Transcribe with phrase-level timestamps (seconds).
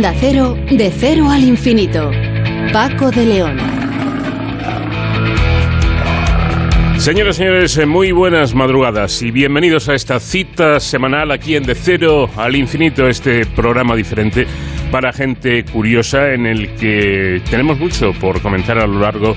[0.00, 2.10] Onda Cero, de cero al infinito.
[2.72, 3.58] Paco de León.
[6.96, 11.64] Señoras y señores, eh, muy buenas madrugadas y bienvenidos a esta cita semanal aquí en
[11.64, 14.46] De Cero al Infinito, este programa diferente
[14.90, 19.36] para gente curiosa en el que tenemos mucho por comentar a lo largo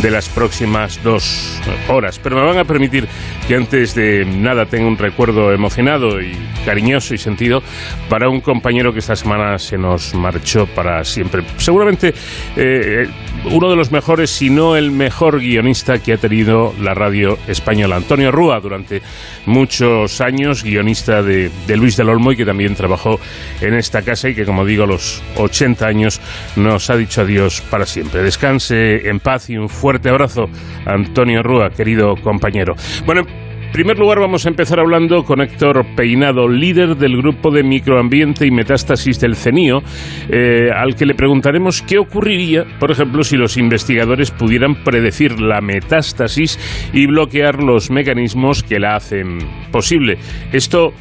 [0.00, 2.18] de las próximas dos horas.
[2.18, 3.06] Pero me van a permitir
[3.46, 6.32] que antes de nada tenga un recuerdo emocionado y
[6.64, 7.62] cariñoso y sentido
[8.08, 11.42] para un compañero que esta semana se nos marchó para siempre.
[11.58, 12.14] Seguramente
[12.56, 13.06] eh,
[13.50, 17.96] uno de los mejores, si no el mejor guionista que ha tenido la radio española,
[17.96, 19.02] Antonio Rúa, durante
[19.44, 23.20] muchos años, guionista de, de Luis del Olmo y que también trabajó
[23.60, 26.20] en esta casa y que, como digo, los 80 años
[26.56, 28.22] nos ha dicho adiós para siempre.
[28.22, 30.44] Descanse en paz y un fuerte abrazo,
[30.86, 32.74] Antonio Rúa, querido compañero.
[33.04, 37.64] Bueno, en primer lugar vamos a empezar hablando con Héctor Peinado, líder del grupo de
[37.64, 39.82] microambiente y metástasis del CENIO,
[40.28, 45.60] eh, al que le preguntaremos qué ocurriría, por ejemplo, si los investigadores pudieran predecir la
[45.60, 46.56] metástasis
[46.92, 49.38] y bloquear los mecanismos que la hacen
[49.72, 50.18] posible.
[50.52, 50.92] Esto,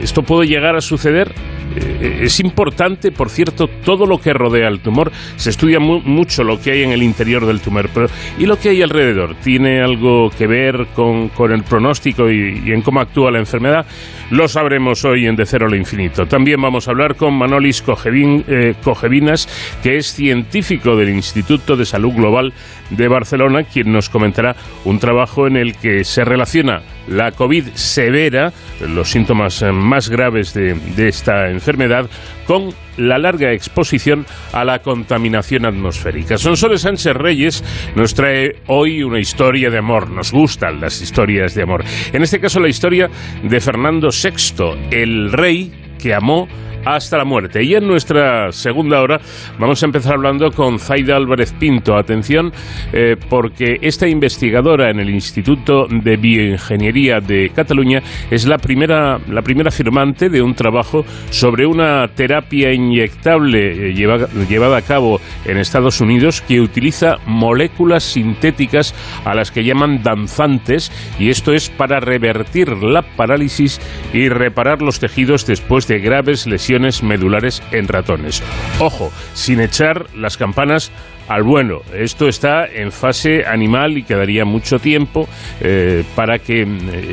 [0.00, 1.34] esto puede llegar a suceder
[1.76, 5.10] eh, es importante, por cierto, todo lo que rodea el tumor.
[5.36, 8.06] Se estudia mu mucho lo que hay en el interior del tumor, pero
[8.38, 9.36] ¿y lo que hay alrededor?
[9.36, 13.86] ¿Tiene algo que ver con, el pronóstico y, en cómo actúa la enfermedad?
[14.30, 16.26] Lo sabremos hoy en De Cero al Infinito.
[16.26, 19.48] También vamos a hablar con Manolis Cogevin, eh, Cogevinas,
[19.82, 22.52] que es científico del Instituto de Salud Global
[22.90, 28.52] de Barcelona, quien nos comentará un trabajo en el que se relaciona la COVID severa,
[28.88, 32.08] los síntomas más graves de, de esta enfermedad,
[32.46, 36.38] con la larga exposición a la contaminación atmosférica.
[36.38, 40.10] Sonsoles Sánchez Reyes nos trae hoy una historia de amor.
[40.10, 41.84] Nos gustan las historias de amor.
[42.12, 43.10] En este caso, la historia
[43.42, 46.48] de Fernando VI, el rey que amó
[46.84, 47.62] hasta la muerte.
[47.62, 49.20] Y en nuestra segunda hora
[49.58, 51.96] vamos a empezar hablando con Zaida Álvarez Pinto.
[51.96, 52.52] Atención,
[52.92, 59.42] eh, porque esta investigadora en el Instituto de Bioingeniería de Cataluña es la primera, la
[59.42, 65.58] primera firmante de un trabajo sobre una terapia inyectable eh, lleva, llevada a cabo en
[65.58, 72.00] Estados Unidos que utiliza moléculas sintéticas a las que llaman danzantes y esto es para
[72.00, 73.80] revertir la parálisis
[74.12, 76.71] y reparar los tejidos después de graves lesiones
[77.02, 78.42] medulares en ratones.
[78.78, 80.92] Ojo, sin echar las campanas
[81.28, 81.80] al bueno.
[81.94, 85.28] Esto está en fase animal y quedaría mucho tiempo
[85.60, 86.66] eh, para que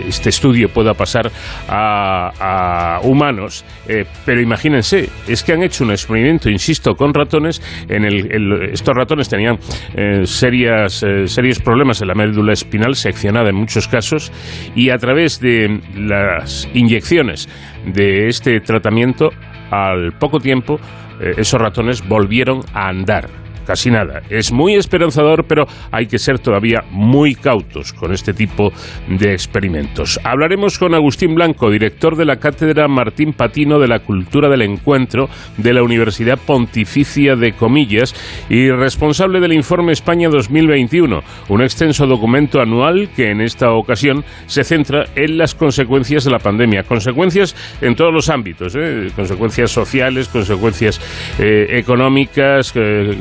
[0.07, 1.31] este estudio pueda pasar
[1.67, 3.63] a, a humanos.
[3.87, 7.61] Eh, pero imagínense, es que han hecho un experimento, insisto, con ratones.
[7.87, 9.57] En el, el, estos ratones tenían
[9.95, 14.31] eh, serias, serios problemas en la médula espinal, seccionada en muchos casos,
[14.75, 17.47] y a través de las inyecciones
[17.85, 19.29] de este tratamiento,
[19.71, 20.79] al poco tiempo,
[21.19, 23.29] esos ratones volvieron a andar
[23.69, 24.23] casi nada.
[24.31, 28.73] Es muy esperanzador, pero hay que ser todavía muy cautos con este tipo
[29.07, 30.19] de experimentos.
[30.23, 35.29] Hablaremos con Agustín Blanco, director de la Cátedra Martín Patino de la Cultura del Encuentro
[35.57, 38.15] de la Universidad Pontificia de Comillas
[38.49, 41.19] y responsable del Informe España 2021,
[41.49, 46.39] un extenso documento anual que en esta ocasión se centra en las consecuencias de la
[46.39, 46.81] pandemia.
[46.81, 49.09] Consecuencias en todos los ámbitos, ¿eh?
[49.15, 50.99] consecuencias sociales, consecuencias
[51.37, 53.15] eh, económicas, eh,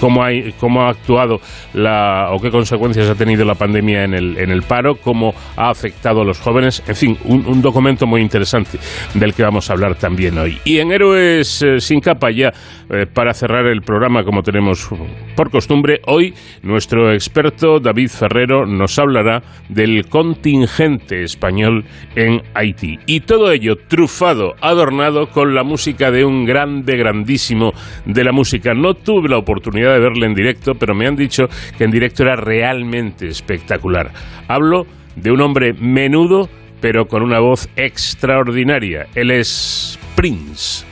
[0.00, 1.40] cómo, hay, cómo ha actuado
[1.74, 5.70] la, o qué consecuencias ha tenido la pandemia en el, en el paro, cómo ha
[5.70, 6.82] afectado a los jóvenes.
[6.86, 8.78] En fin, un, un documento muy interesante
[9.14, 10.58] del que vamos a hablar también hoy.
[10.64, 12.52] Y en Héroes eh, sin capa ya,
[12.90, 14.88] eh, para cerrar el programa como tenemos
[15.36, 21.84] por costumbre, hoy nuestro experto David Ferrero nos hablará del contingente español
[22.14, 22.98] en Haití.
[23.06, 27.72] Y todo ello trufado, adornado con la música de un grande, grandísimo
[28.04, 28.74] de la música.
[28.74, 32.22] No tuve la oportunidad de verle en directo, pero me han dicho que en directo
[32.22, 34.10] era realmente espectacular.
[34.48, 34.86] Hablo
[35.16, 36.48] de un hombre menudo,
[36.80, 39.06] pero con una voz extraordinaria.
[39.14, 40.91] Él es Prince.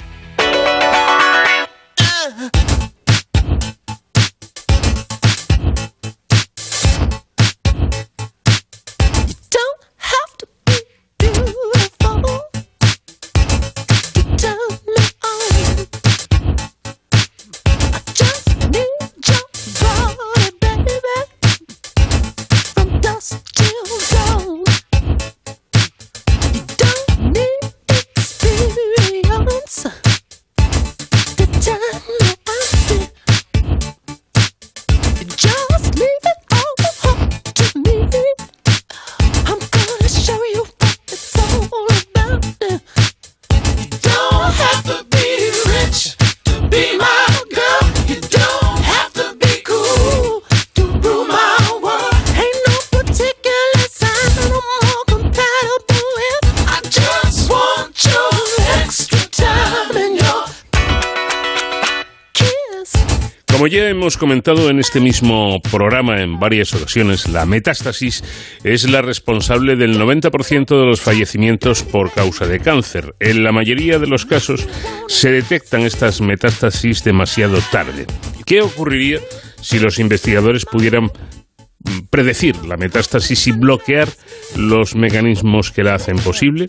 [64.01, 68.25] Hemos comentado en este mismo programa en varias ocasiones, la metástasis
[68.65, 73.15] es la responsable del 90% de los fallecimientos por causa de cáncer.
[73.21, 74.67] En la mayoría de los casos
[75.07, 78.07] se detectan estas metástasis demasiado tarde.
[78.47, 79.19] ¿Qué ocurriría
[79.61, 81.13] si los investigadores pudieran
[82.09, 84.09] predecir la metástasis y bloquear
[84.57, 86.69] los mecanismos que la hacen posible?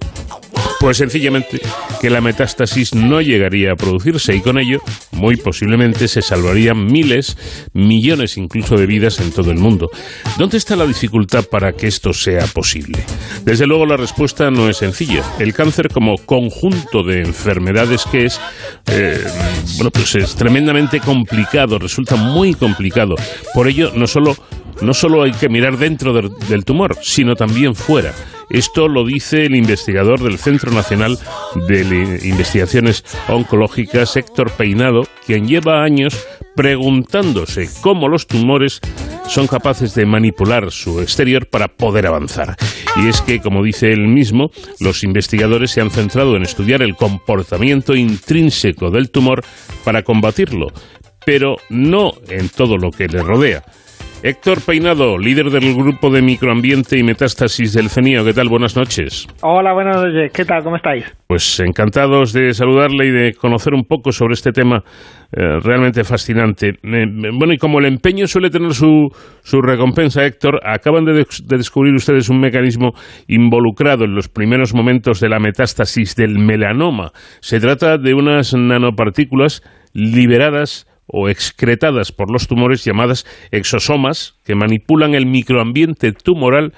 [0.82, 1.62] Pues sencillamente
[2.02, 4.80] que la metástasis no llegaría a producirse y con ello
[5.12, 7.38] muy posiblemente se salvarían miles,
[7.74, 9.92] millones incluso de vidas en todo el mundo.
[10.40, 13.06] ¿Dónde está la dificultad para que esto sea posible?
[13.46, 15.24] Desde luego la respuesta no es sencilla.
[15.38, 18.42] El cáncer como conjunto de enfermedades que es,
[18.88, 19.24] eh,
[19.76, 23.14] bueno, pues es tremendamente complicado, resulta muy complicado.
[23.54, 24.36] Por ello no solo
[24.82, 28.16] no solo hay que mirar dentro del tumor, sino también fuera.
[28.52, 31.18] Esto lo dice el investigador del Centro Nacional
[31.68, 38.82] de Investigaciones Oncológicas, Héctor Peinado, quien lleva años preguntándose cómo los tumores
[39.30, 42.58] son capaces de manipular su exterior para poder avanzar.
[42.98, 44.52] Y es que, como dice él mismo,
[44.82, 49.46] los investigadores se han centrado en estudiar el comportamiento intrínseco del tumor
[49.86, 50.68] para combatirlo,
[51.26, 53.64] pero no en todo lo que le rodea.
[54.24, 58.24] Héctor Peinado, líder del grupo de microambiente y metástasis del CENIO.
[58.24, 58.50] ¿Qué tal?
[58.50, 59.28] Buenas noches.
[59.42, 60.32] Hola, buenas noches.
[60.32, 60.64] ¿Qué tal?
[60.64, 61.06] ¿Cómo estáis?
[61.26, 64.84] Pues encantados de saludarle y de conocer un poco sobre este tema
[65.32, 66.70] eh, realmente fascinante.
[66.84, 69.08] Eh, bueno, y como el empeño suele tener su,
[69.42, 72.92] su recompensa, Héctor, acaban de, de descubrir ustedes un mecanismo
[73.28, 77.10] involucrado en los primeros momentos de la metástasis del melanoma.
[77.40, 79.64] Se trata de unas nanopartículas
[79.94, 86.74] liberadas o excretadas por los tumores llamadas exosomas que manipulan el microambiente tumoral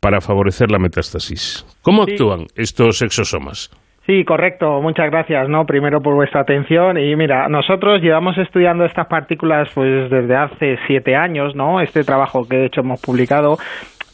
[0.00, 1.66] para favorecer la metástasis.
[1.82, 3.70] ¿Cómo actúan estos exosomas?
[4.06, 4.82] Sí, correcto.
[4.82, 5.64] Muchas gracias, ¿no?
[5.64, 6.98] Primero por vuestra atención.
[6.98, 11.80] Y mira, nosotros llevamos estudiando estas partículas pues desde hace siete años, ¿no?
[11.80, 13.56] Este trabajo que de hecho hemos publicado.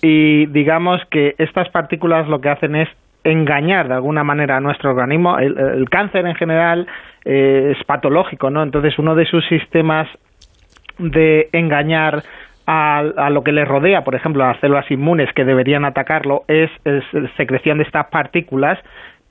[0.00, 2.88] Y digamos que estas partículas lo que hacen es
[3.24, 5.38] engañar de alguna manera a nuestro organismo.
[5.38, 6.86] El, cáncer en general
[7.24, 8.62] eh, es patológico, ¿no?
[8.62, 10.08] Entonces uno de sus sistemas
[10.98, 12.22] de engañar
[12.66, 16.70] a, lo que le rodea, por ejemplo, a las células inmunes que deberían atacarlo, es,
[17.36, 18.78] secreción de estas partículas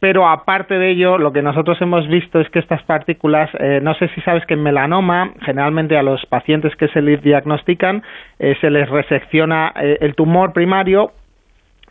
[0.01, 3.94] pero aparte de ello, lo que nosotros hemos visto es que estas partículas, eh, no
[3.95, 8.01] sé si sabes que en melanoma, generalmente a los pacientes que se les diagnostican,
[8.39, 11.12] eh, se les resecciona el tumor primario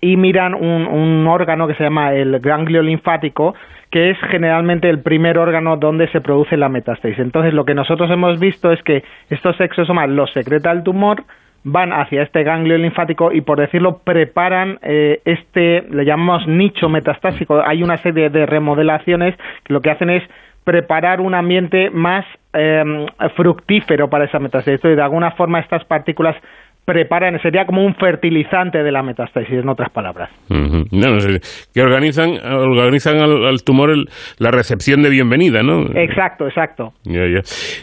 [0.01, 3.55] y miran un, un, órgano que se llama el ganglio linfático,
[3.91, 7.19] que es generalmente el primer órgano donde se produce la metástasis.
[7.19, 11.25] Entonces, lo que nosotros hemos visto es que estos exosomas los secreta el tumor,
[11.65, 17.63] van hacia este ganglio linfático y, por decirlo, preparan eh, este, le llamamos nicho metastásico.
[17.65, 19.35] Hay una serie de remodelaciones
[19.65, 20.23] que lo que hacen es
[20.65, 23.07] preparar un ambiente más eh,
[23.37, 24.85] fructífero para esa metástasis.
[24.85, 26.37] Y de alguna forma estas partículas
[26.89, 30.31] preparan, sería como un fertilizante de la metástasis, en otras palabras.
[30.49, 33.91] que organizan, organizan al, tumor
[34.39, 35.83] la recepción de bienvenida, ¿no?
[35.95, 36.95] Exacto, exacto.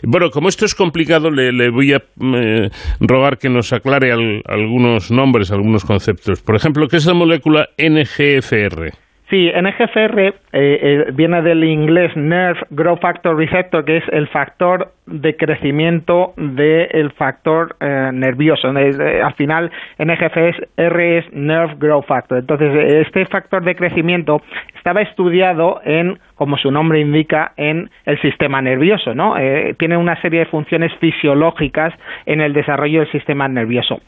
[0.01, 2.69] Bueno, como esto es complicado, le, voy a eh,
[2.99, 6.41] rogar que nos aclare algunos nombres, algunos conceptos.
[6.41, 9.04] Por ejemplo, ¿qué es la molécula NGFR?
[9.29, 14.93] Sí, NGFR eh, eh, viene del inglés Nerve Growth Factor Receptor, que es el factor
[15.07, 18.67] de crecimiento del factor eh, nervioso.
[18.67, 22.37] al final, NGFR es Nerve Growth Factor.
[22.37, 22.69] Entonces,
[23.07, 24.43] este factor de crecimiento
[24.75, 29.33] estaba estudiado en, como su nombre indica, en el sistema nervioso, ¿no?
[29.79, 31.93] tiene una serie de funciones fisiológicas
[32.27, 33.99] en el desarrollo del sistema nervioso.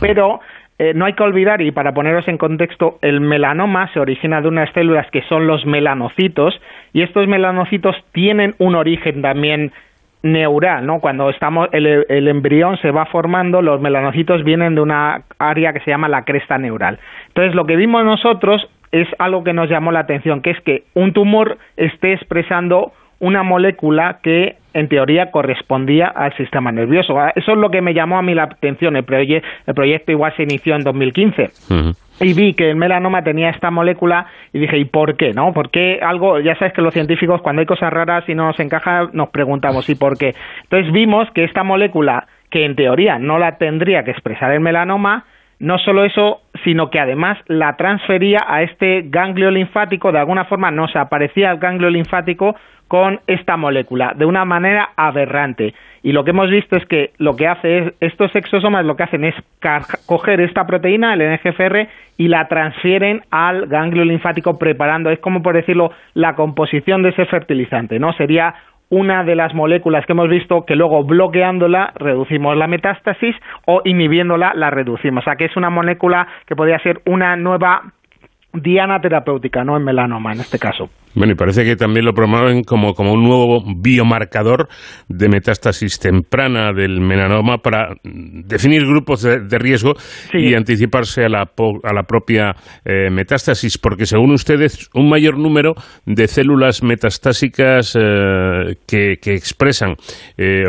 [0.00, 0.40] Pero
[0.78, 4.48] eh, no hay que olvidar, y para poneros en contexto, el melanoma se origina de
[4.48, 6.60] unas células que son los melanocitos,
[6.92, 9.72] y estos melanocitos tienen un origen también
[10.22, 11.00] neural, ¿no?
[11.00, 15.80] Cuando estamos, el, el, embrión se va formando, los melanocitos vienen de una área que
[15.80, 16.98] se llama la cresta neural.
[17.28, 20.84] Entonces, lo que vimos nosotros es algo que nos llamó la atención, que es que
[20.94, 27.18] un tumor esté expresando una molécula que en teoría correspondía al sistema nervioso.
[27.18, 28.96] Ah, eso es lo que me llamó a mí la atención.
[28.96, 31.50] El, el proyecto igual se inició en 2015.
[32.20, 35.32] Y vi que el melanoma tenía esta molécula y dije, ¿y por qué?
[35.32, 35.52] ¿No?
[35.52, 36.40] ¿Por qué algo?
[36.40, 39.88] Ya sabes que los científicos, cuando hay cosas raras y no nos encaja, nos preguntamos,
[39.88, 40.34] ¿y por qué?
[40.64, 45.26] Entonces vimos que esta molécula, que en teoría no la tendría que expresar el melanoma,
[45.58, 50.70] no solo eso, sino que además la transfería a este ganglio linfático, de alguna forma
[50.70, 52.54] no se aparecía el ganglio linfático
[52.86, 55.74] con esta molécula de una manera aberrante.
[56.02, 59.02] Y lo que hemos visto es que lo que hace es, estos exosomas lo que
[59.02, 59.34] hacen es
[60.06, 65.54] coger esta proteína, el NGFR, y la transfieren al ganglio linfático preparando, es como por
[65.54, 68.12] decirlo, la composición de ese fertilizante, ¿no?
[68.14, 68.54] Sería
[68.90, 74.52] una de las moléculas que hemos visto que luego bloqueándola reducimos la metástasis o inhibiéndola
[74.54, 75.22] la reducimos.
[75.22, 77.82] O sea que es una molécula que podría ser una nueva
[78.52, 80.88] diana terapéutica, no en melanoma en este caso.
[81.14, 84.68] Bueno, y parece que también lo promueven como, como un nuevo biomarcador
[85.08, 89.94] de metástasis temprana del melanoma para definir grupos de, riesgo
[90.32, 95.74] y anticiparse a la, a la propia eh, metástasis, porque según ustedes, un mayor número
[96.06, 99.94] de células metastásicas eh, que, que, expresan
[100.36, 100.62] eh,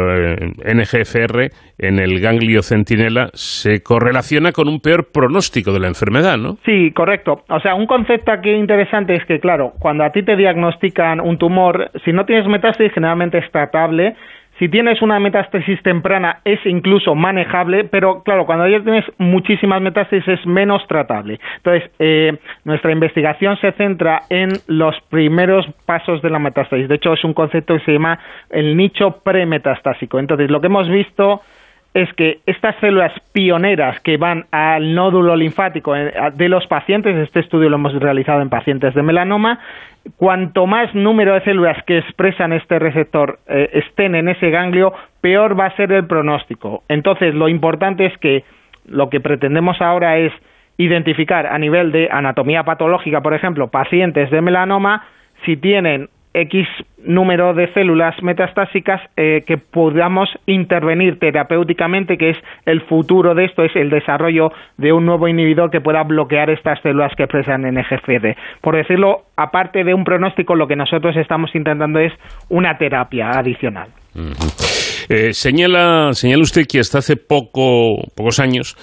[0.66, 6.58] NGFR en el ganglio centinela se correlaciona con un peor pronóstico de la enfermedad, ¿no?
[6.66, 7.44] Sí, correcto.
[7.50, 11.40] O sea, un concepto aquí interesante es que, claro, cuando a ti te diagnostican un
[11.40, 14.16] tumor, si no tienes metástasis, generalmente es tratable.
[14.60, 20.28] Si tienes una metástasis temprana es incluso manejable, pero claro, cuando ya tienes muchísimas metástasis
[20.28, 21.40] es menos tratable.
[21.58, 26.88] Entonces, eh, nuestra investigación se centra en los primeros pasos de la metástasis.
[26.88, 28.20] De hecho, es un concepto que se llama
[28.52, 30.20] el nicho premetastásico.
[30.20, 31.42] Entonces, lo que hemos visto
[32.02, 37.40] es que estas células pioneras que van al nódulo linfático eh, de los pacientes, este
[37.42, 39.60] estudio lo hemos realizado en pacientes de melanoma,
[40.18, 45.60] cuanto más número de células que expresan este receptor eh, estén en ese ganglio, peor
[45.60, 46.84] va a ser el pronóstico.
[46.88, 48.44] Entonces, lo importante es que
[48.86, 50.34] lo que pretendemos ahora es
[50.78, 55.06] identificar a nivel de anatomía patológica, por ejemplo, pacientes de melanoma,
[55.46, 56.68] si tienen X
[57.04, 63.64] número de células metastásicas eh, que podamos intervenir terapéuticamente, que es el futuro de esto,
[63.64, 68.36] es el desarrollo de un nuevo inhibidor que pueda bloquear estas células que expresan NGFD.
[68.62, 72.14] Por decirlo, aparte de un pronóstico, lo que nosotros estamos intentando es
[72.50, 73.90] una terapia adicional.
[75.10, 78.76] Eh, señala, señala usted que hasta hace poco, pocos años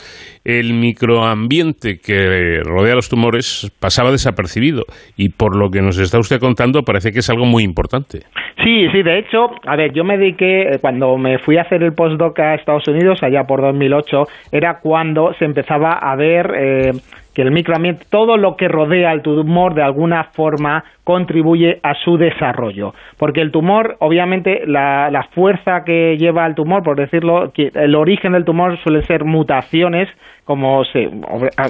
[0.44, 4.82] el microambiente que rodea los tumores pasaba desapercibido
[5.16, 8.20] y por lo que nos está usted contando parece que es algo muy importante.
[8.64, 11.84] Sí, sí, de hecho, a ver, yo me dediqué, eh, cuando me fui a hacer
[11.84, 16.46] el postdoc a Estados Unidos, allá por 2008, era cuando se empezaba a ver...
[16.58, 16.90] Eh,
[17.36, 22.16] que el microambiente, todo lo que rodea al tumor de alguna forma contribuye a su
[22.16, 22.94] desarrollo.
[23.18, 28.32] Porque el tumor, obviamente, la, la fuerza que lleva al tumor, por decirlo, el origen
[28.32, 30.08] del tumor suele ser mutaciones,
[30.46, 31.10] como se,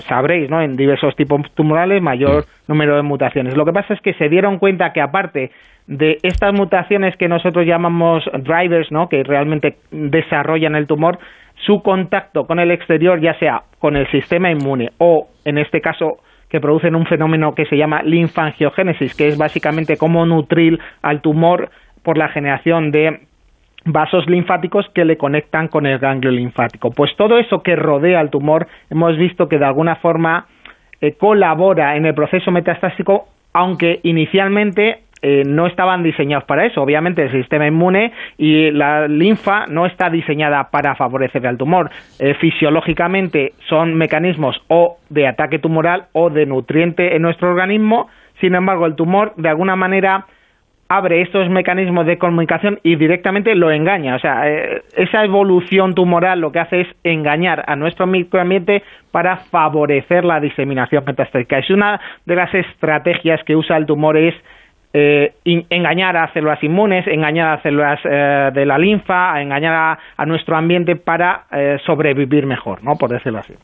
[0.07, 0.63] sabréis, ¿no?
[0.63, 3.57] En diversos tipos tumorales, mayor número de mutaciones.
[3.57, 5.51] Lo que pasa es que se dieron cuenta que aparte
[5.89, 9.09] de estas mutaciones que nosotros llamamos drivers, ¿no?
[9.09, 11.19] que realmente desarrollan el tumor,
[11.65, 16.19] su contacto con el exterior, ya sea con el sistema inmune o, en este caso,
[16.49, 21.71] que producen un fenómeno que se llama linfangiogénesis, que es básicamente cómo nutrir al tumor
[22.03, 23.21] por la generación de
[23.85, 26.91] vasos linfáticos que le conectan con el ganglio linfático.
[26.91, 30.47] Pues todo eso que rodea al tumor hemos visto que de alguna forma
[31.01, 36.83] eh, colabora en el proceso metastásico, aunque inicialmente eh, no estaban diseñados para eso.
[36.83, 41.91] Obviamente el sistema inmune y la linfa no está diseñada para favorecer al tumor.
[42.19, 48.09] Eh, fisiológicamente son mecanismos o de ataque tumoral o de nutriente en nuestro organismo.
[48.41, 50.27] Sin embargo, el tumor de alguna manera
[50.89, 54.17] abre estos mecanismos de comunicación y directamente lo engaña.
[54.17, 59.39] O sea, eh, esa evolución tumoral lo que hace es engañar a nuestro microambiente para
[59.39, 61.59] favorecer la diseminación metastásica.
[61.59, 64.35] Es una de las estrategias que usa el tumor es
[64.93, 70.57] eh, engañar a células inmunes, engañar a células eh, de la linfa, engañar a, nuestro
[70.57, 72.97] ambiente para eh, sobrevivir mejor, ¿no?
[72.97, 73.55] Por decirlo así.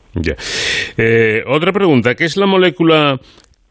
[1.47, 3.17] otra pregunta, ¿qué es la molécula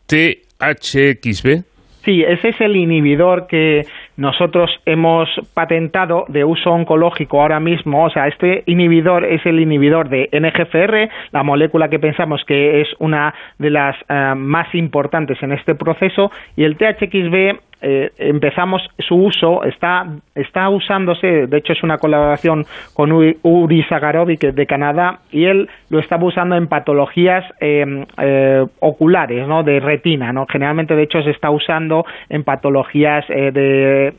[0.06, 1.62] THXB?
[2.04, 8.04] Sí, ese es el inhibidor que nosotros hemos patentado de uso oncológico ahora mismo.
[8.04, 12.88] O sea, este inhibidor es el inhibidor de NGFR, la molécula que pensamos que es
[12.98, 13.96] una de las
[14.36, 21.46] más importantes en este proceso, y el THXB eh, empezamos su uso, está, está usándose,
[21.46, 26.56] de hecho es una colaboración con Uri Zagarovic de Canadá, y él lo está usando
[26.56, 29.62] en patologías em, eh, oculares, ¿no?
[29.64, 30.46] de retina, ¿no?
[30.48, 34.12] generalmente de hecho se está usando en patologías eh, de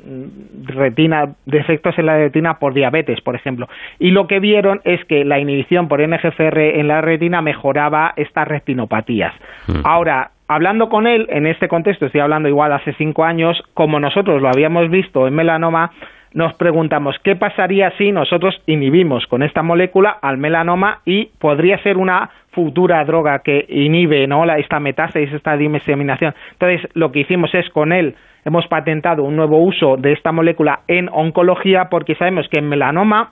[0.66, 5.24] retina, defectos en la retina por diabetes, por ejemplo, y lo que vieron es que
[5.24, 9.34] la inhibición por NGFR en la retina mejoraba estas retinopatías.
[9.68, 9.82] Mm.
[9.86, 14.42] Ahora, hablando con él en este contexto, estoy hablando igual hace cinco años, como nosotros
[14.42, 15.92] lo habíamos visto en melanoma,
[16.34, 21.98] nos preguntamos qué pasaría si nosotros inhibimos con esta molécula al melanoma y podría ser
[21.98, 24.46] una futura droga que inhibe ¿no?
[24.46, 26.34] la, esta metástasis, esta diseminación.
[26.54, 30.82] Entonces, lo que hicimos es con él hemos patentado un nuevo uso de esta molécula
[30.88, 33.32] en oncología porque sabemos que en melanoma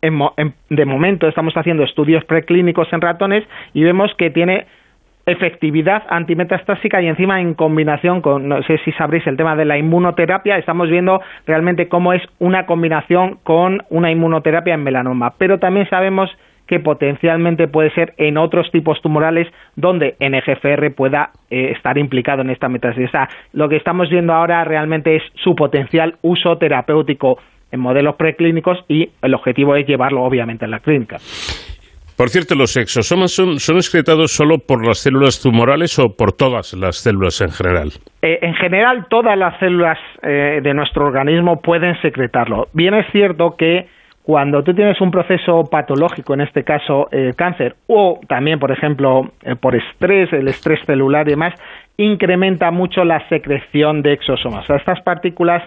[0.00, 4.66] de momento estamos haciendo estudios preclínicos en ratones y vemos que tiene
[5.28, 9.76] efectividad antimetastásica y encima en combinación con, no sé si sabréis el tema de la
[9.76, 15.34] inmunoterapia, estamos viendo realmente cómo es una combinación con una inmunoterapia en melanoma.
[15.38, 16.30] Pero también sabemos
[16.66, 22.50] que potencialmente puede ser en otros tipos tumorales donde NGFR pueda eh, estar implicado en
[22.50, 23.10] esta metástasis.
[23.52, 27.38] lo que estamos viendo ahora realmente es su potencial uso terapéutico
[27.72, 31.16] en modelos preclínicos y el objetivo es llevarlo obviamente a la clínica.
[32.18, 36.74] Por cierto, ¿los exosomas son, son, excretados solo por las células tumorales o por todas
[36.74, 37.90] las células en general?
[38.22, 42.66] Eh, en general, todas las células eh, de nuestro organismo pueden secretarlo.
[42.72, 43.86] Bien es cierto que
[44.24, 49.30] cuando tú tienes un proceso patológico, en este caso el cáncer, o también, por ejemplo,
[49.44, 51.54] eh, por estrés, el estrés celular y demás,
[51.98, 54.68] incrementa mucho la secreción de exosomas.
[54.68, 55.62] Estas partículas,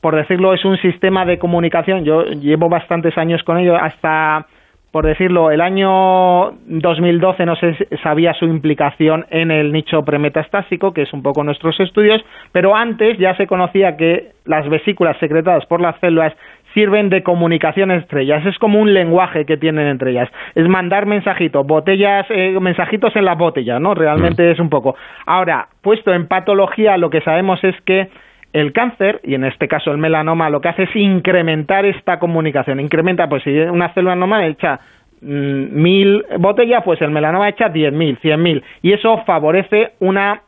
[0.00, 2.04] por decirlo, es un sistema de comunicación.
[2.04, 4.46] Yo llevo bastantes años con ello, hasta,
[4.90, 11.02] por decirlo, el año 2012 no se sabía su implicación en el nicho premetastásico, que
[11.02, 15.82] es un poco nuestros estudios, pero antes ya se conocía que las vesículas secretadas por
[15.82, 16.32] las células
[16.72, 18.44] sirven de comunicación entre ellas.
[18.46, 20.30] Es como un lenguaje que tienen entre ellas.
[20.54, 23.94] Es mandar mensajitos, botellas, eh, mensajitos en las botellas, ¿no?
[23.94, 24.52] Realmente mm.
[24.52, 24.96] es un poco.
[25.26, 28.08] Ahora, puesto en patología, lo que sabemos es que
[28.52, 32.80] el cáncer, y en este caso el melanoma, lo que hace es incrementar esta comunicación.
[32.80, 34.80] Incrementa, pues si una célula normal echa
[35.20, 38.62] mm, mil botellas, pues el melanoma echa diez mil, cien mil.
[38.82, 40.42] Y eso favorece una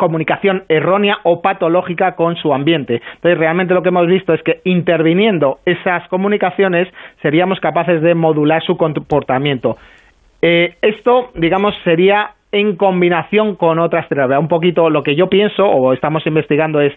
[0.00, 3.02] comunicación errónea o patológica con su ambiente.
[3.16, 6.88] Entonces, realmente lo que hemos visto es que interviniendo esas comunicaciones
[7.20, 9.76] seríamos capaces de modular su comportamiento.
[10.40, 14.40] Eh, esto, digamos, sería en combinación con otras terapias.
[14.40, 16.92] Un poquito lo que yo pienso o estamos investigando es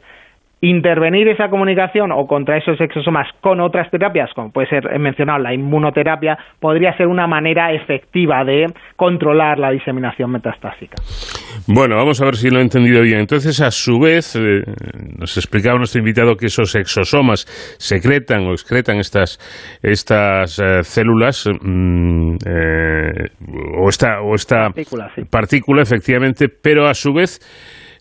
[0.63, 5.53] intervenir esa comunicación o contra esos exosomas con otras terapias, como puede ser, mencionado, la
[5.53, 10.95] inmunoterapia, podría ser una manera efectiva de controlar la diseminación metastásica.
[11.67, 13.19] Bueno, vamos a ver si lo he entendido bien.
[13.19, 14.63] Entonces, a su vez, eh,
[15.19, 17.45] nos explicaba nuestro invitado que esos exosomas
[17.77, 19.37] secretan o excretan estas,
[19.81, 23.27] estas eh, células mm, eh,
[23.81, 24.69] o esta, o esta
[25.29, 27.41] partícula, efectivamente, pero a su vez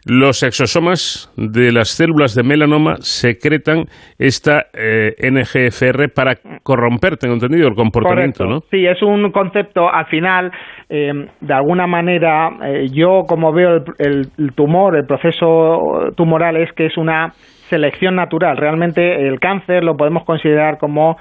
[0.05, 3.85] los exosomas de las células de melanoma secretan
[4.19, 6.35] esta eh, NGFR para
[6.65, 8.61] corromper, tengo entendido, el comportamiento, ¿no?
[8.71, 10.51] Sí, es un concepto, al final,
[10.89, 16.87] eh, de alguna manera, eh, yo como veo el, tumor, el proceso tumoral es que
[16.87, 17.33] es una
[17.69, 18.57] selección natural.
[18.57, 21.17] Realmente el cáncer lo podemos considerar como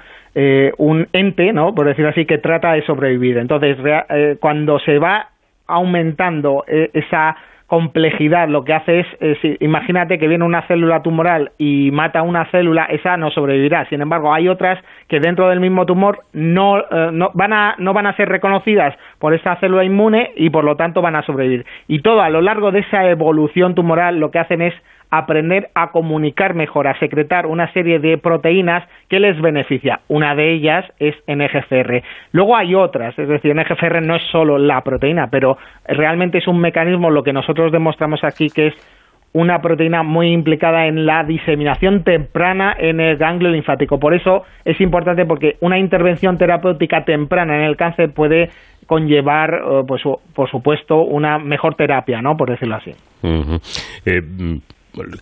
[0.78, 1.74] un ente, ¿no?
[1.74, 3.36] Por decirlo así, que trata de sobrevivir.
[3.36, 3.76] Entonces,
[4.40, 5.28] cuando se va
[5.66, 7.36] aumentando esa
[7.72, 12.84] complejidad lo que hace es, imagínate que viene una célula tumoral y mata una célula,
[12.84, 13.88] esa no sobrevivirá.
[13.88, 17.94] Sin embargo, hay otras que dentro del mismo tumor no, eh, no, van a, no
[17.94, 21.64] van a ser reconocidas por esa célula inmune y por lo tanto van a sobrevivir.
[21.88, 24.74] Y todo a lo largo de esa evolución tumoral lo que hacen es
[25.12, 30.00] aprender a comunicar mejor, a secretar una serie de proteínas que les beneficia.
[30.08, 32.02] Una de ellas es NGFR.
[32.32, 36.58] Luego hay otras, es decir, NGFR no es solo la proteína, pero realmente es un
[36.60, 38.74] mecanismo, lo que nosotros demostramos aquí, que es
[39.34, 43.98] una proteína muy implicada en la diseminación temprana en el ganglio linfático.
[43.98, 48.48] Por eso es importante porque una intervención terapéutica temprana en el cáncer puede
[48.86, 50.02] conllevar, eh, pues,
[50.34, 52.34] por supuesto, una mejor terapia, ¿no?
[52.34, 52.92] Por decirlo así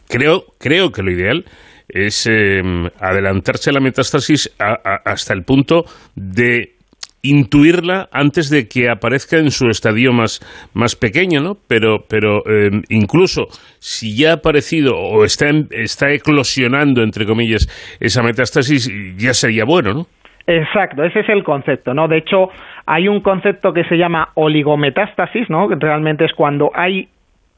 [0.09, 1.44] creo, creo que lo ideal
[1.88, 2.62] es eh,
[3.00, 6.74] adelantarse a la metástasis hasta el punto de
[7.22, 10.40] intuirla antes de que aparezca en su estadio más,
[10.72, 11.54] más pequeño, ¿no?
[11.68, 13.46] Pero, pero eh, incluso
[13.78, 17.66] si ya ha aparecido o está, está eclosionando, entre comillas,
[18.00, 20.06] esa metástasis, ya sería bueno, ¿no?
[20.46, 22.09] Exacto, ese es el concepto, ¿no?
[22.09, 22.48] De hecho,
[22.87, 25.68] hay un concepto que se llama oligometástasis, ¿no?
[25.68, 27.09] Que realmente es cuando hay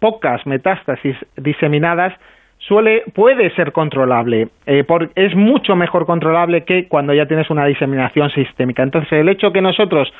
[0.02, 2.12] pocas metástasis diseminadas,
[2.58, 4.84] suele, puede ser controlable, eh,
[5.14, 8.82] es mucho mejor controlable que cuando ya tienes una diseminación sistémica.
[8.82, 10.12] Entonces, el hecho que nosotros,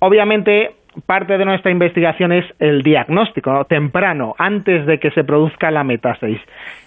[0.00, 0.72] obviamente,
[1.06, 6.40] parte de nuestra investigación es el diagnóstico temprano, antes de que se produzca la metástasis.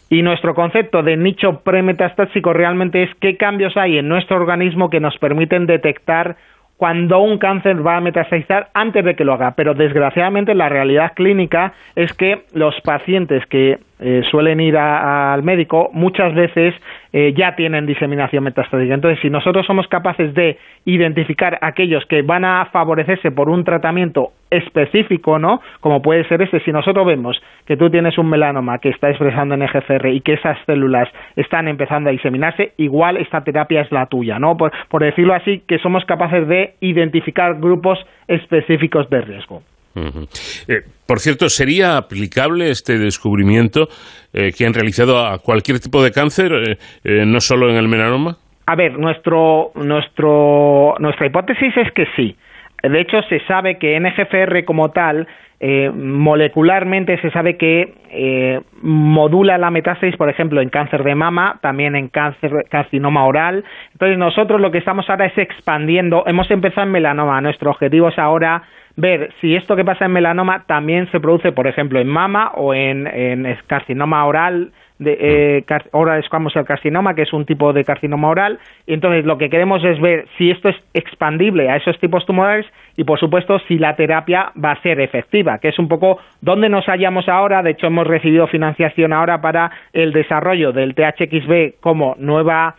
[0.10, 5.00] Y nuestro concepto de nicho premetastásico realmente es qué cambios hay en nuestro organismo que
[5.00, 6.36] nos permiten detectar
[6.78, 9.52] cuando un cáncer va a metastasizar antes de que lo haga.
[9.52, 15.90] Pero desgraciadamente la realidad clínica es que los pacientes que eh, suelen ir al médico
[15.94, 16.74] muchas veces
[17.14, 18.94] eh, ya tienen diseminación metastásica.
[18.94, 24.32] Entonces, si nosotros somos capaces de identificar aquellos que van a favorecerse por un tratamiento
[24.50, 25.62] específico, ¿no?
[25.80, 29.56] Como puede ser este, si nosotros vemos que tú tienes un melanoma que está expresando
[29.56, 34.08] en EGFR y que esas células están empezando a diseminarse, igual esta terapia es la
[34.08, 34.58] tuya, ¿no?
[34.58, 39.62] por decirlo así, que somos capaces de identificar grupos específicos de riesgo.
[39.96, 43.88] Eh, por cierto, ¿sería aplicable este descubrimiento
[44.34, 48.38] eh, que han realizado a cualquier tipo de cáncer, eh, no solo en el melanoma?
[48.66, 52.36] A ver, nuestro, nuestro, nuestra hipótesis es que sí.
[52.84, 55.28] De hecho, se sabe que NGFR como tal
[55.60, 61.60] eh, molecularmente se sabe que eh, modula la metástasis, por ejemplo, en cáncer de mama,
[61.62, 63.64] también en cáncer carcinoma oral.
[63.94, 66.24] Entonces nosotros lo que estamos ahora es expandiendo.
[66.28, 67.40] Hemos empezado en melanoma.
[67.40, 68.64] Nuestro objetivo es ahora
[68.96, 72.74] ver si esto que pasa en melanoma también se produce, por ejemplo, en mama o
[72.74, 77.84] en, en carcinoma oral de, eh, ahora escamos el carcinoma, que es un tipo de
[77.84, 82.00] carcinoma oral, y entonces lo que queremos es ver si esto es expandible a esos
[82.00, 85.88] tipos tumorales y, por supuesto, si la terapia va a ser efectiva, que es un
[85.88, 87.62] poco donde nos hallamos ahora.
[87.62, 92.76] De hecho, hemos recibido financiación ahora para el desarrollo del THXB como nueva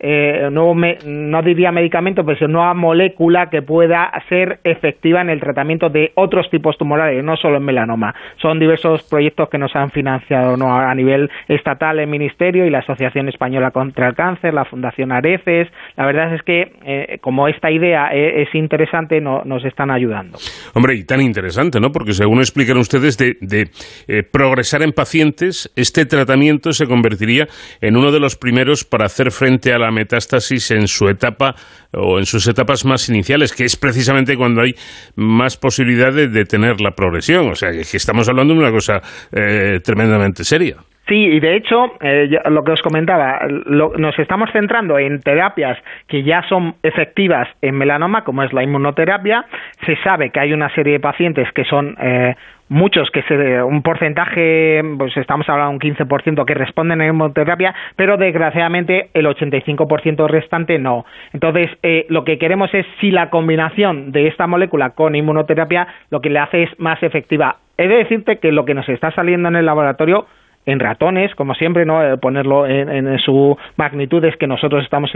[0.00, 5.90] eh, no, no diría medicamento, pero nueva molécula que pueda ser efectiva en el tratamiento
[5.90, 8.14] de otros tipos tumorales, no solo en melanoma.
[8.40, 10.74] Son diversos proyectos que nos han financiado ¿no?
[10.74, 15.68] a nivel estatal el Ministerio y la Asociación Española contra el Cáncer, la Fundación Areces.
[15.96, 20.38] La verdad es que, eh, como esta idea es, interesante, no, nos están ayudando.
[20.74, 21.92] Hombre, y tan interesante, ¿no?
[21.92, 23.68] Porque según explican ustedes, de, de
[24.08, 27.46] eh, progresar en pacientes, este tratamiento se convertiría
[27.80, 31.54] en uno de los primeros para hacer frente a la metástasis en su etapa
[31.92, 34.74] o en sus etapas más iniciales, que es precisamente cuando hay
[35.16, 37.50] más posibilidad de, tener la progresión.
[37.50, 39.00] O sea, que estamos hablando de una cosa
[39.32, 40.76] eh, tremendamente seria.
[41.10, 45.76] Sí, y de hecho, eh, lo que os comentaba, nos estamos centrando en terapias
[46.06, 49.44] que ya son efectivas en melanoma, como es la inmunoterapia.
[49.84, 52.36] Se sabe que hay una serie de pacientes que son eh,
[52.70, 57.74] muchos que se un porcentaje pues estamos hablando de un 15% que responden a inmunoterapia
[57.96, 61.04] pero desgraciadamente el 85% restante no.
[61.32, 66.20] Entonces eh, lo que queremos es si la combinación de esta molécula con inmunoterapia lo
[66.20, 67.56] que le hace es más efectiva.
[67.76, 70.26] He de decirte que lo que nos está saliendo en el laboratorio
[70.66, 75.10] en ratones, como siempre, no eh, ponerlo en, su magnitud es que nosotros estamos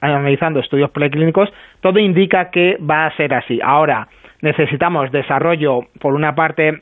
[0.00, 1.48] analizando estudios preclínicos,
[1.80, 3.60] todo indica que va a ser así.
[3.62, 4.08] Ahora,
[4.42, 6.80] necesitamos desarrollo, por una parte,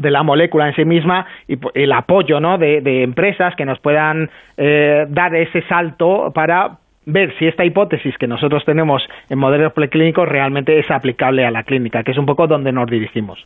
[0.00, 2.58] de la molécula en sí misma y el apoyo ¿no?
[2.58, 8.26] de, empresas que nos puedan eh, dar ese salto para ver si esta hipótesis que
[8.26, 12.46] nosotros tenemos en modelos preclínicos realmente es aplicable a la clínica, que es un poco
[12.46, 13.44] donde nos dirigimos.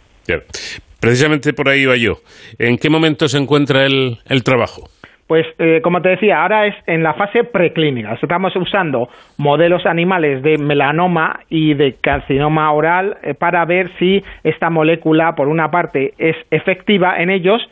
[1.01, 2.19] Precisamente por ahí iba yo.
[2.59, 4.89] ¿En qué momento se encuentra el, el trabajo?
[5.27, 8.19] Pues, eh, como te decía, ahora es en la fase preclínica.
[8.21, 9.09] Estamos usando
[9.39, 15.49] modelos animales de melanoma y de carcinoma oral eh, para ver si esta molécula, por
[15.49, 17.63] una parte, es efectiva en ellos,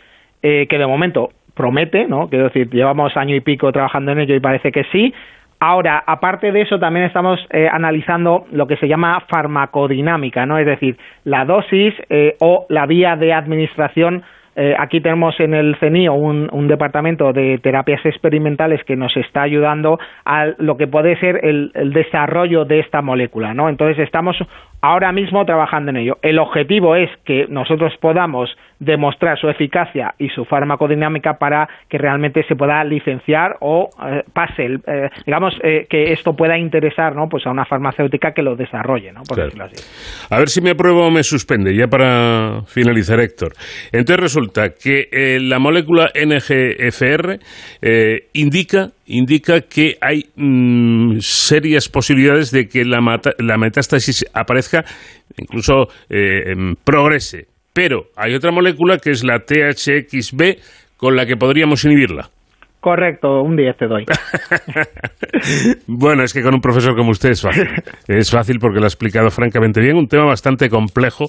[0.43, 2.29] eh, que de momento promete, ¿no?
[2.31, 5.13] Quiero decir, llevamos año y pico trabajando en ello y parece que sí.
[5.61, 7.39] Ahora, aparte de eso, también estamos
[7.71, 10.59] analizando lo que se llama farmacodinámica, ¿no?
[10.59, 11.95] Es decir, la dosis
[12.41, 18.05] o la vía de administración eh, aquí tenemos en el CENIO un, departamento de terapias
[18.05, 23.03] experimentales que nos está ayudando a lo que puede ser el, el desarrollo de esta
[23.03, 23.69] molécula, ¿no?
[23.69, 24.37] Entonces estamos
[24.81, 26.19] ahora mismo trabajando en ello.
[26.23, 28.51] El objetivo es que nosotros podamos
[28.83, 34.65] demostrar su eficacia y su farmacodinámica para que realmente se pueda licenciar o eh, pase,
[34.65, 37.29] eh, digamos, eh, que esto pueda interesar ¿no?
[37.29, 39.23] pues a una farmacéutica que lo desarrolle, ¿no?
[39.23, 39.77] por decirlo así.
[40.31, 43.53] A ver si me apruebo o me suspende, ya para finalizar, Héctor.
[43.93, 47.39] Entonces resulta que la molécula NGFR
[48.35, 52.99] indica indica que hay mm, serias posibilidades de que la,
[53.39, 54.85] la metástasis aparezca,
[55.37, 60.59] incluso em, progrese pero hay otra molécula que es la THXB
[60.97, 62.31] con la que podríamos inhibirla.
[62.83, 64.05] Correcto, un 10 te doy.
[65.87, 67.69] bueno, es que con un profesor como usted es fácil.
[68.09, 71.27] Es fácil porque lo ha explicado francamente bien, un tema bastante complejo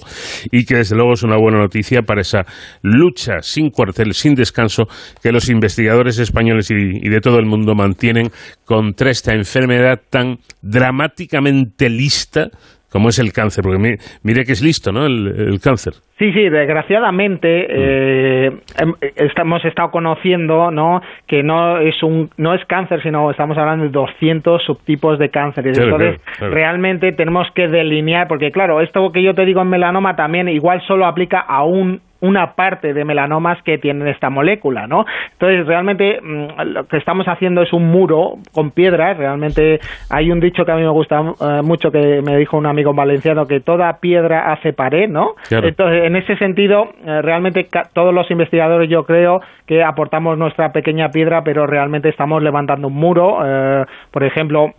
[0.50, 2.44] y que desde luego es una buena noticia para esa
[2.82, 4.88] lucha sin cuartel, sin descanso
[5.22, 8.30] que los investigadores españoles y, de todo el mundo mantienen
[8.64, 12.48] contra esta enfermedad tan dramáticamente lista
[12.94, 15.04] como es el cáncer, porque mire, que es listo, ¿no?
[15.04, 15.94] El, cáncer.
[16.16, 18.94] Sí, sí, desgraciadamente eh, em,
[19.36, 21.02] hemos estado conociendo, ¿no?
[21.26, 25.66] Que no es un no es cáncer, sino estamos hablando de 200 subtipos de cáncer.
[25.66, 30.48] Entonces, realmente tenemos que delinear, porque claro, esto que yo te digo en melanoma también
[30.48, 35.04] igual solo aplica a un una parte de melanomas que tienen esta molécula, ¿no?
[35.32, 40.40] Entonces, realmente mm, lo que estamos haciendo es un muro con piedras, realmente hay un
[40.40, 43.60] dicho que a mí me gusta eh, mucho que me dijo un amigo valenciano que
[43.60, 45.34] toda piedra hace pared, ¿no?
[45.50, 51.10] Entonces, en ese sentido, eh, realmente todos los investigadores yo creo que aportamos nuestra pequeña
[51.10, 54.72] piedra, pero realmente estamos levantando un muro, eh, por ejemplo,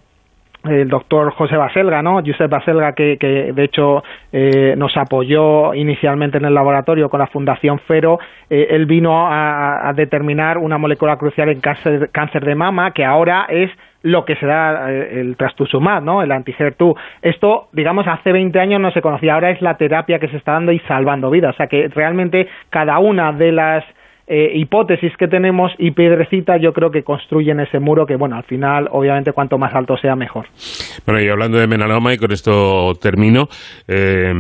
[0.69, 2.21] el doctor José Baselga, ¿no?
[2.25, 7.28] Josep Baselga, que, que de hecho eh, nos apoyó inicialmente en el laboratorio con la
[7.28, 13.06] Fundación Fero, eh, él vino a, determinar una molécula crucial en cáncer, de mama que
[13.06, 16.21] ahora es lo que se da eh, el trastuzumab, ¿no?
[16.21, 16.95] El anti-HER2.
[17.21, 20.54] Esto, digamos, hace 20 años no se conocía, ahora es la terapia que se está
[20.54, 21.56] dando y salvando vidas.
[21.56, 23.84] O sea que realmente cada una de las
[24.27, 28.43] eh, hipótesis que tenemos y piedrecitas yo creo que construyen ese muro que, bueno, al
[28.43, 30.47] final, obviamente, cuanto más alto sea, mejor.
[31.05, 33.47] Bueno, y hablando de melanoma, y con esto termino,
[33.88, 34.33] eh,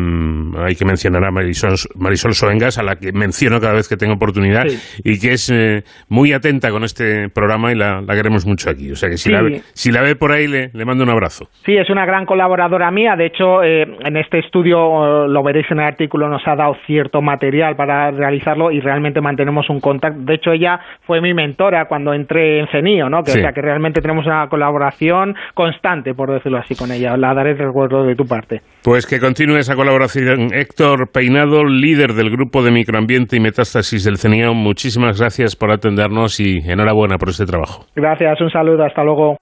[0.57, 4.13] hay que mencionar a Marisol, Marisol Soengas, a la que menciono cada vez que tengo
[4.13, 4.65] oportunidad,
[5.03, 8.91] y que es eh, muy atenta con este programa y la, queremos mucho aquí.
[8.91, 11.11] O sea que si, la, ve, si la ve por ahí, le, le, mando un
[11.11, 11.47] abrazo.
[11.63, 13.15] Sí, es una gran colaboradora mía.
[13.15, 17.75] De hecho, en este estudio, lo veréis en el artículo, nos ha dado cierto material
[17.75, 20.19] para realizarlo y realmente mantenemos un contacto.
[20.21, 23.21] De hecho, ella fue mi mentora cuando entré en CENIO, ¿no?
[23.23, 27.15] Que, O sea, que realmente tenemos una colaboración constante, por decirlo así, con ella.
[27.17, 28.61] La daré de recuerdo de tu parte.
[28.83, 30.53] Pues que continúe esa colaboración.
[30.53, 36.39] Héctor Peinado, líder del grupo de microambiente y metástasis del CENIO, muchísimas gracias por atendernos
[36.39, 37.85] y enhorabuena por este trabajo.
[37.95, 39.37] Gracias, un saludo, hasta luego.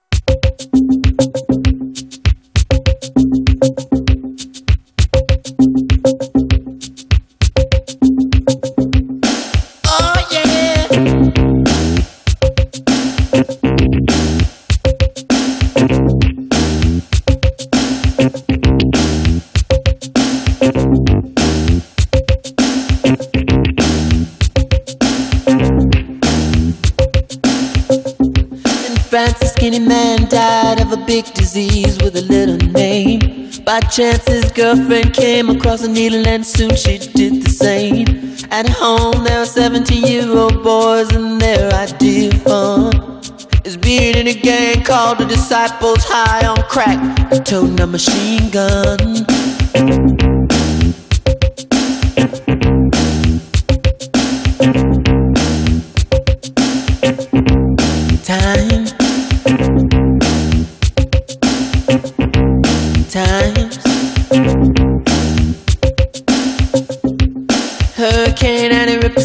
[29.46, 33.48] Skinny man died of a big disease with a little name.
[33.64, 38.06] By chance, his girlfriend came across a needle, and soon she did the same.
[38.50, 43.20] At home, there were 17 year old boys, and their idea of fun
[43.64, 49.24] is being in a gang called the Disciples High on Crack, toting a machine gun.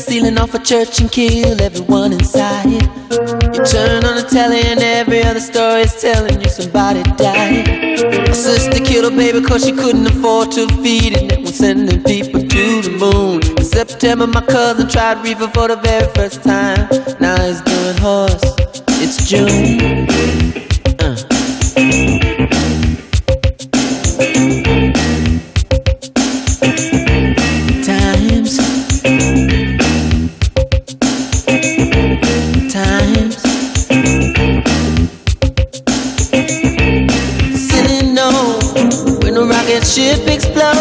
[0.09, 2.65] Off a church and kill everyone inside.
[2.65, 7.67] You turn on the telly and every other story is telling you somebody died.
[8.27, 11.41] My sister killed her baby cause she couldn't afford to feed it.
[11.41, 13.57] Was sending people to the moon.
[13.57, 16.89] In September, my cousin tried reefer for the very first time.
[17.19, 18.41] Now he's doing horse.
[19.03, 20.09] It's June.
[20.99, 21.28] Uh.
[39.89, 40.78] Ship explodes,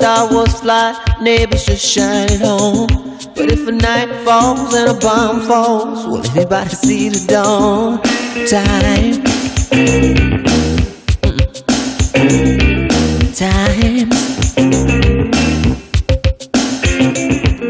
[0.00, 2.86] Star Wars fly neighbors just shine home.
[3.36, 8.00] But if a night falls and a bomb falls, will anybody see the dawn?
[8.48, 9.20] Time.
[13.36, 14.08] Time.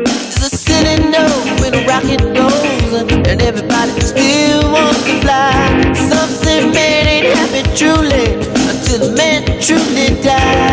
[0.07, 5.95] There's a city note when a rocket goes, and everybody still wants to fly.
[5.95, 8.35] Some say man ain't happy truly
[8.71, 10.70] until the man truly dies.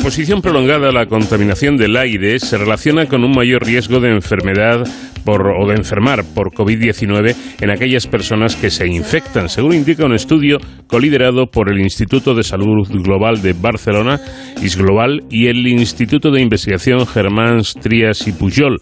[0.00, 4.82] Exposición prolongada a la contaminación del aire se relaciona con un mayor riesgo de enfermedad
[5.26, 10.58] o de enfermar por COVID-19 en aquellas personas que se infectan, según indica un estudio
[10.86, 14.18] coliderado por el Instituto de Salud Global de Barcelona,
[14.62, 18.78] ISGlobal, y el Instituto de Investigación Germán Trias y Pujol,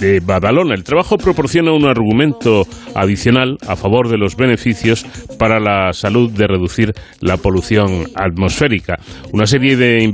[0.00, 0.74] de Badalona.
[0.74, 2.62] El trabajo proporciona un argumento
[2.94, 5.04] adicional a favor de los beneficios
[5.38, 8.98] para la salud de reducir la polución atmosférica.
[9.32, 10.08] Una serie de,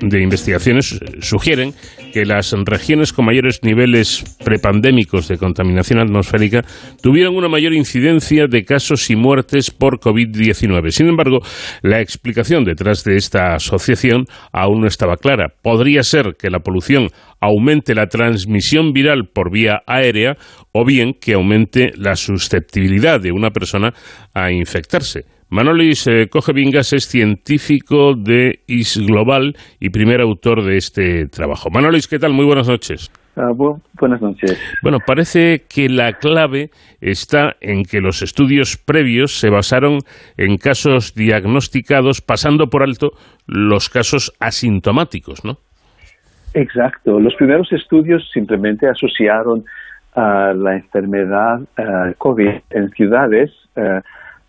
[0.00, 1.74] de investigaciones sugieren
[2.12, 6.64] que las regiones con mayores niveles prepandémicos de contaminación atmosférica
[7.02, 10.90] tuvieron una mayor incidencia de casos y muertes por COVID-19.
[10.90, 11.40] Sin embargo,
[11.82, 15.52] la explicación detrás de esta asociación aún no estaba clara.
[15.62, 17.08] Podría ser que la polución
[17.40, 20.36] aumente la transmisión viral por vía aérea
[20.72, 23.92] o bien que aumente la susceptibilidad de una persona
[24.34, 25.24] a infectarse.
[25.48, 31.70] Manolis eh, Cogevingas es científico de ISGlobal y primer autor de este trabajo.
[31.70, 32.32] Manolis, ¿qué tal?
[32.32, 33.12] Muy buenas noches.
[33.36, 34.58] Ah, buenas noches.
[34.82, 36.70] Bueno, parece que la clave
[37.02, 39.98] está en que los estudios previos se basaron
[40.38, 43.10] en casos diagnosticados pasando por alto
[43.46, 45.58] los casos asintomáticos, ¿no?
[46.56, 47.20] Exacto.
[47.20, 49.66] Los primeros estudios simplemente asociaron
[50.14, 54.00] a la enfermedad eh, COVID en ciudades eh,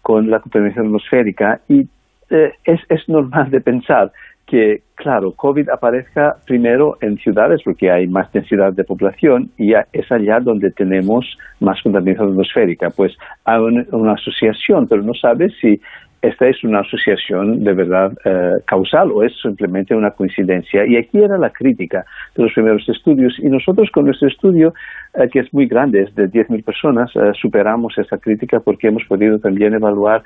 [0.01, 1.85] con la contaminación atmosférica y
[2.29, 4.13] eh, es, es normal de pensar
[4.45, 10.09] que, claro, COVID aparezca primero en ciudades porque hay más densidad de población y es
[10.09, 12.89] allá donde tenemos más contaminación atmosférica.
[12.89, 15.81] Pues hay una, asociación, pero no sabe si
[16.21, 20.85] esta es una asociación de verdad eh, causal o es simplemente una coincidencia.
[20.85, 23.37] Y aquí era la crítica de los primeros estudios.
[23.39, 24.73] Y nosotros con nuestro estudio,
[25.13, 29.03] eh, que es muy grande, es de 10.000 personas, eh, superamos esa crítica porque hemos
[29.05, 30.23] podido también evaluar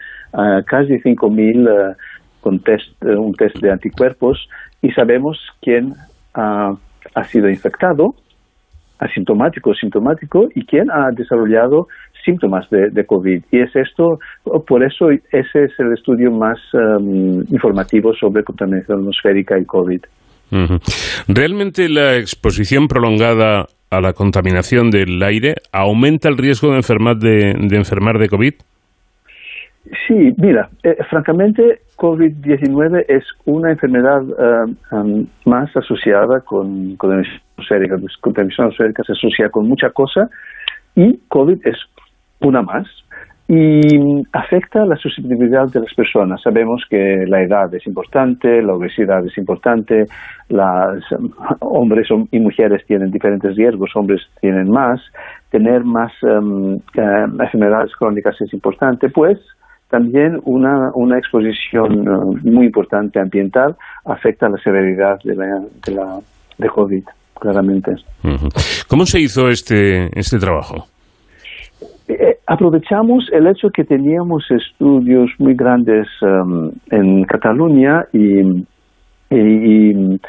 [0.66, 1.96] casi 5.000
[2.42, 4.50] con test, eh, un test de anticuerpos
[4.82, 5.94] y sabemos quién
[6.34, 6.76] ha,
[7.26, 8.16] sido infectado,
[9.00, 11.88] asintomático o sintomático, y quién ha desarrollado
[12.24, 13.44] síntomas de, COVID.
[13.52, 14.20] Y es esto,
[14.68, 20.02] por eso ese es el estudio más em, informativo sobre contaminación atmosférica y COVID.
[21.28, 27.54] ¿Realmente la exposición prolongada a la contaminación del aire aumenta el riesgo de enfermar de,
[27.58, 28.54] de enfermar de COVID?
[30.08, 37.24] Sí, mira, eh, francamente, COVID-19 es una enfermedad eh, um, más asociada con, con la
[37.52, 37.98] atmosférica.
[37.98, 40.30] Pues, contaminación atmosférica se asocia con mucha cosa
[40.96, 41.78] y COVID es
[42.42, 42.88] una más
[43.48, 46.42] y afecta la susceptibilidad de las personas.
[46.42, 50.06] Sabemos que la edad es importante, la obesidad es importante,
[50.48, 51.04] las
[51.60, 55.02] hombres y mujeres tienen diferentes riesgos, hombres tienen más,
[55.50, 59.38] tener más um, enfermedades crónicas es importante, pues
[59.90, 63.76] también una, una exposición eh, muy importante ambiental
[64.06, 66.20] afecta la severidad de la, de, la,
[66.58, 67.04] de COVID,
[67.38, 67.96] claramente.
[68.88, 70.86] ¿Cómo se hizo este, este trabajo?
[72.14, 78.66] Eh, aprovechamos el hecho que teníamos estudios muy grandes em, en Cataluña y,
[79.30, 80.20] y,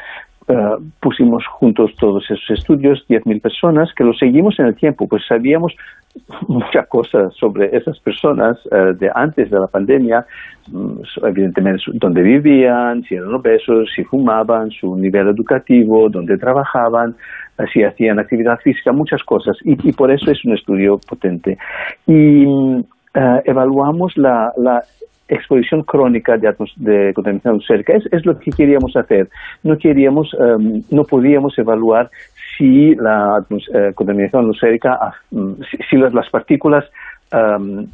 [0.47, 5.23] eh, pusimos juntos todos esos estudios, 10.000 personas, que los seguimos en el tiempo, pues
[5.27, 5.73] sabíamos
[6.47, 10.25] muchas cosas sobre esas personas eh, de antes de la pandemia,
[10.71, 17.15] mm, evidentemente dónde vivían, si eran obesos, si fumaban, su nivel educativo, dónde trabajaban,
[17.57, 21.57] eh, si hacían actividad física, muchas cosas, y, y por eso es un estudio potente.
[22.05, 22.83] Y mm,
[23.45, 24.83] evaluamos la, la
[25.33, 27.93] exposición crónica de, de contaminación atmosférica.
[28.11, 29.29] Es, lo que queríamos hacer.
[29.63, 32.09] No queríamos, em, no podíamos evaluar
[32.57, 35.53] si la eh, contaminación atmosférica, ah, mm,
[35.89, 36.85] si, las, partículas
[37.31, 37.87] em,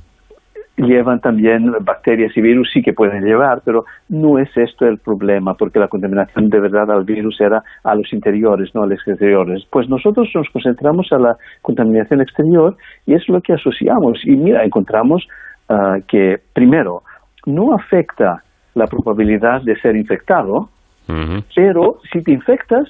[0.77, 5.53] llevan también bacterias y virus, sí que pueden llevar, pero no es esto el problema,
[5.55, 9.65] porque la contaminación de verdad al virus era a los interiores, no a los exteriores.
[9.69, 12.75] Pues nosotros nos concentramos a la contaminación exterior
[13.05, 14.21] y es lo que asociamos.
[14.25, 15.27] Y mira, encontramos
[15.69, 17.03] ah, que, primero,
[17.45, 18.43] no afecta
[18.75, 20.69] la probabilidad de ser infectado,
[21.55, 22.87] pero si te infectas,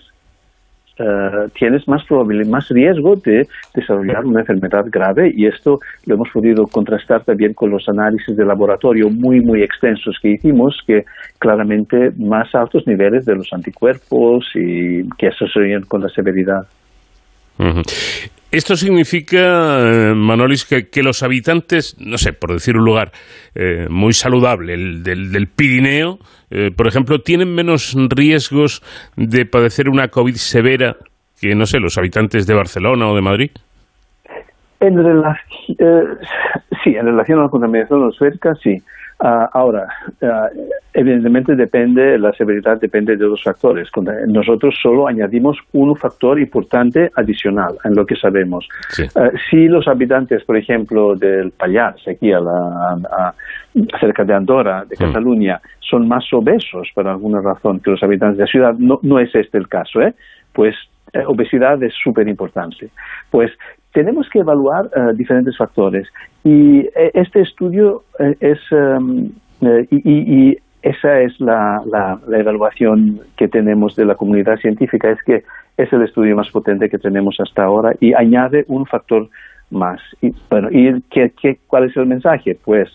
[1.02, 2.04] eh, tienes más
[2.48, 7.70] más riesgo de desarrollar una enfermedad grave y esto lo hemos podido contrastar también con
[7.70, 11.06] los análisis de laboratorio muy muy extensos que hicimos que
[11.38, 16.68] claramente más altos niveles de los anticuerpos y que asocian con la severidad.
[18.52, 23.12] Esto significa, eh, Manolis, que, los habitantes, no sé, por decir un lugar
[23.54, 26.18] eh, muy saludable, el del, Pirineo,
[26.50, 28.82] eh, por ejemplo, tienen menos riesgos
[29.16, 30.96] de padecer una COVID severa
[31.40, 33.52] que, no sé, los habitantes de Barcelona o de Madrid.
[34.80, 34.96] En
[36.84, 38.82] sí, en relación a la contaminación atmosférica, sí.
[39.22, 39.86] Ah, ahora,
[40.24, 40.48] ah,
[40.94, 43.90] evidentemente depende, la severidad depende de dos factores.
[44.28, 48.68] Nosotros solo añadimos un factor importante adicional en lo que sabemos.
[49.16, 53.34] Ah, si los habitantes, por ejemplo, del Pallars, aquí a la,
[54.00, 55.08] cerca de Andorra, de mm.
[55.08, 59.20] Cataluña, son más obesos por alguna razón que los habitantes de la ciudad, no, no
[59.20, 60.14] es este el caso, ¿eh?
[60.54, 60.76] pues
[61.12, 62.90] eh, obesidad es súper importante.
[63.32, 63.52] Pues
[63.94, 66.08] tenemos que evaluar eh, diferentes factores
[66.44, 69.32] y eh, este estudio eh, es em,
[69.92, 71.82] y, esa es la,
[72.32, 75.44] evaluación que tenemos de la comunidad científica es que
[75.76, 79.28] es el estudio más potente que tenemos hasta ahora y añade un factor
[79.72, 82.90] más y bueno y ¿qué, cuál es el mensaje pues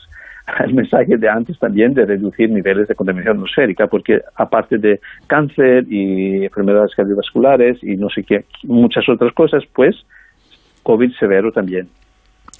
[0.64, 5.84] el mensaje de antes también de reducir niveles de contaminación atmosférica, porque aparte de cáncer
[5.88, 9.97] y enfermedades cardiovasculares y no sé qué, muchas otras cosas, pues
[10.82, 11.88] COVID severo también.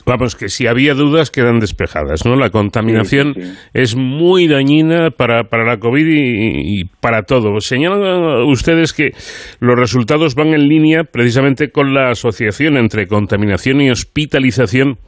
[0.07, 2.37] Vamos, que si había dudas quedan despejadas, ¿no?
[2.37, 3.35] La contaminación
[3.73, 7.59] es muy dañina para, para la COVID y, para todo.
[7.61, 9.13] Señalan ustedes que
[9.61, 14.99] los resultados van en línea precisamente con la asociación entre contaminación y hospitalización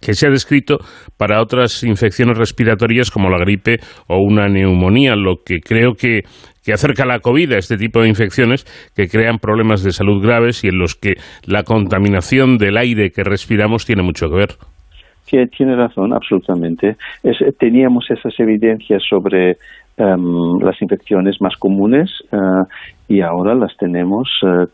[0.00, 0.78] que se ha descrito
[1.16, 3.78] para otras infecciones respiratorias como la gripe
[4.08, 6.22] o una neumonía, lo que creo que,
[6.64, 10.64] que acerca la COVID a este tipo de infecciones que crean problemas de salud graves
[10.64, 11.14] y en los que
[11.46, 14.50] la contaminación del aire que respiramos tiene mucho que ver.
[15.56, 16.96] Tiene razón, absolutamente.
[17.58, 19.58] teníamos esas evidencias sobre
[19.96, 22.36] em, las infecciones más comunes eh,
[23.06, 24.66] y ahora las tenemos eh,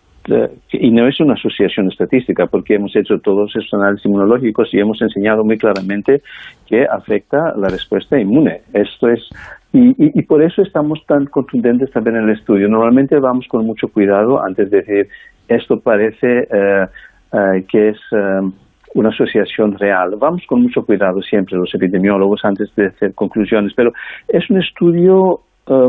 [0.73, 5.01] y no es una asociación estadística, porque hemos hecho todos esos análisis inmunológicos y hemos
[5.01, 6.23] enseñado muy claramente
[6.67, 8.61] que afecta la respuesta inmune.
[8.73, 9.29] Esto es
[9.73, 12.67] y, y, por eso estamos tan contundentes también en el estudio.
[12.67, 15.09] Normalmente vamos con mucho cuidado antes de decir
[15.49, 16.87] esto parece eh,
[17.33, 18.51] eh, que es eh,
[18.95, 20.17] una asociación real.
[20.19, 23.93] Vamos con mucho cuidado siempre los epidemiólogos antes de hacer conclusiones, pero
[24.29, 25.41] es un estudio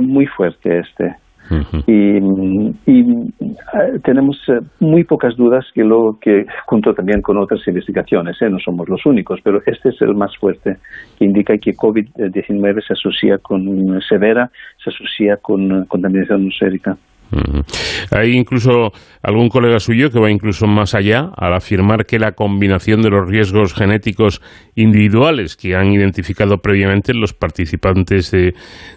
[0.02, 1.16] muy fuerte este
[1.86, 8.42] y, eh, tenemos eh, muy pocas dudas que lo que junto también con otras investigaciones,
[8.42, 8.50] ¿eh?
[8.50, 10.78] no somos los únicos, pero este es el más fuerte,
[11.18, 14.50] que indica que COVID-19 se asocia con severa,
[14.84, 16.98] se asocia con contaminación atmosférica.
[18.12, 23.02] Hay incluso algún colega suyo que va incluso más allá al afirmar que la combinación
[23.02, 24.42] de los riesgos genéticos
[24.76, 28.54] individuales que han identificado previamente los participantes de,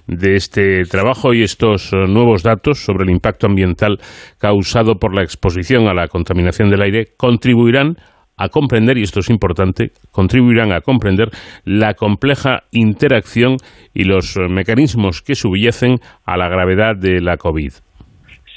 [0.07, 3.99] de este trabajo y estos eh, nuevos datos sobre el impacto ambiental
[4.39, 7.97] causado por la exposición a la contaminación del aire contribuirán
[8.37, 11.29] a comprender, y esto es importante, contribuirán a comprender
[11.65, 13.59] la compleja interacción
[13.93, 17.73] y los eh, mecanismos que subyacen a la gravedad de la COVID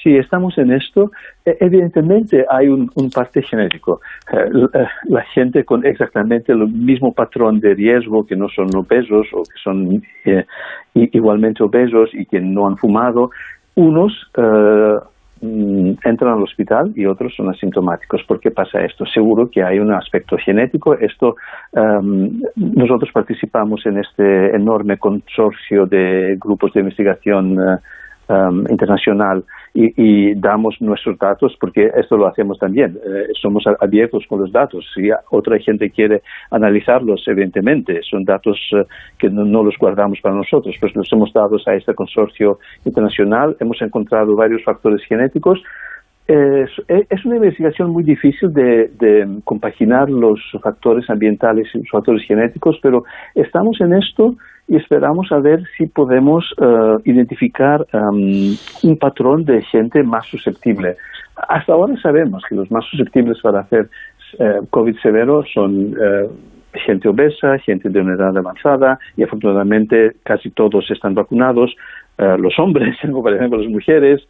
[0.04, 1.12] si estamos en esto,
[1.46, 4.02] e, evidentemente hay un, parte genético.
[4.32, 9.28] Eh, eh, la gente con exactamente el mismo patrón de riesgo, que no son obesos
[9.34, 10.46] o que son eh,
[10.94, 13.32] igualmente obesos y que no han fumado,
[13.76, 14.14] unos
[15.42, 18.24] mm, entran al hospital y otros son asintomáticos.
[18.28, 19.06] ¿Por qué pasa esto?
[19.06, 20.94] Seguro que hay un aspecto genético.
[20.96, 21.36] Esto
[21.74, 27.58] em, nosotros participamos en este enorme consorcio de grupos de investigación
[28.30, 29.44] em, internacional
[29.74, 32.98] y, damos nuestros datos porque esto lo hacemos también.
[33.04, 34.86] Eh, somos abiertos con los datos.
[34.94, 36.22] Si otra gente quiere
[36.52, 38.84] analizarlos, evidentemente, son datos eh,
[39.18, 43.56] que no, los guardamos para nosotros, pues los hemos dado a este consorcio internacional.
[43.60, 45.62] Hemos encontrado varios factores genéticos.
[46.26, 46.70] Es,
[47.26, 53.04] una investigación muy difícil de, compaginar los factores ambientales y los factores genéticos, pero
[53.36, 54.36] estamos en esto
[54.68, 60.96] y esperamos a ver si podemos eh, identificar um, un patrón de gente más susceptible.
[61.36, 63.90] Hasta ahora sabemos que los más susceptibles para hacer
[64.40, 66.30] eh, COVID severo son eh,
[66.86, 71.76] gente obesa, gente de una edad avanzada y afortunadamente casi todos están vacunados,
[72.18, 74.22] los hombres, por ejemplo las mujeres,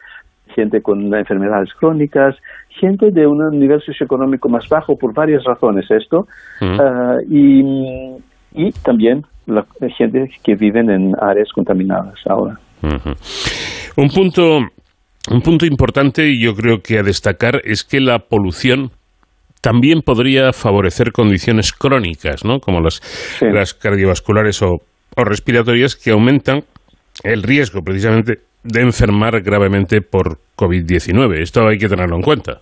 [0.55, 2.35] gente con enfermedades crónicas,
[2.69, 6.27] gente de un nivel socioeconómico más bajo por varias razones esto,
[7.29, 7.61] y,
[8.53, 9.65] y también la
[9.97, 12.57] gente que viven en áreas contaminadas ahora.
[13.95, 14.59] Un punto
[15.31, 18.91] un punto importante y yo creo que a destacar es que la polución
[19.61, 22.59] también podría favorecer condiciones crónicas, ¿no?
[22.59, 23.01] Como las,
[23.39, 24.81] las cardiovasculares o,
[25.15, 26.63] o respiratorias que aumentan
[27.23, 31.41] el riesgo precisamente de enfermar gravemente por COVID-19.
[31.41, 32.61] Esto hay que tenerlo en cuenta.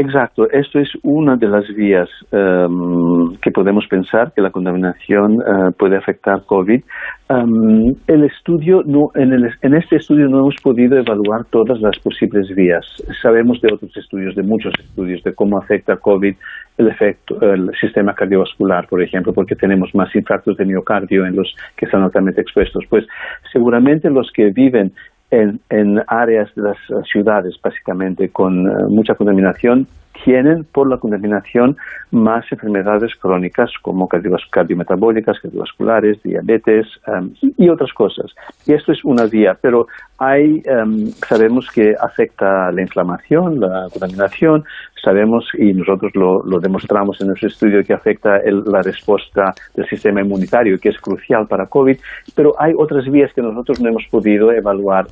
[0.00, 5.72] Exacto, esto es una de las vías em, que podemos pensar que la contaminación eh,
[5.78, 6.80] puede afectar COVID.
[7.28, 11.98] Em, el estudio no, en, el, en, este estudio no hemos podido evaluar todas las
[11.98, 12.86] posibles vías.
[13.20, 16.34] Sabemos de otros estudios, de muchos estudios, de cómo afecta COVID
[16.78, 21.54] el efecto, el sistema cardiovascular, por ejemplo, porque tenemos más infartos de miocardio en los
[21.76, 22.84] que están altamente expuestos.
[22.88, 23.04] Pues
[23.52, 24.92] seguramente los que viven
[25.30, 26.78] en, en áreas de las
[27.10, 29.86] ciudades, básicamente, con eh, mucha contaminación,
[30.24, 31.76] tienen por la contaminación
[32.10, 38.26] más enfermedades crónicas como cardiometabólicas, cardiovasculares, diabetes em, y otras cosas.
[38.66, 39.86] Y esto es una vía, pero
[40.18, 44.64] hay, em, sabemos que afecta la inflamación, la contaminación,
[45.02, 50.78] sabemos y nosotros lo, demostramos en nuestro estudio que afecta la respuesta del sistema inmunitario,
[50.78, 51.96] que es crucial para COVID,
[52.34, 55.06] pero hay otras vías que nosotros no hemos podido evaluar.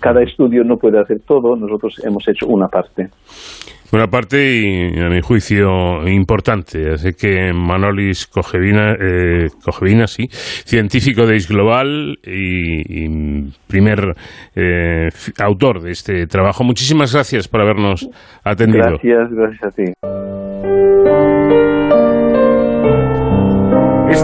[0.00, 3.08] cada estudio no puede hacer todo, nosotros hemos hecho una parte.
[3.90, 6.90] Una parte, a mi juicio, importante.
[6.92, 14.14] Así que Manolis Cogevina, eh, Cogevina sí, científico de Isglobal y, y primer
[14.54, 15.08] eh,
[15.38, 16.64] autor de este trabajo.
[16.64, 18.08] Muchísimas gracias por habernos
[18.44, 18.98] atendido.
[19.02, 21.67] Gracias, gracias a ti.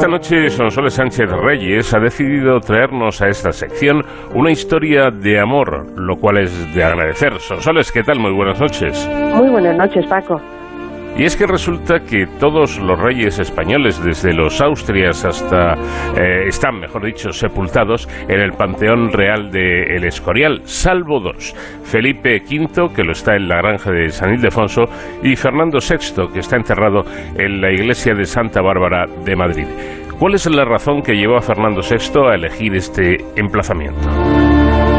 [0.05, 4.03] Esta noche Sonsoles Sánchez Reyes ha decidido traernos a esta sección
[4.35, 7.41] una historia de amor, lo cual es de agradecer.
[7.41, 8.21] Sonsoles, ¿qué tal?
[8.21, 9.09] Muy buenas noches.
[9.35, 10.39] Muy buenas noches, Paco.
[11.17, 15.75] Y es que resulta que todos los reyes españoles, desde los Austrias hasta,
[16.21, 21.55] eh, están, mejor dicho, sepultados en el Panteón Real de El Escorial, salvo dos.
[21.85, 24.87] Felipe V, que lo está en la granja de San Ildefonso,
[25.23, 27.03] y Fernando VI, que está enterrado
[27.39, 29.67] en la iglesia de Santa Bárbara de Madrid.
[30.19, 34.01] ¿Cuál es la razón que llevó a Fernando VI a elegir este emplazamiento?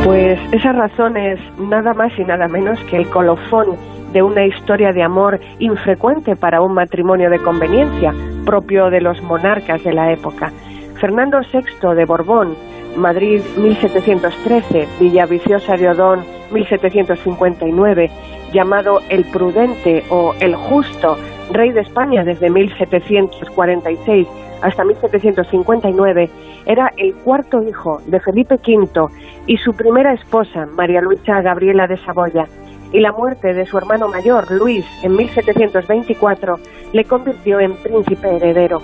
[0.05, 3.75] Pues esa razón es nada más y nada menos que el colofón
[4.15, 8.13] de una historia de amor infrecuente para un matrimonio de conveniencia,
[8.45, 10.53] propio de los monarcas de la época.
[11.01, 12.55] Fernando VI de Borbón,
[12.95, 18.09] Madrid 1713, Villaviciosa de Odón 1759,
[18.53, 21.17] llamado el Prudente o el Justo,
[21.51, 24.27] rey de España desde 1746
[24.61, 26.29] hasta 1759,
[26.65, 29.07] era el cuarto hijo de Felipe V
[29.45, 32.47] y su primera esposa, María Luisa Gabriela de Saboya
[32.91, 36.55] y la muerte de su hermano mayor, Luis, en 1724,
[36.93, 38.81] le convirtió en príncipe heredero.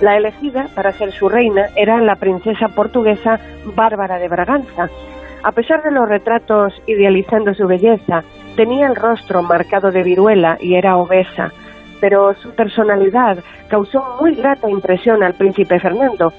[0.00, 3.38] La elegida para ser su reina era la princesa portuguesa
[3.74, 4.88] Bárbara de Braganza.
[5.42, 8.24] A pesar de los retratos idealizando su belleza,
[8.56, 11.52] tenía el rostro marcado de viruela y era obesa,
[12.00, 16.32] pero su personalidad causó muy grata impresión al príncipe Fernando.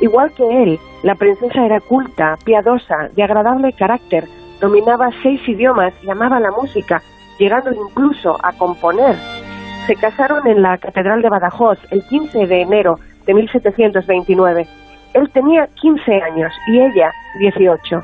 [0.00, 4.24] Igual que él, la princesa era culta, piadosa, de agradable carácter,
[4.60, 7.02] dominaba seis idiomas y amaba la música,
[7.38, 9.16] llegando incluso a componer.
[9.86, 14.66] Se casaron en la Catedral de Badajoz el 15 de enero de 1729.
[15.14, 18.02] Él tenía 15 años y ella 18.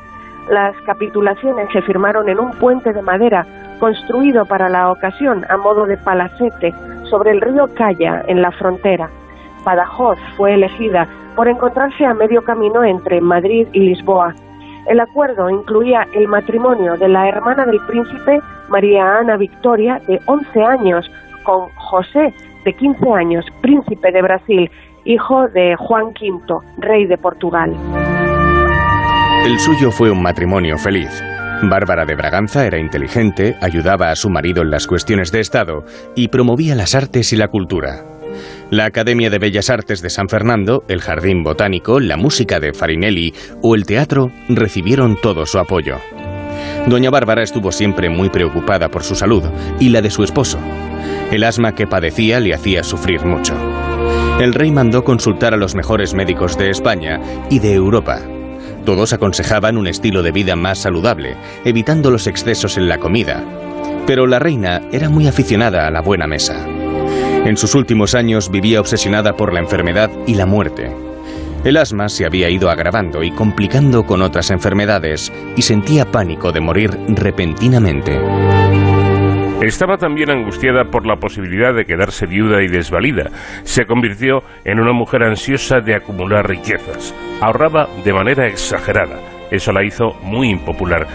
[0.49, 3.45] Las capitulaciones se firmaron en un puente de madera
[3.79, 6.73] construido para la ocasión a modo de palacete
[7.09, 9.09] sobre el río Calla en la frontera.
[9.65, 14.33] Badajoz fue elegida por encontrarse a medio camino entre Madrid y Lisboa
[14.87, 20.61] el acuerdo incluía el matrimonio de la hermana del príncipe, María Ana Victoria, de 11
[20.61, 21.09] años,
[21.43, 22.33] con José,
[22.65, 24.71] de 15 años, príncipe de Brasil,
[25.05, 27.73] hijo de Juan V, rey de Portugal.
[29.45, 31.23] El suyo fue un matrimonio feliz.
[31.63, 36.27] Bárbara de Braganza era inteligente, ayudaba a su marido en las cuestiones de Estado y
[36.29, 38.12] promovía las artes y la cultura.
[38.71, 43.33] La Academia de Bellas Artes de San Fernando, el Jardín Botánico, la música de Farinelli
[43.61, 45.97] o el teatro recibieron todo su apoyo.
[46.87, 49.43] Doña Bárbara estuvo siempre muy preocupada por su salud
[49.79, 50.59] y la de su esposo.
[51.31, 53.53] El asma que padecía le hacía sufrir mucho.
[54.39, 57.19] El rey mandó consultar a los mejores médicos de España
[57.49, 58.19] y de Europa.
[58.85, 63.43] Todos aconsejaban un estilo de vida más saludable, evitando los excesos en la comida.
[64.05, 66.65] Pero la reina era muy aficionada a la buena mesa.
[67.45, 70.95] En sus últimos años vivía obsesionada por la enfermedad y la muerte.
[71.65, 76.61] El asma se había ido agravando y complicando con otras enfermedades y sentía pánico de
[76.61, 78.17] morir repentinamente.
[79.61, 83.29] Estaba también angustiada por la posibilidad de quedarse viuda y desvalida.
[83.63, 87.13] Se convirtió en una mujer ansiosa de acumular riquezas.
[87.41, 89.19] Ahorraba de manera exagerada.
[89.51, 91.07] Eso la hizo muy impopular.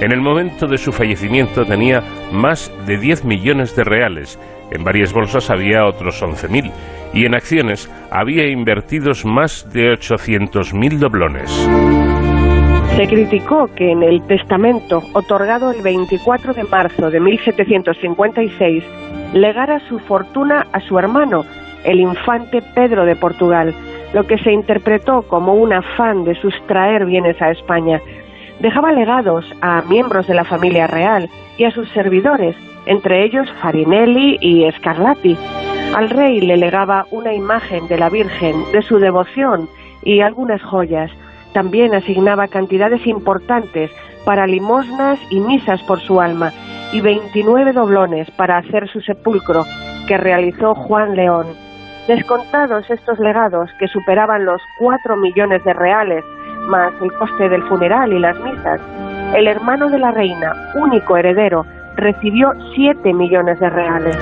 [0.00, 2.02] En el momento de su fallecimiento tenía
[2.32, 4.36] más de 10 millones de reales
[4.72, 6.70] en varias bolsas había otros 11.000
[7.14, 11.50] y en acciones había invertidos más de 800.000 doblones.
[12.96, 18.84] Se criticó que en el testamento otorgado el 24 de marzo de 1756
[19.32, 21.44] legara su fortuna a su hermano,
[21.84, 23.74] el infante Pedro de Portugal,
[24.12, 28.00] lo que se interpretó como un afán de sustraer bienes a España.
[28.60, 32.54] Dejaba legados a miembros de la familia real y a sus servidores,
[32.86, 35.36] entre ellos Farinelli y Scarlatti.
[35.94, 39.68] Al rey le legaba una imagen de la Virgen, de su devoción
[40.02, 41.10] y algunas joyas.
[41.52, 43.90] También asignaba cantidades importantes
[44.24, 46.52] para limosnas y misas por su alma
[46.92, 49.64] y 29 doblones para hacer su sepulcro
[50.06, 51.46] que realizó Juan León.
[52.06, 56.24] Descontados estos legados que superaban los 4 millones de reales,
[56.66, 58.80] más el coste del funeral y las misas,
[59.34, 61.64] el hermano de la reina, único heredero,
[61.96, 64.16] recibió 7 millones de reales.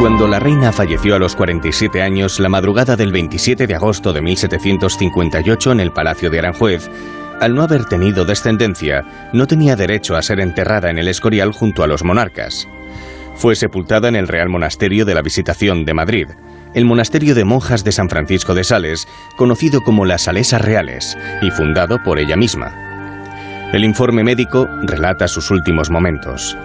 [0.00, 4.20] Cuando la reina falleció a los 47 años, la madrugada del 27 de agosto de
[4.20, 6.90] 1758 en el Palacio de Aranjuez,
[7.40, 11.84] al no haber tenido descendencia, no tenía derecho a ser enterrada en el Escorial junto
[11.84, 12.68] a los monarcas.
[13.36, 16.28] Fue sepultada en el Real Monasterio de la Visitación de Madrid,
[16.74, 19.06] el monasterio de monjas de San Francisco de Sales,
[19.36, 22.91] conocido como las Salesas Reales, y fundado por ella misma.
[23.72, 26.58] El informe médico relata sus últimos momentos.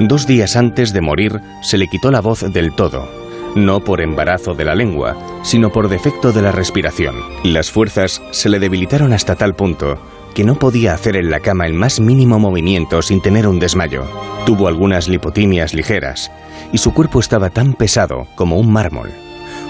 [0.00, 3.08] Dos días antes de morir se le quitó la voz del todo,
[3.54, 7.14] no por embarazo de la lengua, sino por defecto de la respiración.
[7.44, 9.98] Las fuerzas se le debilitaron hasta tal punto
[10.34, 14.04] que no podía hacer en la cama el más mínimo movimiento sin tener un desmayo.
[14.44, 16.32] Tuvo algunas lipotimias ligeras
[16.72, 19.12] y su cuerpo estaba tan pesado como un mármol.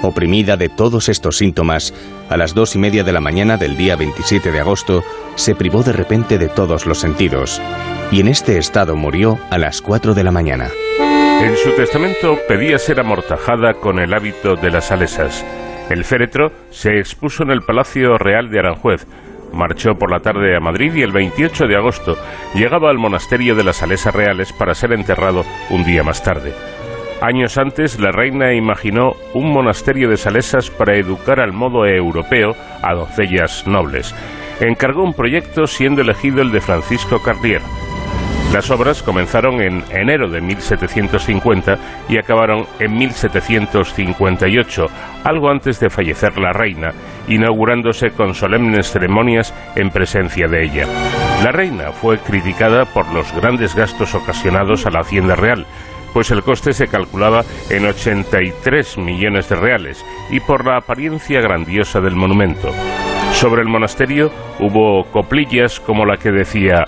[0.01, 1.93] Oprimida de todos estos síntomas,
[2.31, 5.03] a las dos y media de la mañana del día 27 de agosto
[5.35, 7.61] se privó de repente de todos los sentidos
[8.13, 10.69] y en este estado murió a las 4 de la mañana.
[11.41, 15.45] En su testamento pedía ser amortajada con el hábito de las salesas.
[15.91, 19.05] El féretro se expuso en el Palacio Real de Aranjuez.
[19.53, 22.17] Marchó por la tarde a Madrid y el 28 de agosto
[22.55, 26.53] llegaba al monasterio de las Salesas Reales para ser enterrado un día más tarde.
[27.21, 32.95] Años antes, la reina imaginó un monasterio de salesas para educar al modo europeo a
[32.95, 34.15] doncellas nobles.
[34.61, 37.61] Encargó un proyecto siendo elegido el de Francisco Cartier.
[38.53, 41.77] Las obras comenzaron en enero de 1750
[42.09, 44.87] y acabaron en 1758,
[45.25, 46.93] algo antes de fallecer la reina,
[47.27, 50.87] inaugurándose con solemnes ceremonias en presencia de ella.
[51.45, 55.67] La reina fue criticada por los grandes gastos ocasionados a la Hacienda Real,
[56.13, 62.01] pues el coste se calculaba en 83 millones de reales y por la apariencia grandiosa
[62.01, 62.73] del monumento.
[63.33, 66.85] Sobre el monasterio hubo coplillas como la que decía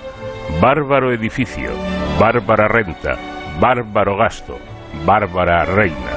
[0.60, 1.70] Bárbaro edificio,
[2.18, 3.16] bárbara renta,
[3.60, 4.58] bárbaro gasto,
[5.06, 6.10] bárbara reina.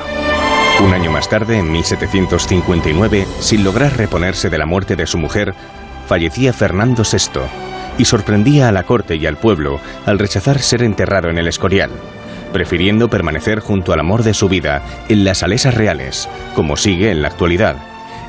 [0.83, 5.53] Un año más tarde, en 1759, sin lograr reponerse de la muerte de su mujer,
[6.07, 7.41] fallecía Fernando VI
[7.99, 11.91] y sorprendía a la corte y al pueblo al rechazar ser enterrado en el Escorial
[12.53, 17.21] prefiriendo permanecer junto al amor de su vida en las Salesas Reales, como sigue en
[17.21, 17.75] la actualidad,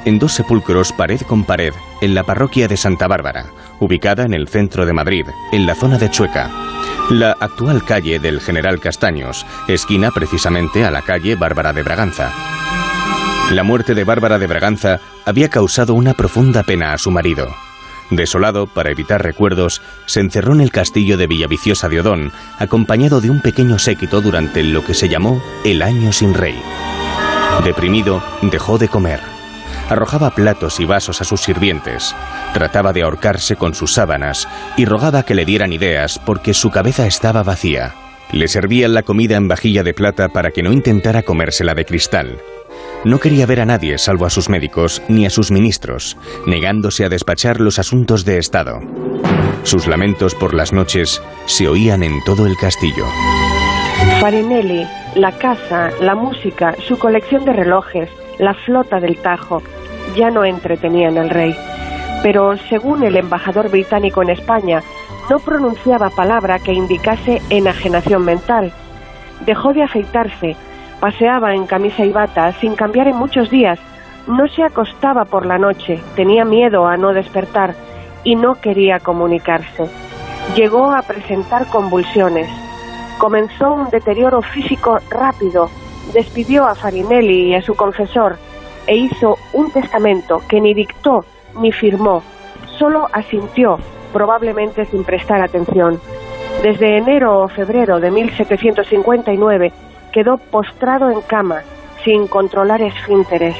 [0.05, 3.47] en dos sepulcros pared con pared en la parroquia de Santa Bárbara,
[3.79, 6.51] ubicada en el centro de Madrid, en la zona de Chueca.
[7.11, 12.33] La actual calle del General Castaños, esquina precisamente a la calle Bárbara de Braganza.
[13.51, 17.55] La muerte de Bárbara de Braganza había causado una profunda pena a su marido.
[18.11, 23.31] Desolado, para evitar recuerdos, se encerró en el castillo de Villaviciosa de Odón, acompañado de
[23.31, 26.61] un pequeño séquito durante lo que se llamó el Año sin Rey.
[27.65, 29.21] Deprimido, dejó de comer.
[29.89, 32.15] Arrojaba platos y vasos a sus sirvientes,
[32.53, 37.07] trataba de ahorcarse con sus sábanas y rogaba que le dieran ideas porque su cabeza
[37.07, 37.95] estaba vacía.
[38.33, 42.39] Le servían la comida en vajilla de plata para que no intentara comérsela de cristal.
[43.05, 47.11] No quería ver a nadie salvo a sus médicos ni a sus ministros, negándose a
[47.11, 48.81] despachar los asuntos de Estado.
[49.63, 53.05] Sus lamentos por las noches se oían en todo el castillo.
[54.21, 54.87] Farinelli,
[55.17, 59.63] la casa, la música, su colección de relojes, la flota del Tajo,
[60.17, 61.55] ya no entretenían al rey.
[62.23, 64.83] Pero según el embajador británico en España,
[65.29, 68.73] no pronunciaba palabra que indicase enajenación mental.
[69.45, 70.57] Dejó de afeitarse,
[71.05, 73.79] Paseaba en camisa y bata sin cambiar en muchos días.
[74.27, 77.75] No se acostaba por la noche, tenía miedo a no despertar
[78.23, 79.85] y no quería comunicarse.
[80.57, 82.49] Llegó a presentar convulsiones.
[83.19, 85.69] Comenzó un deterioro físico rápido.
[86.15, 88.39] Despidió a Farinelli y a su confesor
[88.87, 91.27] e hizo un testamento que ni dictó
[91.61, 92.23] ni firmó,
[92.79, 93.79] solo asintió,
[94.11, 96.01] probablemente sin prestar atención.
[96.63, 99.71] Desde enero o febrero de 1759
[100.15, 101.63] quedó postrado en cama,
[102.05, 103.57] sin controlar esfínteres.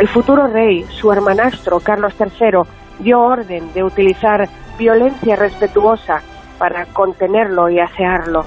[0.00, 2.62] El futuro rey, su hermanastro Carlos III,
[3.00, 6.22] dio orden de utilizar violencia respetuosa
[6.58, 8.42] para contenerlo y asearlo.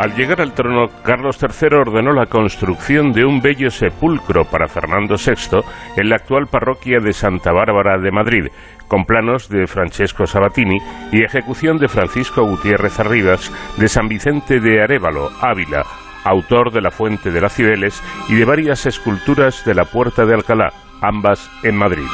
[0.00, 5.16] Al llegar al trono, Carlos III ordenó la construcción de un bello sepulcro para Fernando
[5.16, 5.60] VI
[5.94, 8.46] en la actual parroquia de Santa Bárbara de Madrid,
[8.88, 10.78] con planos de Francesco Sabatini
[11.12, 15.84] y ejecución de Francisco Gutiérrez Arribas de San Vicente de Arévalo, Ávila,
[16.24, 20.32] autor de la Fuente de las Cibeles y de varias esculturas de la Puerta de
[20.32, 20.72] Alcalá,
[21.02, 22.08] ambas en Madrid.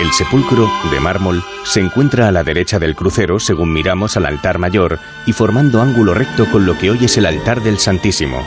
[0.00, 4.58] El sepulcro, de mármol, se encuentra a la derecha del crucero según miramos al altar
[4.58, 8.46] mayor y formando ángulo recto con lo que hoy es el altar del Santísimo.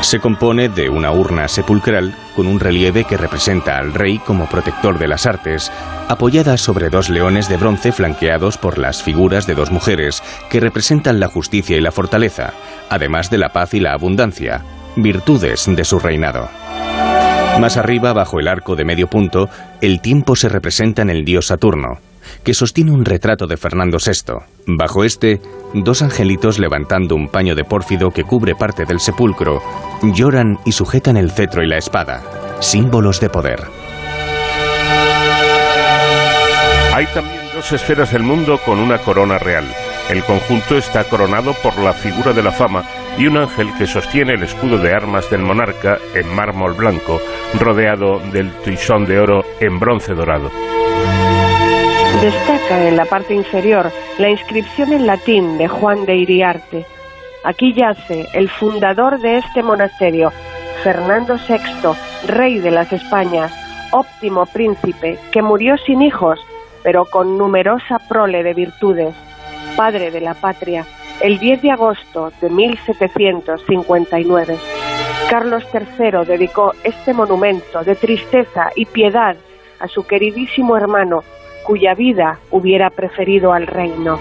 [0.00, 4.98] Se compone de una urna sepulcral con un relieve que representa al rey como protector
[4.98, 5.70] de las artes,
[6.08, 11.20] apoyada sobre dos leones de bronce flanqueados por las figuras de dos mujeres que representan
[11.20, 12.54] la justicia y la fortaleza,
[12.88, 14.62] además de la paz y la abundancia,
[14.96, 16.48] virtudes de su reinado.
[17.60, 19.48] Más arriba, bajo el arco de medio punto,
[19.80, 21.98] el tiempo se representa en el dios Saturno,
[22.42, 24.34] que sostiene un retrato de Fernando VI.
[24.66, 25.40] Bajo este,
[25.74, 29.62] dos angelitos levantando un paño de pórfido que cubre parte del sepulcro,
[30.02, 32.22] lloran y sujetan el cetro y la espada,
[32.60, 33.60] símbolos de poder.
[36.94, 39.64] Hay también dos esferas del mundo con una corona real.
[40.10, 42.84] El conjunto está coronado por la figura de la fama
[43.18, 47.20] y un ángel que sostiene el escudo de armas del monarca en mármol blanco,
[47.58, 50.50] rodeado del tuisón de oro en bronce dorado.
[52.20, 56.86] Destaca en la parte inferior la inscripción en latín de Juan de Iriarte.
[57.44, 60.32] Aquí yace el fundador de este monasterio,
[60.84, 63.52] Fernando VI, rey de las Españas,
[63.90, 66.38] óptimo príncipe, que murió sin hijos,
[66.82, 69.14] pero con numerosa prole de virtudes,
[69.76, 70.86] padre de la patria,
[71.22, 74.58] el 10 de agosto de 1759.
[75.30, 79.36] Carlos III dedicó este monumento de tristeza y piedad
[79.78, 81.22] a su queridísimo hermano,
[81.64, 84.18] cuya vida hubiera preferido al reino.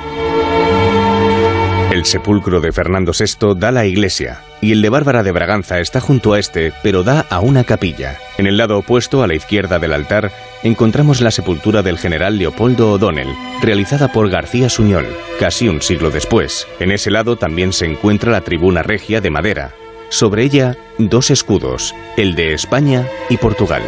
[1.92, 6.00] El sepulcro de Fernando VI da la iglesia y el de Bárbara de Braganza está
[6.00, 8.18] junto a este, pero da a una capilla.
[8.38, 10.32] En el lado opuesto, a la izquierda del altar,
[10.64, 15.06] encontramos la sepultura del general Leopoldo O'Donnell, realizada por García Suñol,
[15.38, 16.66] casi un siglo después.
[16.80, 19.74] En ese lado también se encuentra la tribuna regia de madera.
[20.08, 23.84] Sobre ella, dos escudos, el de España y Portugal.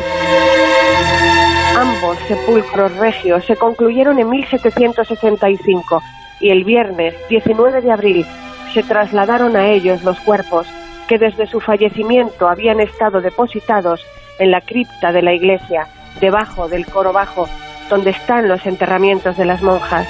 [1.78, 6.04] Ambos sepulcros regios se concluyeron en 1765
[6.44, 8.26] y el viernes 19 de abril
[8.74, 10.68] se trasladaron a ellos los cuerpos
[11.08, 14.06] que desde su fallecimiento habían estado depositados
[14.40, 15.88] en la cripta de la iglesia,
[16.20, 17.48] debajo del coro bajo,
[17.90, 20.08] donde están los enterramientos de las monjas.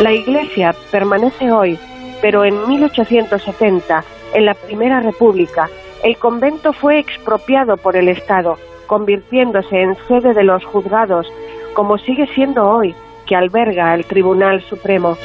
[0.00, 1.76] La iglesia permanece hoy,
[2.22, 4.04] pero en 1870,
[4.34, 5.68] en la Primera República,
[6.04, 11.26] el convento fue expropiado por el Estado, convirtiéndose en sede de los juzgados,
[11.74, 12.94] como sigue siendo hoy,
[13.26, 15.16] que alberga el Tribunal Supremo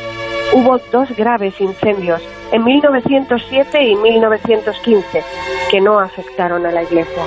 [0.53, 5.23] hubo dos graves incendios en 1907 y 1915
[5.69, 7.23] que no afectaron a la iglesia.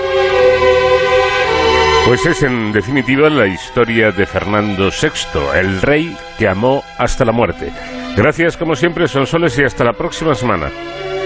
[2.07, 7.33] Pues es en definitiva la historia de Fernando VI, el rey que amó hasta la
[7.33, 7.73] muerte.
[8.17, 10.71] Gracias como siempre, Sonsoles, y hasta la próxima semana.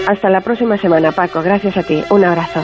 [0.07, 1.41] Hasta la próxima semana, Paco.
[1.43, 2.03] Gracias a ti.
[2.09, 2.61] Un abrazo.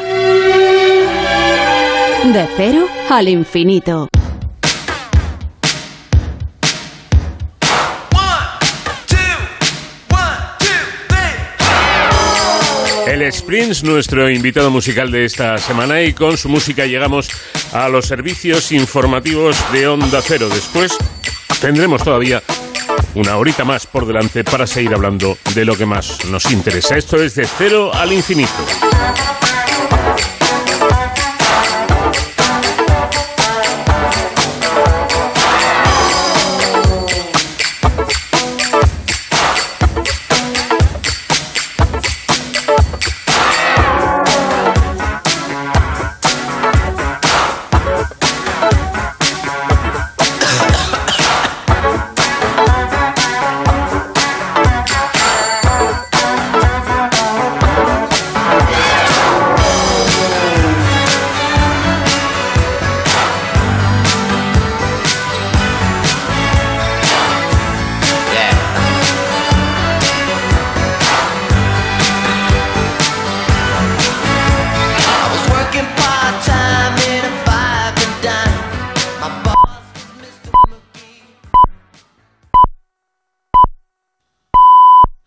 [2.33, 4.07] De cero al infinito.
[13.07, 17.29] El Sprints, nuestro invitado musical de esta semana, y con su música llegamos
[17.71, 20.49] a los servicios informativos de Onda Cero.
[20.49, 20.97] Después
[21.61, 22.43] tendremos todavía
[23.15, 26.97] una horita más por delante para seguir hablando de lo que más nos interesa.
[26.97, 28.51] Esto es de cero al infinito.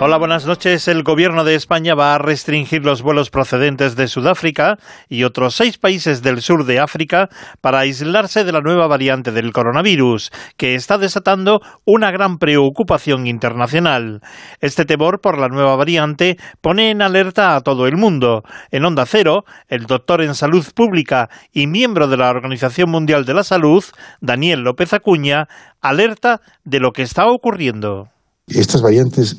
[0.00, 0.86] Hola, buenas noches.
[0.86, 4.78] El gobierno de España va a restringir los vuelos procedentes de Sudáfrica
[5.08, 7.28] y otros seis países del sur de África
[7.60, 14.20] para aislarse de la nueva variante del coronavirus, que está desatando una gran preocupación internacional.
[14.60, 18.44] Este temor por la nueva variante pone en alerta a todo el mundo.
[18.70, 23.34] En Onda Cero, el doctor en salud pública y miembro de la Organización Mundial de
[23.34, 23.84] la Salud,
[24.20, 25.48] Daniel López Acuña,
[25.80, 28.10] alerta de lo que está ocurriendo.
[28.50, 29.36] Estas variantes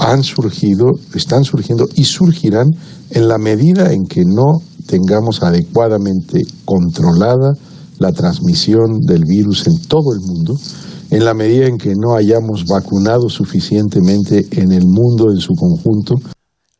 [0.00, 2.66] han surgido, están surgiendo y surgirán
[3.10, 7.52] en la medida en que no tengamos adecuadamente controlada
[7.98, 10.54] la transmisión del virus en todo el mundo,
[11.10, 16.14] en la medida en que no hayamos vacunado suficientemente en el mundo en su conjunto,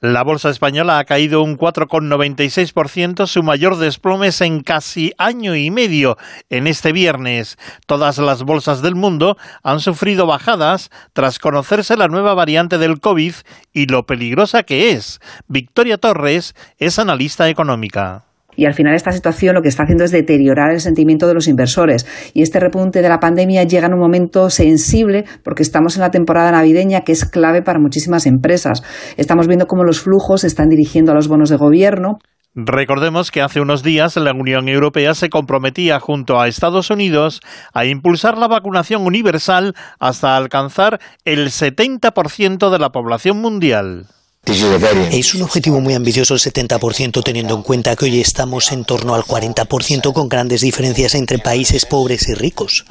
[0.00, 6.16] la bolsa española ha caído un 4,96%, su mayor desplome en casi año y medio
[6.50, 7.58] en este viernes.
[7.86, 13.34] Todas las bolsas del mundo han sufrido bajadas tras conocerse la nueva variante del COVID
[13.72, 15.20] y lo peligrosa que es.
[15.48, 18.27] Victoria Torres es analista económica.
[18.58, 21.46] Y al final esta situación lo que está haciendo es deteriorar el sentimiento de los
[21.46, 22.06] inversores.
[22.34, 26.10] Y este repunte de la pandemia llega en un momento sensible porque estamos en la
[26.10, 28.82] temporada navideña que es clave para muchísimas empresas.
[29.16, 32.18] Estamos viendo cómo los flujos se están dirigiendo a los bonos de gobierno.
[32.56, 37.40] Recordemos que hace unos días la Unión Europea se comprometía junto a Estados Unidos
[37.72, 44.06] a impulsar la vacunación universal hasta alcanzar el 70% de la población mundial.
[44.46, 49.14] Es un objetivo muy ambicioso el 70% teniendo en cuenta que hoy estamos en torno
[49.14, 52.86] al 40% con grandes diferencias entre países pobres y ricos.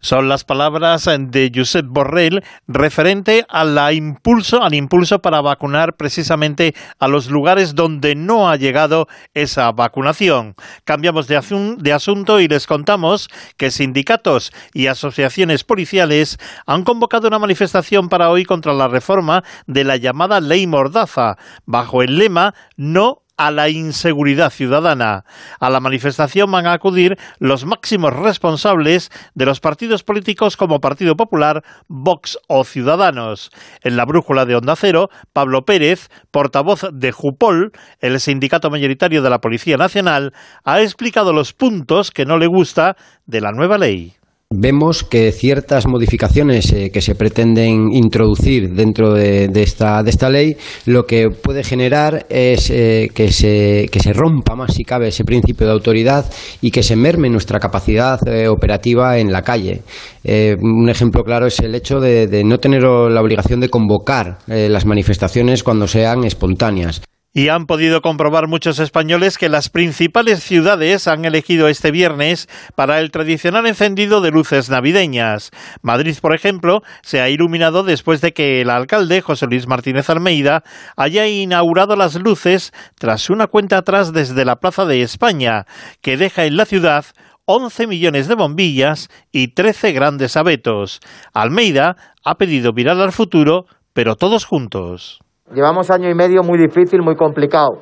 [0.00, 7.08] Son las palabras de Josep Borrell referente al impulso, al impulso para vacunar precisamente a
[7.08, 10.54] los lugares donde no ha llegado esa vacunación.
[10.84, 11.40] Cambiamos de,
[11.78, 18.30] de asunto y les contamos que sindicatos y asociaciones policiales han convocado una manifestación para
[18.30, 21.36] hoy contra la reforma de la llamada Ley Mordaza,
[21.66, 25.24] bajo el lema No a la inseguridad ciudadana.
[25.60, 31.14] A la manifestación van a acudir los máximos responsables de los partidos políticos como Partido
[31.14, 33.50] Popular, Vox o Ciudadanos.
[33.84, 39.30] En la brújula de Onda Cero, Pablo Pérez, portavoz de Jupol, el sindicato mayoritario de
[39.30, 40.32] la Policía Nacional,
[40.64, 42.96] ha explicado los puntos que no le gusta
[43.26, 44.17] de la nueva ley.
[44.50, 50.56] Vemos que ciertas modificaciones eh, que se pretenden introducir dentro de, esta, de esta ley
[50.86, 55.24] lo que puede generar es eh, que, se, que se rompa más si cabe ese
[55.24, 56.24] principio de autoridad
[56.62, 59.82] y que se merme nuestra capacidad eh, operativa en la calle.
[60.24, 64.86] un ejemplo claro es el hecho de, de no tener la obligación de convocar las
[64.86, 67.02] manifestaciones cuando sean espontáneas.
[67.32, 73.00] Y han podido comprobar muchos españoles que las principales ciudades han elegido este viernes para
[73.00, 75.50] el tradicional encendido de luces navideñas.
[75.82, 80.64] Madrid, por ejemplo, se ha iluminado después de que el alcalde, José Luis Martínez Almeida,
[80.96, 85.66] haya inaugurado las luces tras una cuenta atrás desde la Plaza de España,
[86.00, 87.04] que deja en la ciudad
[87.50, 91.00] 11 millones de bombillas y 13 grandes abetos.
[91.32, 93.64] Almeida ha pedido mirar al futuro,
[93.94, 95.20] pero todos juntos.
[95.54, 97.78] Llevamos año y medio muy difícil, muy complicado,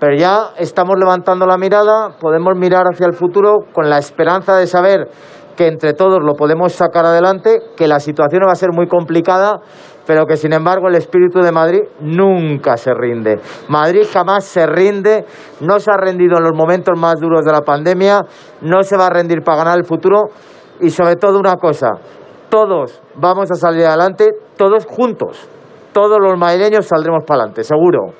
[0.00, 4.66] pero ya estamos levantando la mirada, podemos mirar hacia el futuro con la esperanza de
[4.66, 5.10] saber
[5.54, 9.60] que entre todos lo podemos sacar adelante, que la situación va a ser muy complicada,
[10.06, 13.38] pero que sin embargo el espíritu de Madrid nunca se rinde.
[13.68, 15.26] Madrid jamás se rinde,
[15.60, 18.22] no se ha rendido en los momentos más duros de la pandemia,
[18.62, 20.30] no se va a rendir para ganar el futuro.
[20.80, 21.90] Y sobre todo una cosa,
[22.48, 25.46] todos vamos a salir adelante, todos juntos
[25.92, 28.14] todos los madrileños saldremos para adelante, seguro.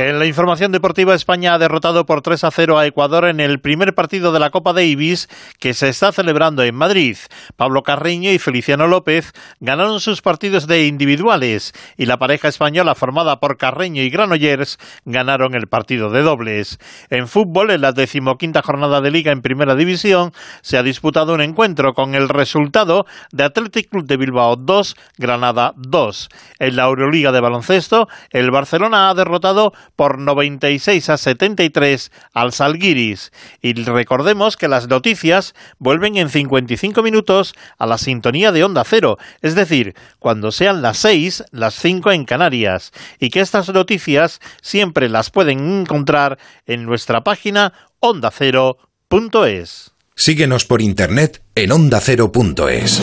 [0.00, 3.60] En la información deportiva, España ha derrotado por 3 a 0 a Ecuador en el
[3.60, 5.28] primer partido de la Copa Davis
[5.58, 7.18] que se está celebrando en Madrid.
[7.56, 13.40] Pablo Carreño y Feliciano López ganaron sus partidos de individuales y la pareja española formada
[13.40, 16.78] por Carreño y Granollers ganaron el partido de dobles.
[17.10, 20.32] En fútbol, en la decimoquinta jornada de Liga en Primera División,
[20.62, 25.74] se ha disputado un encuentro con el resultado de Athletic Club de Bilbao 2, Granada
[25.76, 26.28] 2.
[26.58, 33.32] En la Euroliga de baloncesto, el Barcelona ha derrotado por 96 a 73 al Salguiris.
[33.60, 39.18] Y recordemos que las noticias vuelven en 55 minutos a la sintonía de Onda Cero,
[39.42, 42.92] es decir, cuando sean las 6, las 5 en Canarias.
[43.18, 49.92] Y que estas noticias siempre las pueden encontrar en nuestra página ondacero.es.
[50.14, 53.00] Síguenos por internet en ondacero.es.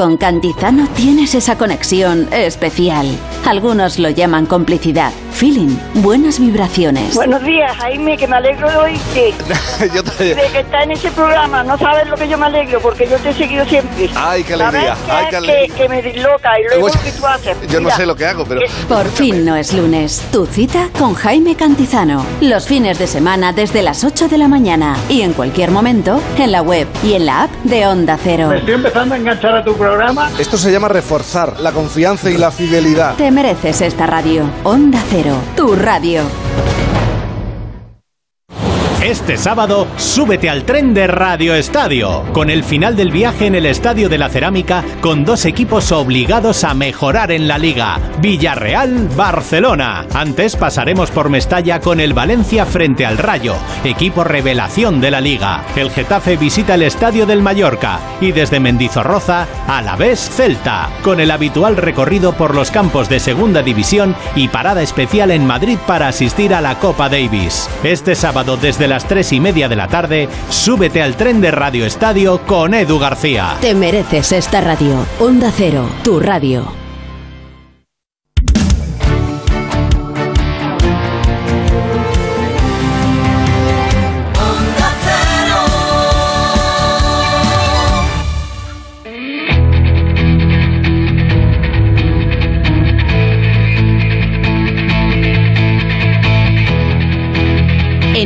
[0.00, 3.06] Con Cantizano tienes esa conexión especial.
[3.44, 7.14] Algunos lo llaman complicidad, feeling, buenas vibraciones.
[7.14, 9.34] Buenos días, Jaime, que me alegro de oírte.
[9.94, 13.06] yo De que está en ese programa, no sabes lo que yo me alegro, porque
[13.08, 14.10] yo te he seguido siempre.
[14.14, 14.96] Ay, qué alegría.
[15.08, 15.76] Ay, qué alegría.
[15.76, 17.56] Que, me disloca y luego lo que tú haces.
[17.68, 18.60] Yo no sé lo que hago, pero...
[18.88, 20.22] Por fin no es lunes.
[20.32, 22.24] Tu cita con Jaime Cantizano.
[22.40, 26.52] Los fines de semana desde las 8 de la mañana y en cualquier momento en
[26.52, 28.48] la web y en la app de Onda Cero.
[28.48, 30.00] Me estoy empezando a enganchar a tu programa
[30.38, 33.14] esto se llama reforzar la confianza y la fidelidad.
[33.16, 34.48] Te mereces esta radio.
[34.64, 35.19] Onda Cero,
[35.54, 36.24] tu radio.
[39.02, 43.64] Este sábado, súbete al tren de Radio Estadio, con el final del viaje en el
[43.64, 50.04] Estadio de la Cerámica, con dos equipos obligados a mejorar en la liga, Villarreal-Barcelona.
[50.12, 55.64] Antes pasaremos por Mestalla con el Valencia frente al Rayo, equipo revelación de la liga.
[55.76, 61.20] El Getafe visita el Estadio del Mallorca y desde Mendizorroza, a la vez Celta, con
[61.20, 66.08] el habitual recorrido por los campos de Segunda División y parada especial en Madrid para
[66.08, 67.66] asistir a la Copa Davis.
[67.82, 71.52] Este sábado desde las las 3 y media de la tarde, súbete al tren de
[71.52, 73.56] Radio Estadio con Edu García.
[73.60, 75.06] Te mereces esta radio.
[75.20, 76.89] Onda Cero, tu radio.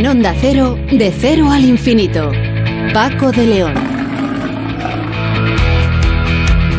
[0.06, 2.30] Onda Cero, de cero al infinito.
[2.92, 3.74] Paco de León.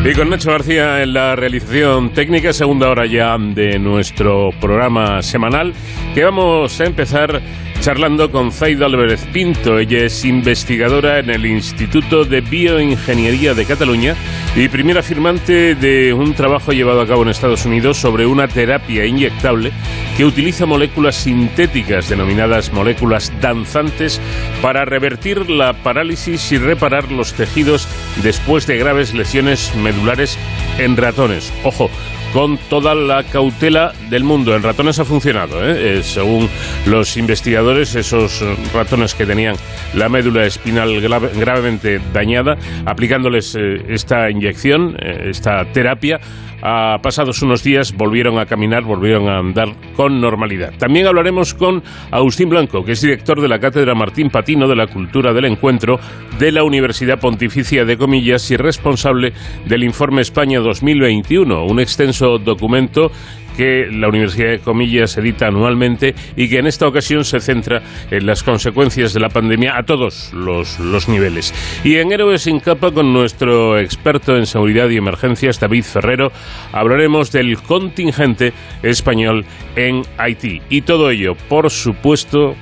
[0.04, 5.74] Y con Nacho García en la realización técnica, segunda hora ya de nuestro programa semanal,
[6.14, 7.42] que vamos a empezar
[7.86, 9.78] charlando con Zaida Álvarez Pinto.
[9.78, 14.16] Ella es investigadora en el Instituto de Bioingeniería de Cataluña
[14.56, 19.06] y primera firmante de un trabajo llevado a cabo en Estados Unidos sobre una terapia
[19.06, 19.70] inyectable
[20.16, 24.20] que utiliza moléculas sintéticas denominadas moléculas danzantes
[24.60, 27.86] para revertir la parálisis y reparar los tejidos
[28.20, 30.36] después de graves lesiones medulares
[30.78, 31.52] en ratones.
[31.62, 31.88] Ojo,
[32.32, 34.54] con toda la cautela del mundo.
[34.54, 35.98] En ratones ha funcionado, ¿eh?
[35.98, 36.48] Eh, según
[36.86, 39.56] los investigadores, esos ratones que tenían
[39.94, 46.20] la médula espinal gravemente dañada, aplicándoles eh, esta inyección, esta terapia,
[46.62, 50.74] a pasados unos días volvieron a caminar, volvieron a andar con normalidad.
[50.78, 54.86] También hablaremos con Agustín Blanco, que es director de la Cátedra Martín Patino de la
[54.86, 55.98] Cultura del Encuentro
[56.38, 59.32] de la Universidad Pontificia de Comillas y responsable
[59.66, 63.10] del Informe España 2021, un extenso documento
[63.56, 68.26] que la Universidad de Comillas edita anualmente y que en esta ocasión se centra en
[68.26, 70.78] las consecuencias de la pandemia a todos los,
[71.08, 71.54] niveles.
[71.84, 76.32] Y en Héroes sin capa con nuestro experto en seguridad y emergencias, David Ferrero,
[76.72, 78.52] hablaremos del contingente
[78.82, 79.44] español
[79.76, 80.62] en Haití.
[80.68, 82.56] Y todo ello, por supuesto,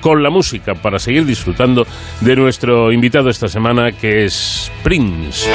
[0.00, 1.86] con la música para seguir disfrutando
[2.20, 5.50] de nuestro invitado esta semana que es Prince.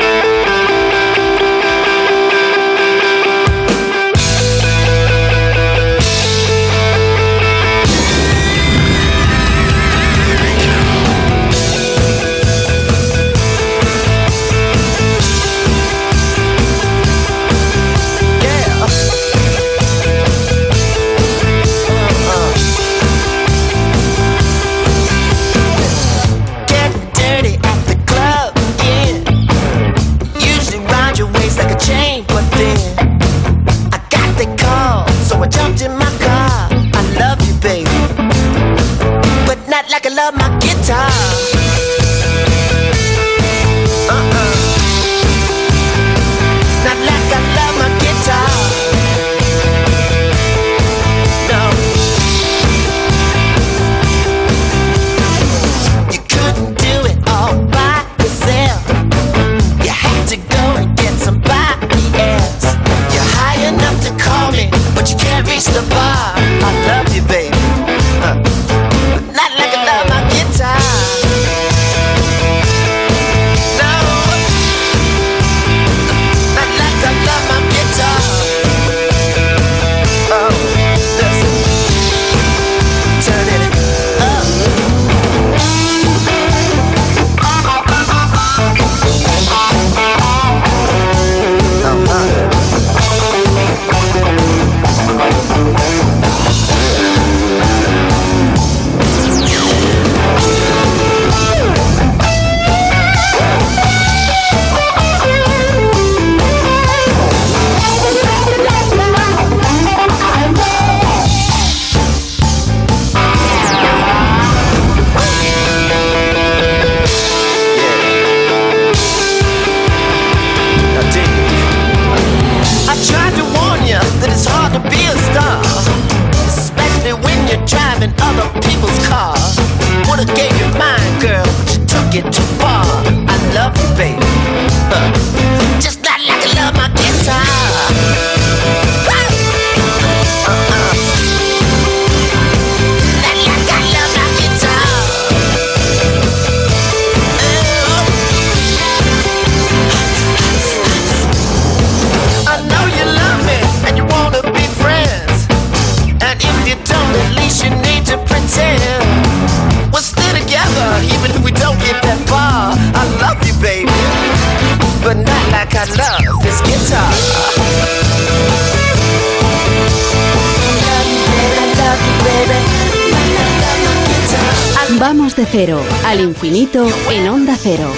[175.52, 177.91] Cero, al infinito en Onda Cero.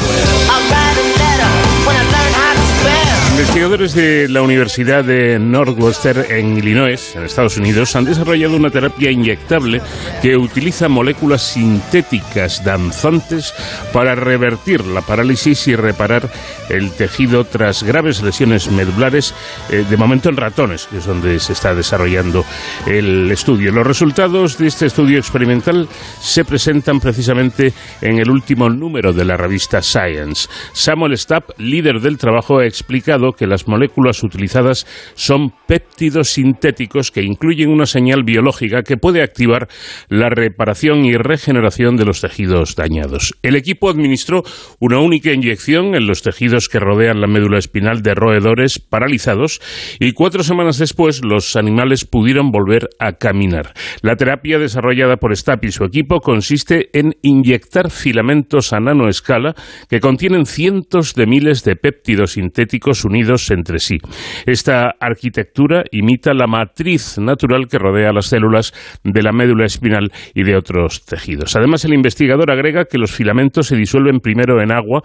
[3.44, 9.12] Investigadores de la Universidad de Northwestern en Illinois, en Estados Unidos, han desarrollado una terapia
[9.12, 9.82] inyectable
[10.22, 13.54] que utiliza moléculas sintéticas danzantes
[13.92, 16.32] para revertir la parálisis y reparar
[16.70, 19.36] el tejido tras graves lesiones medulares,
[19.70, 22.46] eh, de momento en ratones, que es donde se está desarrollando
[22.88, 23.74] el estudio.
[23.74, 25.90] Los resultados de este estudio experimental
[26.22, 30.48] se presentan precisamente en el último número de la revista Science.
[30.72, 37.24] Samuel Stapp, líder del trabajo, ha explicado que las moléculas utilizadas son péptidos sintéticos que
[37.24, 39.68] incluyen una señal biológica que puede activar
[40.10, 43.34] la reparación y regeneración de los tejidos dañados.
[43.42, 44.44] El equipo administró
[44.80, 49.60] una única inyección en los tejidos que rodean la médula espinal de roedores paralizados
[50.00, 53.74] y cuatro semanas después los animales pudieron volver a caminar.
[54.02, 59.56] La terapia desarrollada por Stapp y su equipo consiste en inyectar filamentos a nanoescala
[59.90, 63.98] que contienen cientos de miles de péptidos sintéticos unidos entre sí.
[64.46, 70.44] Esta arquitectura imita la matriz natural que rodea las células de la médula espinal y
[70.44, 71.56] de otros tejidos.
[71.56, 75.02] Además, el investigador agrega que los filamentos se disuelven primero en agua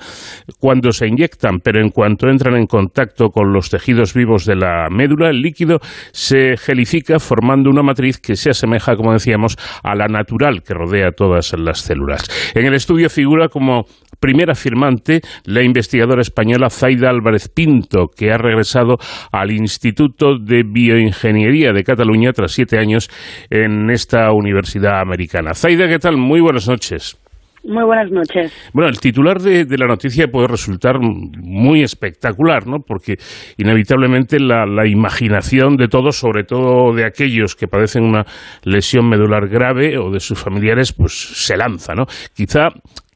[0.58, 4.88] cuando se inyectan, pero en cuanto entran en contacto con los tejidos vivos de la
[4.90, 5.78] médula, el líquido
[6.12, 11.12] se gelifica formando una matriz que se asemeja, como decíamos, a la natural que rodea
[11.12, 12.24] todas las las células.
[12.54, 13.84] En el estudio figura como
[14.18, 18.96] primera firmante la investigadora española Zaida Álvarez Pinto, que ha regresado
[19.32, 23.10] al Instituto de Bioingeniería de Cataluña tras siete años
[23.50, 25.54] en esta universidad americana.
[25.54, 26.16] Zaida, ¿qué tal?
[26.16, 27.18] Muy buenas noches.
[27.64, 28.52] Muy buenas noches.
[28.72, 32.78] Bueno, el titular de, la noticia puede resultar muy espectacular, ¿no?
[32.80, 33.16] Porque
[33.56, 38.24] inevitablemente la, la, imaginación de todos, sobre todo de aquellos que padecen una
[38.62, 42.06] lesión medular grave o de sus familiares, pues se lanza, ¿no?
[42.34, 42.68] Quizá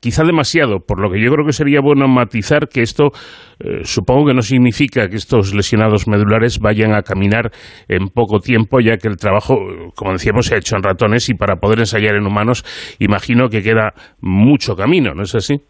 [0.03, 3.11] quizá demasiado, por lo que yo creo que sería bueno matizar que esto
[3.61, 7.53] eh, supongo que no significa que estos lesionados medulares vayan a caminar
[7.88, 9.55] en poco tiempo, ya que el trabajo,
[9.94, 12.64] como decíamos, se ha hecho en ratones y para poder ensayar en humanos,
[12.98, 15.61] imagino que queda mucho camino, ¿no es así?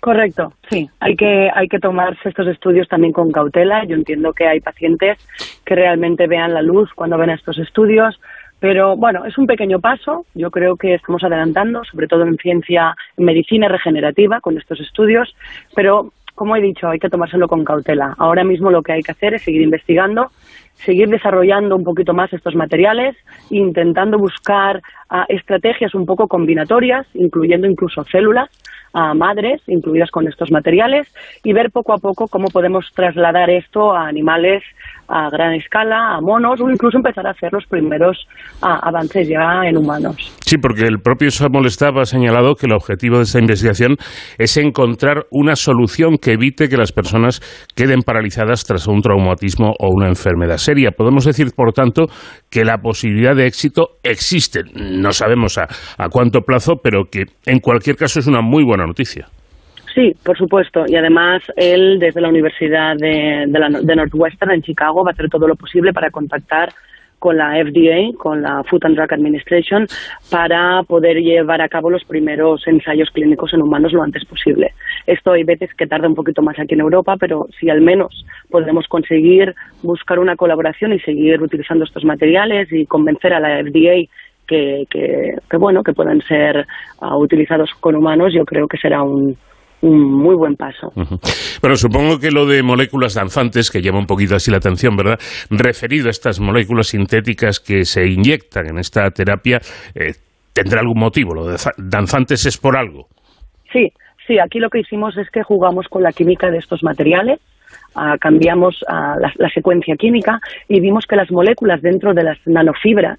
[0.00, 0.86] Correcto, sí.
[1.00, 3.84] Hay que, hay que tomarse estos estudios también con cautela.
[3.88, 5.16] Yo entiendo que hay pacientes
[5.64, 8.20] que realmente vean la luz cuando ven estos estudios,
[8.60, 10.26] pero bueno, es un pequeño paso.
[10.34, 15.34] Yo creo que estamos adelantando, sobre todo en ciencia, en medicina regenerativa con estos estudios.
[15.74, 18.14] Pero, como he dicho, hay que tomárselo con cautela.
[18.18, 20.30] Ahora mismo lo que hay que hacer es seguir investigando,
[20.74, 23.16] seguir desarrollando un poquito más estos materiales,
[23.50, 24.80] intentando buscar
[25.14, 28.50] ah, estrategias un poco combinatorias, incluyendo incluso células
[28.94, 31.12] a madres incluidas con estos materiales
[31.42, 34.62] y ver poco a poco cómo podemos trasladar esto a animales
[35.08, 38.26] a gran escala, a monos o incluso empezar a hacer los primeros
[38.62, 40.16] avances ya en humanos.
[40.40, 43.96] Sí, porque el propio Samuel Staff ha señalado que el objetivo de esta investigación
[44.38, 47.40] es encontrar una solución que evite que las personas
[47.74, 50.92] queden paralizadas tras un traumatismo o una enfermedad seria.
[50.92, 52.06] Podemos decir, por tanto,
[52.50, 54.62] que la posibilidad de éxito existe.
[55.04, 58.86] No sabemos a, a cuánto plazo, pero que en cualquier caso es una muy buena
[58.86, 59.26] noticia.
[59.94, 60.84] Sí, por supuesto.
[60.88, 65.46] Y además él, desde la Universidad de, de, Northwestern en Chicago, va a hacer todo
[65.46, 66.70] lo posible para contactar
[67.18, 69.86] con la FDA, con la Food and Drug Administration,
[70.30, 74.72] para poder llevar a cabo los primeros ensayos clínicos en humanos lo antes posible.
[75.06, 78.26] Esto hay veces que tarda un poquito más aquí en Europa, pero si al menos
[78.50, 84.06] podemos conseguir buscar una colaboración y seguir utilizando estos materiales y convencer a la FDA
[84.46, 86.66] que, que, bueno que puedan ser
[87.00, 89.36] ah, utilizados con humanos, yo creo que será un,
[89.84, 90.92] un muy buen paso.
[91.60, 95.18] Pero supongo que lo de moléculas danzantes, que llama un poquito así la atención, ¿verdad?
[95.50, 99.58] Referido a estas moléculas sintéticas que se inyectan en esta terapia,
[99.94, 100.12] eh,
[100.52, 101.34] tendrá algún motivo.
[101.34, 103.08] Lo de danzantes es por algo.
[103.72, 103.92] Sí,
[104.26, 107.40] sí, aquí lo que hicimos es que jugamos con la química de estos materiales.
[107.94, 113.18] Ah, cambiamos ah, la secuencia química y vimos que las moléculas dentro de las nanofibras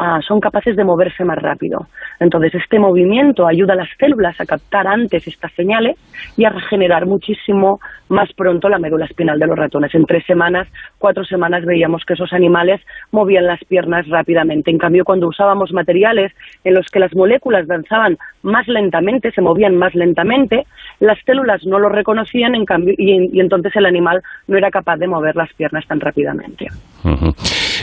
[0.00, 1.88] Ah, son capaces de moverse más rápido.
[2.20, 5.96] Entonces, este movimiento ayuda a las células a captar antes estas señales
[6.36, 9.92] y a regenerar muchísimo más pronto la médula espinal de los ratones.
[9.94, 10.68] En tres semanas,
[10.98, 12.80] cuatro semanas veíamos que esos animales
[13.10, 14.70] movían las piernas rápidamente.
[14.70, 19.76] En cambio, cuando usábamos materiales en los que las moléculas danzaban más lentamente, se movían
[19.76, 20.64] más lentamente,
[21.00, 25.08] las células no lo reconocían en cambio, y, entonces el animal no era capaz de
[25.08, 26.68] mover las piernas tan rápidamente.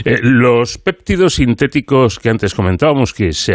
[0.04, 3.54] Eh, los péptidos sintéticos que antes comentábamos que se,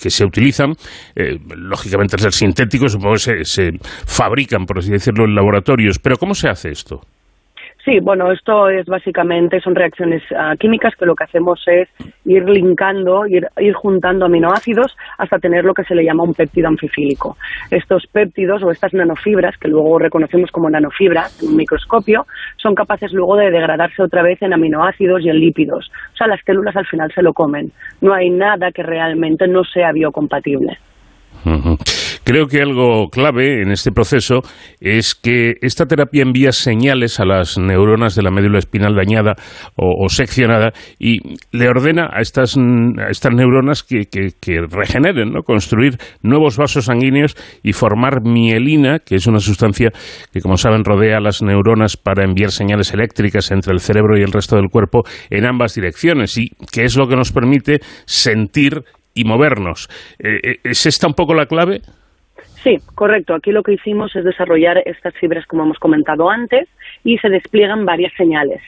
[0.00, 0.72] que se utilizan,
[1.16, 3.70] eh, lógicamente al ser sintéticos, supongo se, se
[4.06, 5.98] fabrican, por así decirlo, en laboratorios.
[5.98, 7.00] Pero ¿cómo se hace esto?
[7.84, 11.88] Sí, bueno, esto es básicamente, son reacciones ah, químicas que lo que hacemos es
[12.26, 16.68] ir linkando, ir, ir, juntando aminoácidos hasta tener lo que se le llama un péptido
[16.68, 17.38] anfifílico.
[17.70, 22.26] Estos péptidos o estas nanofibras, que luego reconocemos como nanofibras en un microscopio,
[22.58, 25.90] son capaces luego de degradarse otra vez en aminoácidos y en lípidos.
[26.12, 27.72] O sea, las células al final se lo comen.
[28.02, 30.78] No hay nada que realmente no sea biocompatible.
[32.30, 34.42] Creo que algo clave en este proceso
[34.78, 39.34] es que esta terapia envía señales a las neuronas de la médula espinal dañada
[39.74, 40.70] o, seccionada
[41.00, 41.18] y
[41.50, 44.06] le ordena a estas, neuronas que,
[44.70, 45.42] regeneren, ¿no?
[45.42, 47.34] construir nuevos vasos sanguíneos
[47.64, 49.90] y formar mielina, que es una sustancia
[50.32, 54.22] que, como saben, rodea a las neuronas para enviar señales eléctricas entre el cerebro y
[54.22, 58.84] el resto del cuerpo en ambas direcciones y que es lo que nos permite sentir
[59.14, 59.88] y movernos.
[60.20, 61.80] Eh, eh, ¿Es esta un poco la clave?
[62.62, 63.34] Sí, correcto.
[63.34, 66.68] Aquí lo que hicimos es desarrollar estas fibras, como hemos comentado antes,
[67.04, 68.60] y se despliegan varias señales.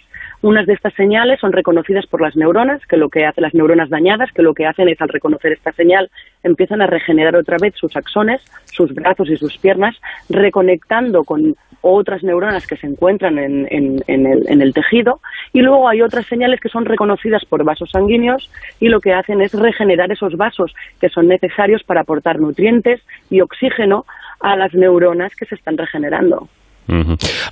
[0.42, 3.90] Unas de estas señales son reconocidas por las neuronas, que lo que hacen las neuronas
[3.90, 6.10] dañadas, que lo que hacen es al reconocer esta señal
[6.42, 9.94] empiezan a regenerar otra vez sus axones, sus brazos y sus piernas,
[10.28, 15.20] reconectando con otras neuronas que se encuentran en, el, tejido
[15.52, 18.50] y luego hay otras señales que son reconocidas por vasos sanguíneos
[18.80, 23.00] y lo que hacen es regenerar esos vasos que son necesarios para aportar nutrientes
[23.30, 24.06] y oxígeno
[24.40, 26.48] a las neuronas que se están regenerando.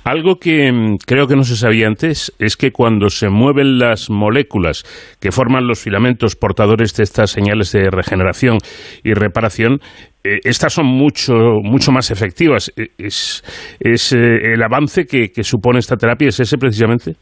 [0.03, 4.09] Algo que mm, creo que no se sabía antes es que cuando se mueven las
[4.09, 4.83] moléculas
[5.19, 8.57] que forman los filamentos portadores de estas señales de regeneración
[9.03, 9.79] y reparación,
[10.23, 11.33] eh, estas son mucho,
[11.63, 12.71] mucho más efectivas.
[12.75, 13.43] E, ¿Es,
[14.13, 16.29] eh, el avance que, que supone esta terapia?
[16.29, 17.15] ¿Es ese precisamente?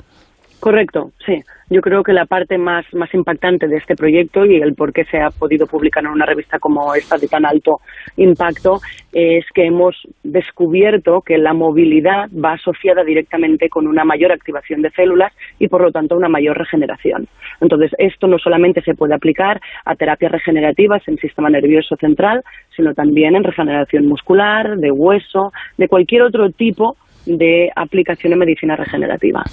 [0.60, 1.41] Correcto, sí.
[1.69, 5.06] Yo creo que la parte más, más impactante de este proyecto y el por qué
[5.06, 7.80] se ha podido publicar en una revista como esta de tan alto
[8.18, 8.80] impacto
[9.14, 14.90] es que hemos descubierto que la movilidad va asociada directamente con una mayor activación de
[14.91, 17.27] células y por lo tanto una mayor regeneración.
[17.61, 22.41] Entonces, esto no solamente se puede aplicar a terapias regenerativas en sistema nervioso central,
[22.76, 28.76] sino también en regeneración muscular, de hueso, de cualquier otro tipo de aplicación en medicina
[28.76, 29.44] regenerativa.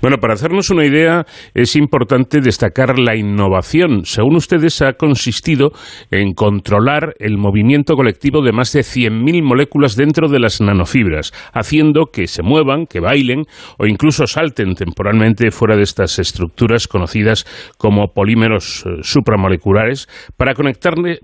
[0.00, 4.04] Bueno, para hacernos una idea, es importante destacar la innovación.
[4.04, 5.72] Según ustedes, ha consistido
[6.10, 12.06] en controlar el movimiento colectivo de más de 100.000 moléculas dentro de las nanofibras, haciendo
[12.06, 13.44] que se muevan, que bailen
[13.78, 17.44] o incluso salten temporalmente fuera de estas estructuras conocidas
[17.78, 20.54] como polímeros eh, supramoleculares para,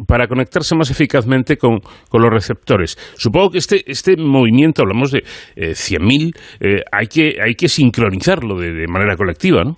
[0.06, 1.80] para conectarse más eficazmente con,
[2.12, 2.96] los receptores.
[3.16, 5.22] Supongo que este, este movimiento, hablamos de
[5.58, 9.76] 100.000, eh, hay, que, hay que sincronizarlo de, manera colectiva, ¿no?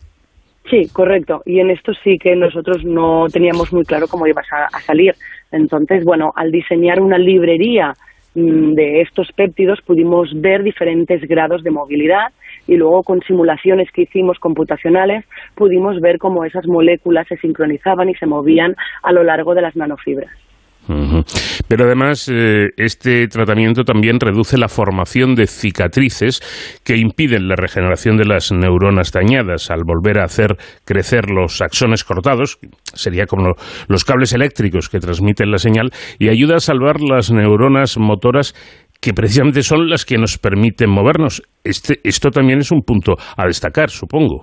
[0.68, 1.42] Sí, correcto.
[1.46, 5.14] Y en esto sí que nosotros no teníamos muy claro cómo ibas a, salir.
[5.50, 7.94] Entonces, bueno, al diseñar una librería
[8.34, 12.28] mm, de estos péptidos pudimos ver diferentes grados de movilidad
[12.68, 15.24] y luego con simulaciones que hicimos computacionales
[15.56, 19.74] pudimos ver cómo esas moléculas se sincronizaban y se movían a lo largo de las
[19.74, 20.30] nanofibras.
[21.68, 26.40] Pero además, eh, este tratamiento también reduce la formación de cicatrices
[26.84, 32.02] que impiden la regeneración de las neuronas dañadas al volver a hacer crecer los axones
[32.02, 32.58] cortados,
[32.94, 33.54] sería como
[33.88, 38.54] los cables eléctricos que transmiten la señal, y ayuda a salvar las neuronas motoras
[39.00, 41.42] que precisamente son las que nos permiten movernos.
[41.64, 44.42] Este, esto también es un punto a destacar, supongo.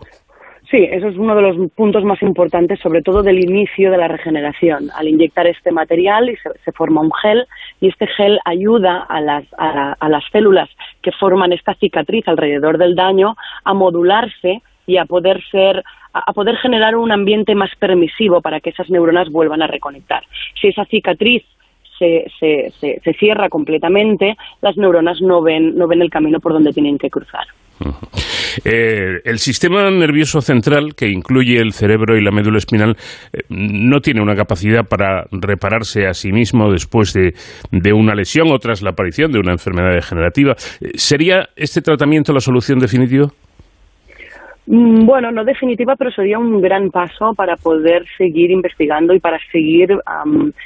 [0.70, 4.10] Sí, eso es uno de los puntos más importantes, sobre todo del inicio de la
[4.10, 4.90] regeneración.
[4.98, 7.48] Al inyectar este material y se, forma un gel
[7.80, 10.70] y este gel ayuda a las, a, las células
[11.02, 15.84] que forman esta cicatriz alrededor del daño a modularse y a poder ser
[16.14, 20.24] a poder generar un ambiente más permisivo para que esas neuronas vuelvan a reconectar.
[20.60, 21.44] Si esa cicatriz
[22.00, 22.74] se, se,
[23.04, 27.12] se, cierra completamente, las neuronas no ven, no ven el camino por donde tienen que
[27.12, 27.46] cruzar.
[28.64, 32.98] Eh, el sistema nervioso central, que incluye el cerebro y la médula espinal,
[33.34, 37.34] eh, no tiene una capacidad para repararse a sí mismo después de,
[37.72, 40.56] de, una lesión o tras la aparición de una enfermedad degenerativa.
[40.82, 43.32] Eh, ¿Sería este tratamiento la solución definitiva?
[44.68, 49.40] Mm, bueno, no definitiva, pero sería un gran paso para poder seguir investigando y para
[49.50, 49.98] seguir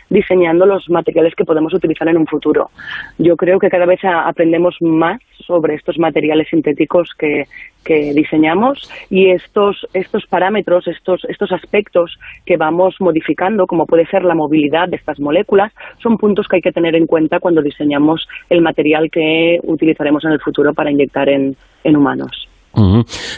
[0.10, 2.72] diseñando los materiales que podemos utilizar en un futuro.
[3.20, 7.46] Yo creo que cada vez aprendemos más sobre estos materiales sintéticos que,
[7.86, 14.24] que diseñamos y estos, estos parámetros, estos, estos aspectos que vamos modificando, como puede ser
[14.24, 18.28] la movilidad de estas moléculas, son puntos que hay que tener en cuenta cuando diseñamos
[18.50, 22.51] el material que utilizaremos en el futuro para inyectar en humanos.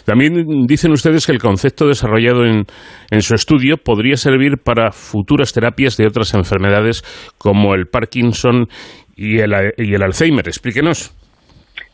[0.06, 2.66] También dicen ustedes que el concepto desarrollado en,
[3.22, 7.04] su estudio podría servir para futuras terapias de otras enfermedades
[7.38, 8.68] como el Parkinson
[9.16, 10.48] y el, y el Alzheimer.
[10.48, 11.16] Explíquenos.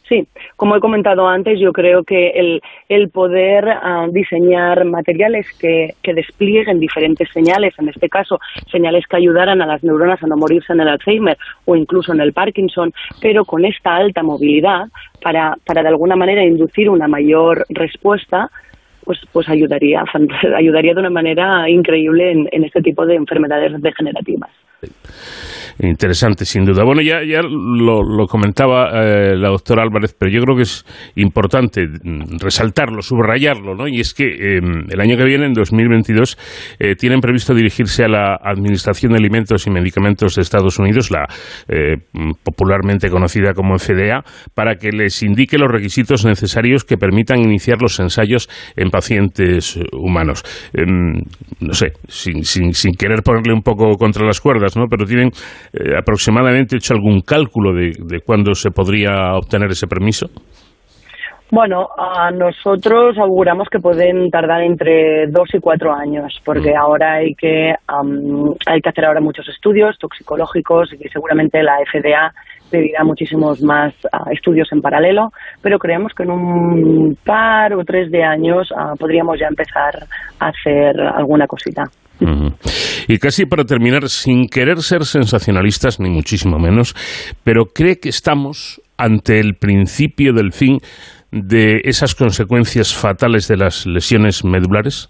[0.09, 5.93] Sí, como he comentado antes, yo creo que el, el poder ah, diseñar materiales que,
[6.01, 8.39] que, desplieguen diferentes señales, en este caso
[8.71, 12.21] señales que ayudaran a las neuronas a no morirse en el Alzheimer o incluso en
[12.21, 12.91] el Parkinson,
[13.21, 14.87] pero con esta alta movilidad
[15.21, 18.49] para, para de alguna manera inducir una mayor respuesta,
[19.05, 20.03] pues, pues ayudaría,
[20.57, 24.49] ayudaría de una manera increíble en, en este tipo de enfermedades degenerativas.
[25.81, 26.83] Interesante, sin duda.
[26.83, 30.85] Bueno, ya, ya lo, comentaba eh, la doctora Álvarez, pero yo creo que es
[31.15, 31.85] importante
[32.37, 33.87] resaltarlo, subrayarlo, ¿no?
[33.87, 36.37] Y es que em, el año que viene, en 2022,
[36.79, 41.25] eh, tienen previsto dirigirse a la Administración de Alimentos y Medicamentos de Estados Unidos, la
[41.69, 41.95] eh,
[42.43, 47.97] popularmente conocida como FDA, para que les indique los requisitos necesarios que permitan iniciar los
[48.01, 50.43] ensayos en pacientes humanos.
[50.73, 51.21] Em,
[51.61, 54.85] no sé, sin, sin, sin querer ponerle un poco contra las cuerdas, ¿no?
[54.89, 55.29] Pero tienen
[55.73, 60.27] eh, aproximadamente hecho algún cálculo de, de cuándo se podría obtener ese permiso?
[61.51, 66.77] Bueno, a nosotros auguramos que pueden tardar entre dos y cuatro años, porque mm.
[66.77, 67.73] ahora hay que
[68.67, 72.31] hay que hacer ahora muchos estudios toxicológicos y seguramente la FDA
[72.69, 75.29] pedirá muchísimos más ah, estudios en paralelo,
[75.63, 80.05] pero creemos que en un par o tres de años ah, podríamos ya empezar
[80.39, 81.85] a hacer alguna cosita.
[83.07, 86.93] Y casi para terminar, sin querer ser sensacionalistas, ni muchísimo menos,
[87.43, 90.79] pero ¿cree que estamos ante el principio del fin
[91.31, 95.09] de esas consecuencias fatales de las lesiones medulares?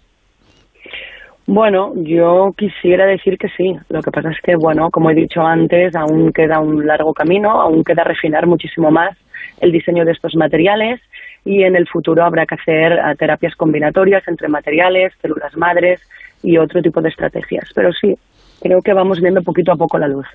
[1.47, 3.73] Bueno, yo quisiera decir que sí.
[3.89, 7.49] Lo que pasa es que, bueno, como he dicho antes, aún queda un largo camino,
[7.49, 9.17] aún queda refinar muchísimo más
[9.59, 11.01] el diseño de estos materiales
[11.45, 16.01] y en el futuro habrá que hacer eh, terapias combinatorias entre materiales, células madres
[16.43, 17.69] y otro tipo de estrategias.
[17.75, 18.13] Pero sí,
[18.61, 20.25] creo que vamos viendo poquito a poco la luz.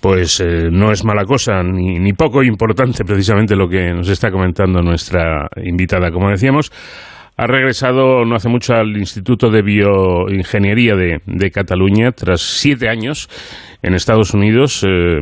[0.00, 4.30] Pues eh, no es mala cosa, ni, ni poco importante precisamente lo que nos está
[4.30, 6.10] comentando nuestra invitada.
[6.10, 6.70] Como decíamos,
[7.38, 13.28] ha regresado no hace mucho al Instituto de Bioingeniería de, Cataluña tras siete años
[13.82, 14.82] en Estados Unidos.
[14.84, 15.18] Eh,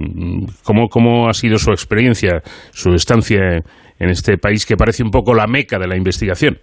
[0.63, 2.41] ¿cómo, ¿Cómo ha sido su experiencia,
[2.71, 3.63] su estancia
[3.99, 6.59] en este país que parece un poco la meca de la investigación?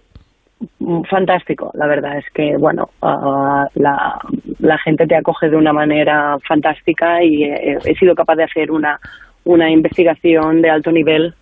[1.08, 4.18] Fantástico, la verdad es que, bueno, ah, la,
[4.58, 8.98] la, gente te acoge de una manera fantástica y he, sido capaz de hacer una,
[9.44, 11.34] una investigación de alto nivel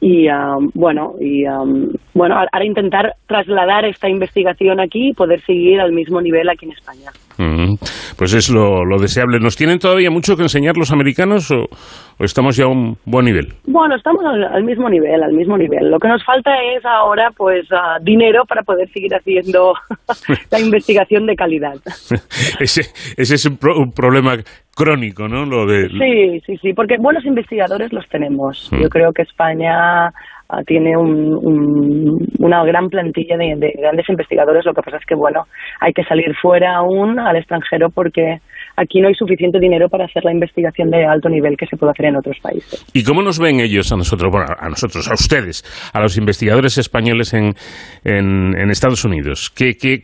[0.00, 1.62] y ah, bueno y ah,
[2.12, 6.72] bueno ahora intentar trasladar esta investigación aquí y poder seguir al mismo nivel aquí en
[6.72, 7.10] España.
[8.16, 9.38] Pues es lo, deseable.
[9.40, 11.66] ¿Nos tienen todavía mucho que enseñar los americanos o,
[12.18, 13.48] estamos ya a un buen nivel?
[13.66, 15.90] Bueno, estamos al, mismo nivel, al mismo nivel.
[15.90, 19.72] Lo que nos falta es ahora, pues, ah, dinero para poder seguir haciendo
[20.50, 21.74] la investigación de calidad.
[22.60, 22.82] ese,
[23.16, 23.58] ese es un,
[23.94, 24.36] problema
[24.74, 25.44] crónico, ¿no?
[25.44, 25.88] Lo de...
[25.88, 28.70] Sí, sí, sí, porque buenos investigadores los tenemos.
[28.72, 28.82] Mm.
[28.82, 30.10] Yo creo que España
[30.54, 34.66] Ah, tiene una gran plantilla de, grandes investigadores.
[34.66, 35.44] Lo que pasa es que, bueno,
[35.80, 38.36] hay que salir fuera aún al extranjero porque
[38.76, 41.92] aquí no hay suficiente dinero para hacer la investigación de alto nivel que se puede
[41.92, 42.84] hacer en otros países.
[42.92, 45.64] ¿Y cómo nos ven ellos a nosotros, bueno, a nosotros, a ustedes,
[45.94, 47.54] a los investigadores españoles en,
[48.04, 49.48] en, Estados Unidos?
[49.48, 50.02] ¿Qué, qué,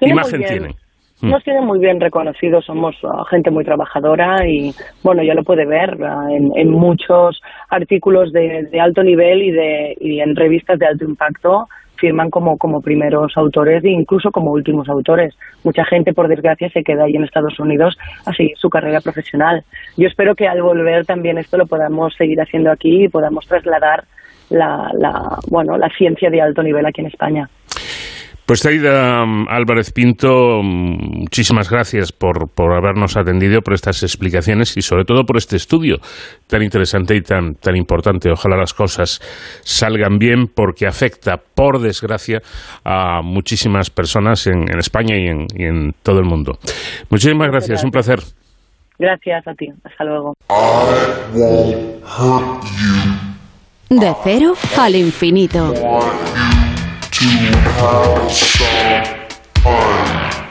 [0.00, 0.72] imagen tienen?
[1.22, 1.30] Mm.
[1.30, 4.74] Nos tienen muy bien reconocidos, somos uh, gente muy trabajadora y,
[5.04, 7.40] bueno, ya lo puede ver uh, en, muchos
[7.70, 12.80] artículos de, alto nivel y, de, y en revistas de alto impacto firman como, como
[12.80, 15.32] primeros autores e incluso como últimos autores.
[15.62, 17.96] Mucha gente, por desgracia, se queda ahí en Estados Unidos
[18.26, 19.62] a seguir su carrera profesional.
[19.96, 24.02] Yo espero que al volver también esto lo podamos seguir haciendo aquí y podamos trasladar
[24.50, 27.48] la, la, bueno, la ciencia de alto nivel aquí en España.
[28.46, 34.76] Pues Taida mm, Álvarez Pinto, mm, muchísimas gracias por, por, habernos atendido, por estas explicaciones
[34.76, 35.98] y sobre todo por este estudio
[36.48, 38.30] tan interesante y tan, tan importante.
[38.30, 39.20] Ojalá las cosas
[39.62, 42.42] salgan bien porque afecta, por desgracia,
[42.84, 46.58] a muchísimas personas en, España y en, y en, todo el mundo.
[47.10, 48.18] Muchísimas gracias, un placer.
[48.98, 50.34] Gracias a ti, hasta luego.
[53.88, 55.72] De cero al infinito.
[57.22, 60.41] To have some fun.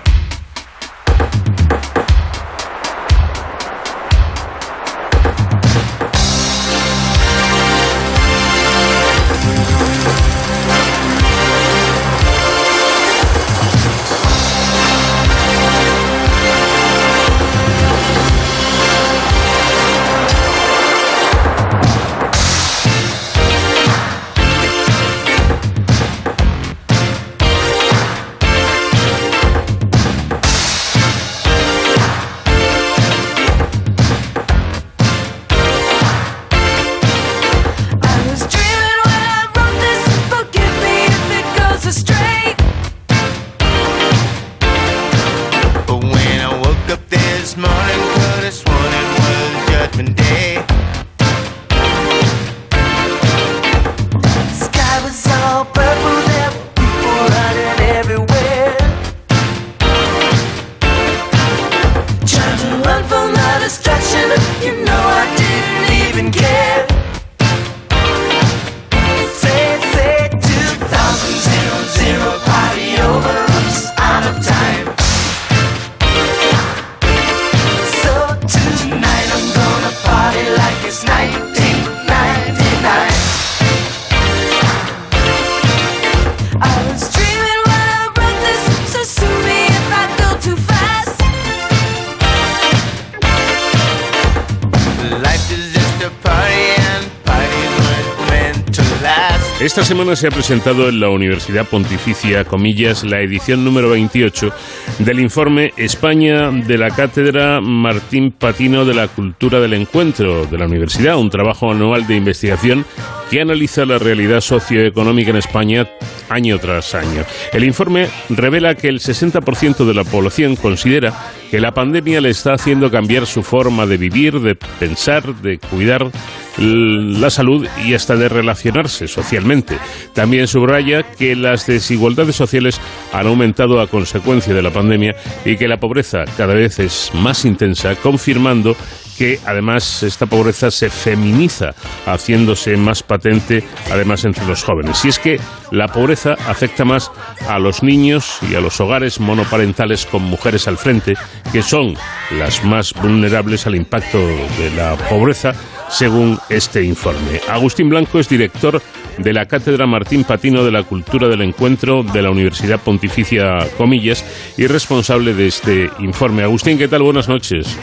[99.81, 104.53] Esta semana se ha presentado en la Universidad Pontificia, comillas, la edición número 28
[104.99, 110.67] del informe España de la Cátedra Martín Patino de la Cultura del Encuentro de la
[110.67, 112.85] Universidad, un trabajo anual de investigación
[113.31, 115.87] que analiza la realidad socioeconómica en España
[116.29, 117.23] año tras año.
[117.51, 121.11] El informe revela que el 60% de la población considera
[121.49, 126.11] que la pandemia le está haciendo cambiar su forma de vivir, de pensar, de cuidar
[126.57, 129.77] la salud y hasta de relacionarse socialmente.
[130.13, 132.79] También subraya que las desigualdades sociales
[133.13, 135.15] han aumentado a consecuencia de la pandemia
[135.45, 138.75] y que la pobreza cada vez es más intensa, confirmando
[139.17, 141.73] que además esta pobreza se feminiza,
[142.05, 145.03] haciéndose más patente además entre los jóvenes.
[145.05, 145.39] Y es que
[145.71, 147.11] la pobreza afecta más
[147.47, 151.15] a los niños y a los hogares monoparentales con mujeres al frente,
[151.51, 151.95] que son
[152.37, 155.53] las más vulnerables al impacto de la pobreza,
[155.89, 157.41] según este informe.
[157.49, 158.81] Agustín Blanco es director
[159.17, 164.25] de la Cátedra Martín Patino de la Cultura del Encuentro de la Universidad Pontificia Comillas
[164.57, 166.43] y responsable de este informe.
[166.43, 167.03] Agustín, ¿qué tal?
[167.03, 167.77] Buenas noches.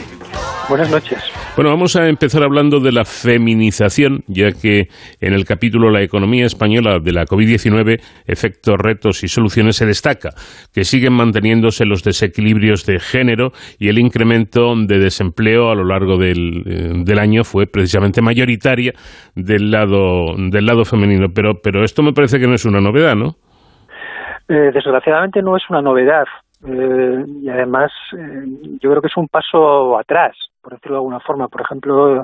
[0.69, 1.19] Buenas noches.
[1.55, 4.87] Bueno, vamos a empezar hablando de la feminización, ya que
[5.19, 10.29] en el capítulo La economía española de la COVID-19, efectos, retos y soluciones se destaca
[10.71, 16.17] que siguen manteniéndose los desequilibrios de género y el incremento de desempleo a lo largo
[16.17, 18.93] del, eh, del año fue precisamente mayoritaria
[19.33, 21.29] del lado, del lado femenino.
[21.33, 23.37] Pero, pero esto me parece que no es una novedad, ¿no?
[24.47, 26.25] Eh, desgraciadamente no es una novedad.
[26.65, 28.43] Eh, y además eh,
[28.81, 31.47] yo creo que es un paso atrás, por decirlo de alguna forma.
[31.47, 32.23] Por ejemplo, en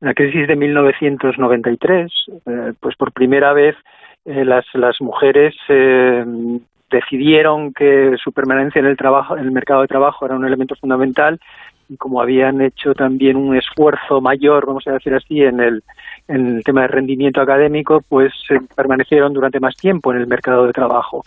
[0.00, 2.12] la crisis de 1993,
[2.46, 3.76] eh, pues por primera vez
[4.24, 5.54] las, las mujeres
[6.90, 10.74] decidieron que su permanencia en el trabajo, en el mercado de trabajo era un elemento
[10.76, 11.38] fundamental
[11.88, 15.82] y como habían hecho también un esfuerzo mayor, vamos a decir así, en el,
[16.28, 18.32] en el tema de rendimiento académico, pues
[18.74, 21.22] permanecieron durante más tiempo en el mercado de trabajo.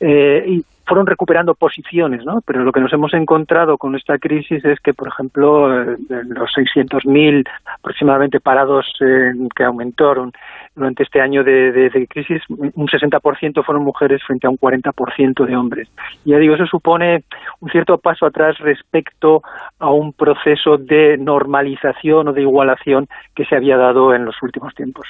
[0.00, 2.40] Eh, y fueron recuperando posiciones, ¿no?
[2.46, 6.50] Pero lo que nos hemos encontrado con esta crisis es que, por ejemplo, eh, los
[6.52, 7.48] 600.000
[7.78, 10.32] aproximadamente parados que aumentaron
[10.74, 15.88] durante este año de, crisis, un 60% fueron mujeres frente a un 40% de hombres.
[16.24, 17.24] Y ya digo, eso supone
[17.60, 19.42] un cierto paso atrás respecto
[19.78, 24.74] a un proceso de normalización o de igualación que se había dado en los últimos
[24.74, 25.06] tiempos.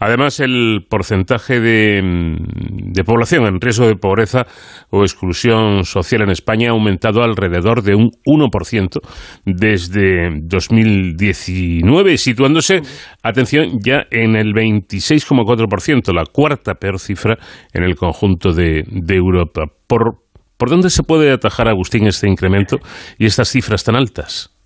[0.00, 4.46] Además, el porcentaje de, de, población en riesgo de pobreza
[4.90, 9.00] o exclusión social en España ha aumentado alrededor de un 1%
[9.44, 12.80] desde 2019, situándose,
[13.22, 17.36] atención, ya en el 26,4%, la cuarta peor cifra
[17.72, 19.64] en el conjunto de, de Europa.
[19.86, 20.22] ¿Por,
[20.56, 22.78] ¿Por dónde se puede atajar, Agustín, este incremento
[23.18, 24.57] y estas cifras tan altas?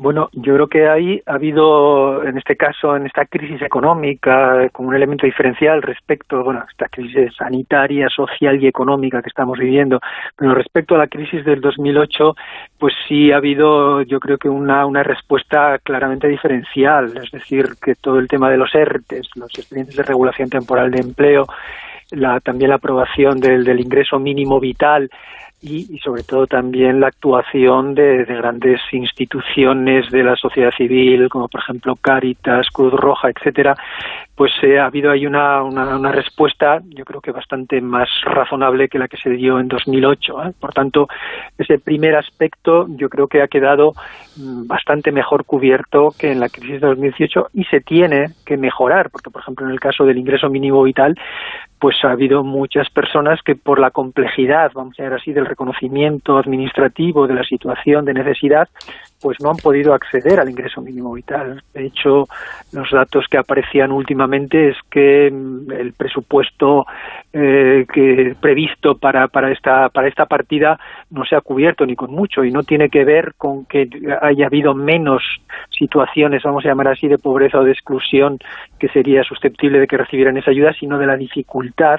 [0.00, 4.90] Bueno, yo creo que ahí ha habido, en este caso, en esta crisis económica, como
[4.90, 9.98] un elemento diferencial respecto, bueno, a esta crisis sanitaria, social y económica que estamos viviendo,
[10.36, 12.36] pero respecto a la crisis del 2008,
[12.78, 17.96] pues sí ha habido, yo creo que una, una respuesta claramente diferencial, es decir, que
[17.96, 21.44] todo el tema de los ERTES, los expedientes de regulación temporal de empleo,
[22.12, 25.10] la, también la aprobación del, del ingreso mínimo vital,
[25.60, 31.60] y, sobre todo también la actuación de, grandes instituciones de la sociedad civil, como por
[31.60, 33.74] ejemplo Cáritas, Cruz Roja, etcétera,
[34.36, 39.00] pues eh, ha habido ahí una, una, respuesta, yo creo que bastante más razonable que
[39.00, 40.44] la que se dio en 2008.
[40.44, 40.52] ¿eh?
[40.60, 41.08] Por tanto,
[41.58, 43.94] ese primer aspecto yo creo que ha quedado
[44.36, 49.10] mm, bastante mejor cubierto que en la crisis de 2018 y se tiene que mejorar,
[49.10, 51.18] porque por ejemplo en el caso del ingreso mínimo vital,
[51.78, 56.36] pues ha habido muchas personas que por la complejidad, vamos a decir así, del reconocimiento
[56.38, 58.68] administrativo de la situación de necesidad,
[59.20, 61.62] pues no han podido acceder al ingreso mínimo vital.
[61.74, 62.28] De hecho,
[62.72, 66.86] los datos que aparecían últimamente es que mm, el presupuesto
[67.32, 70.78] eh, que previsto para, para esta para esta partida
[71.10, 73.88] no se ha cubierto ni con mucho y no tiene que ver con que
[74.22, 75.22] haya habido menos
[75.70, 78.38] situaciones, vamos a llamar así, de pobreza o de exclusión
[78.78, 81.98] que sería susceptible de que recibieran esa ayuda, sino de la dificultad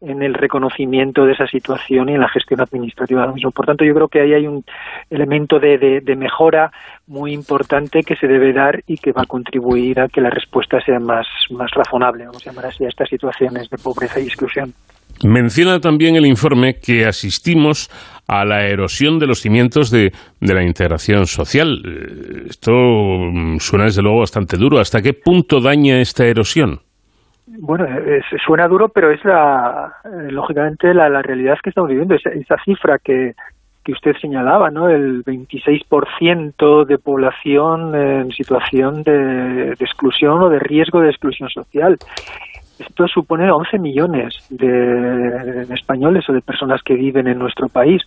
[0.00, 3.50] en el reconocimiento de esa situación y en la gestión administrativa lo mismo.
[3.50, 4.64] Por tanto, yo creo que ahí hay un
[5.10, 6.72] elemento de, mejora
[7.06, 10.80] muy importante que se debe dar y que va a contribuir a que la respuesta
[10.80, 11.26] sea más,
[11.74, 14.72] razonable, vamos a llamar así, a estas situaciones de pobreza y exclusión.
[15.22, 17.90] Menciona también el informe que asistimos
[18.26, 21.82] a la erosión de los cimientos de, de, la integración social.
[21.84, 24.78] Eh, esto mm, suena desde luego bastante duro.
[24.78, 26.80] ¿Hasta qué punto daña esta erosión?
[27.58, 27.86] Bueno,
[28.44, 32.14] suena duro, pero es la, eh, lógicamente la, la realidad que estamos viviendo.
[32.14, 33.34] Esa, esa cifra que,
[33.84, 34.88] que usted señalaba, ¿no?
[34.88, 41.96] El 26% de población en situación de, exclusión o de riesgo de exclusión social.
[42.78, 48.02] esto supone 11 millones de, españoles o de personas que viven en nuestro país.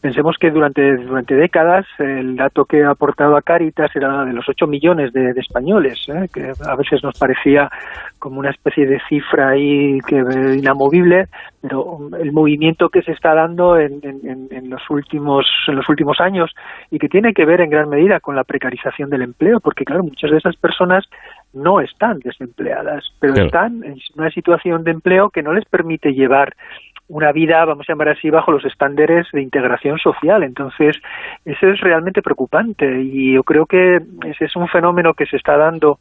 [0.00, 4.48] Pensemos que durante, durante décadas el dato que ha aportado a Caritas era de los
[4.48, 6.28] 8 millones de, españoles, ¿eh?
[6.32, 7.70] que a veces nos parecía
[8.18, 10.16] como una especie de cifra ahí que
[10.56, 11.26] inamovible,
[11.60, 16.50] pero el movimiento que se está dando en, en, los últimos en los últimos años
[16.90, 20.02] y que tiene que ver en gran medida con la precarización del empleo, porque claro,
[20.02, 21.04] muchas de esas personas
[21.52, 26.54] no están desempleadas, pero están en una situación de empleo que no les permite llevar
[27.08, 30.42] una vida, vamos a llamar así, bajo los estándares de integración social.
[30.42, 30.96] Entonces,
[31.44, 35.56] eso es realmente preocupante y yo creo que ese es un fenómeno que se está
[35.56, 35.98] dando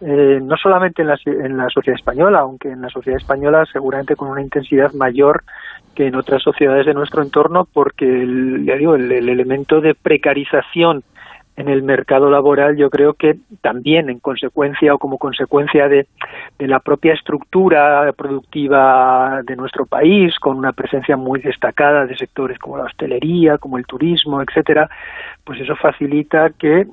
[0.00, 4.16] eh, no solamente en la, en la sociedad española, aunque en la sociedad española seguramente
[4.16, 5.44] con una intensidad mayor
[5.94, 11.02] que en otras sociedades de nuestro entorno, porque el, ya digo, el elemento de precarización
[11.58, 16.06] en el mercado laboral yo creo que también en consecuencia o como consecuencia de,
[16.60, 22.78] la propia estructura productiva de nuestro país con una presencia muy destacada de sectores como
[22.78, 24.88] la hostelería como el turismo etcétera
[25.44, 26.86] pues eso facilita que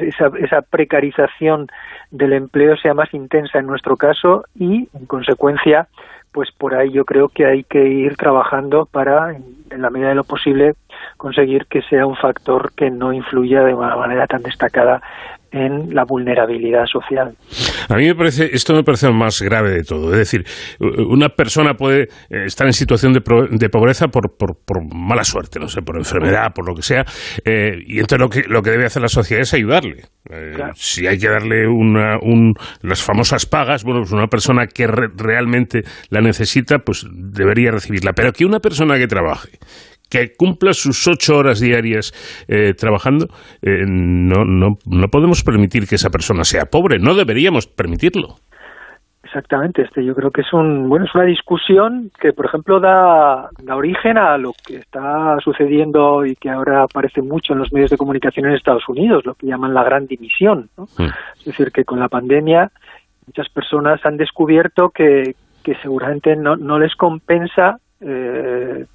[0.00, 1.68] esa, esa precarización
[2.10, 5.88] del empleo sea más intensa en nuestro caso y en consecuencia
[6.32, 9.36] pues por ahí yo creo que hay que ir trabajando para
[9.70, 10.72] en la medida de lo posible
[11.16, 15.00] conseguir que sea un factor que no influya de una manera tan destacada
[15.56, 17.34] en la vulnerabilidad social.
[17.88, 20.12] A mí me parece, esto me parece lo más grave de todo.
[20.12, 20.44] Es decir,
[20.80, 23.20] una persona puede eh, estar en situación de,
[23.50, 24.56] de pobreza por, por,
[24.92, 27.04] mala suerte, no sé, por enfermedad, por lo que sea,
[27.44, 30.02] eh, y entonces lo que, lo que debe hacer la sociedad es ayudarle.
[30.28, 34.86] Eh, si hay que darle una, un, las famosas pagas, bueno, pues una persona que
[34.86, 38.12] realmente la necesita, pues debería recibirla.
[38.12, 39.55] Pero que una persona que trabaje,
[40.08, 42.12] que cumpla sus ocho horas diarias
[42.48, 43.26] eh, trabajando,
[43.62, 48.36] eh, no, no, no podemos permitir que esa persona sea pobre, no deberíamos permitirlo.
[49.24, 53.50] Exactamente, este yo creo que es un bueno es una discusión que por ejemplo da,
[53.60, 57.90] da origen a lo que está sucediendo y que ahora aparece mucho en los medios
[57.90, 61.02] de comunicación en Estados Unidos, lo que llaman la gran dimisión, mm.
[61.40, 62.70] es decir que con la pandemia
[63.26, 65.34] muchas personas han descubierto que,
[65.64, 68.86] que seguramente no, no les compensa eh,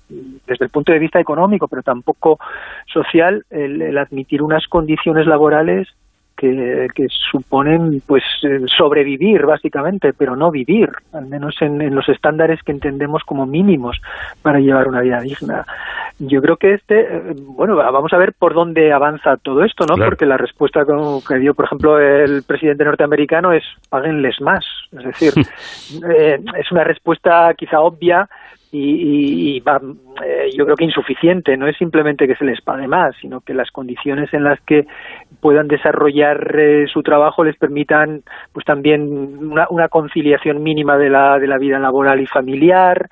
[0.48, 2.40] desde el punto de vista económico, pero tampoco
[2.86, 5.90] social, el, admitir unas condiciones laborales
[6.38, 12.72] que, suponen pues eh, sobrevivir básicamente, pero no vivir, al menos en, los estándares que
[12.72, 14.02] entendemos como mínimos
[14.42, 15.66] para llevar una vida digna.
[16.18, 19.96] Yo creo que este, eh, bueno, vamos a ver por dónde avanza todo esto, ¿no?
[20.04, 20.84] Porque la respuesta
[21.28, 24.66] que dio, por ejemplo, el presidente norteamericano es páguenles más,
[24.98, 25.34] es decir,
[26.58, 28.28] es una respuesta quizá obvia,
[28.72, 31.58] y, eh, yo creo que insuficiente.
[31.58, 34.86] No es simplemente que se les pague más, sino que las condiciones en las que
[35.42, 38.24] puedan desarrollar eh, su trabajo les permitan,
[38.54, 43.10] pues también una, conciliación mínima de la, de la vida laboral y familiar,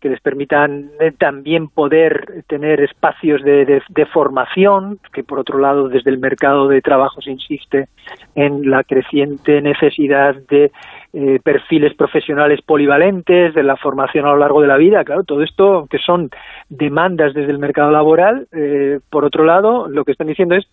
[0.00, 5.88] que les permitan eh, también poder tener espacios de, de, formación, que por otro lado
[5.88, 7.88] desde el mercado de trabajo se insiste
[8.34, 10.72] en la creciente necesidad de
[11.14, 15.42] eh, perfiles profesionales polivalentes, de la formación a lo largo de la vida, claro, todo
[15.42, 16.30] esto que son
[16.70, 20.66] demandas desde el mercado laboral, eh, por otro lado, lo que están diciendo es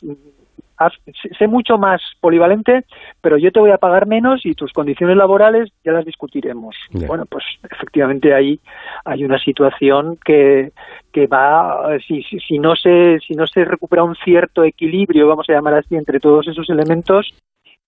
[1.37, 2.85] sé mucho más polivalente,
[3.19, 6.73] pero yo te voy a pagar menos y tus condiciones laborales ya las discutiremos.
[6.91, 8.61] Bueno, pues efectivamente ahí
[9.03, 10.71] hay una situación que,
[11.11, 15.49] que va, si, si, si, no se, si no se recupera un cierto equilibrio, vamos
[15.49, 17.33] a llamar así, entre todos esos elementos,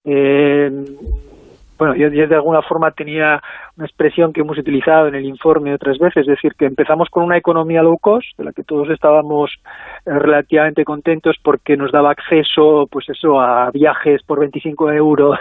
[0.03, 0.69] eh,
[1.81, 3.41] bueno, yo, de alguna forma tenía
[3.75, 7.23] una expresión que hemos utilizado en el informe otras veces, es decir, que empezamos con
[7.23, 9.49] una economía low cost, de la que todos estábamos
[10.05, 15.39] eh, relativamente contentos porque nos daba acceso, pues eso, a viajes por 25 euros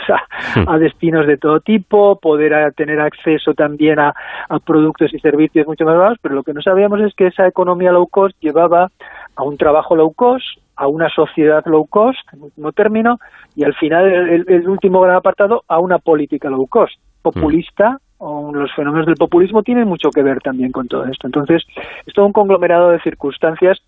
[0.67, 4.15] a, destinos de todo tipo, poder tener acceso también a,
[4.49, 7.47] a productos y servicios mucho más bajos, pero lo que no sabíamos es que esa
[7.47, 8.89] economía low cost llevaba
[9.37, 10.47] a un trabajo low cost,
[10.81, 13.19] a una sociedad low cost, en último término,
[13.55, 18.74] y al final, el, último gran apartado, a una política low cost, populista, o los
[18.74, 21.27] fenómenos del populismo tienen mucho que ver también con todo esto.
[21.27, 21.65] Entonces,
[22.07, 23.78] es todo un conglomerado de circunstancias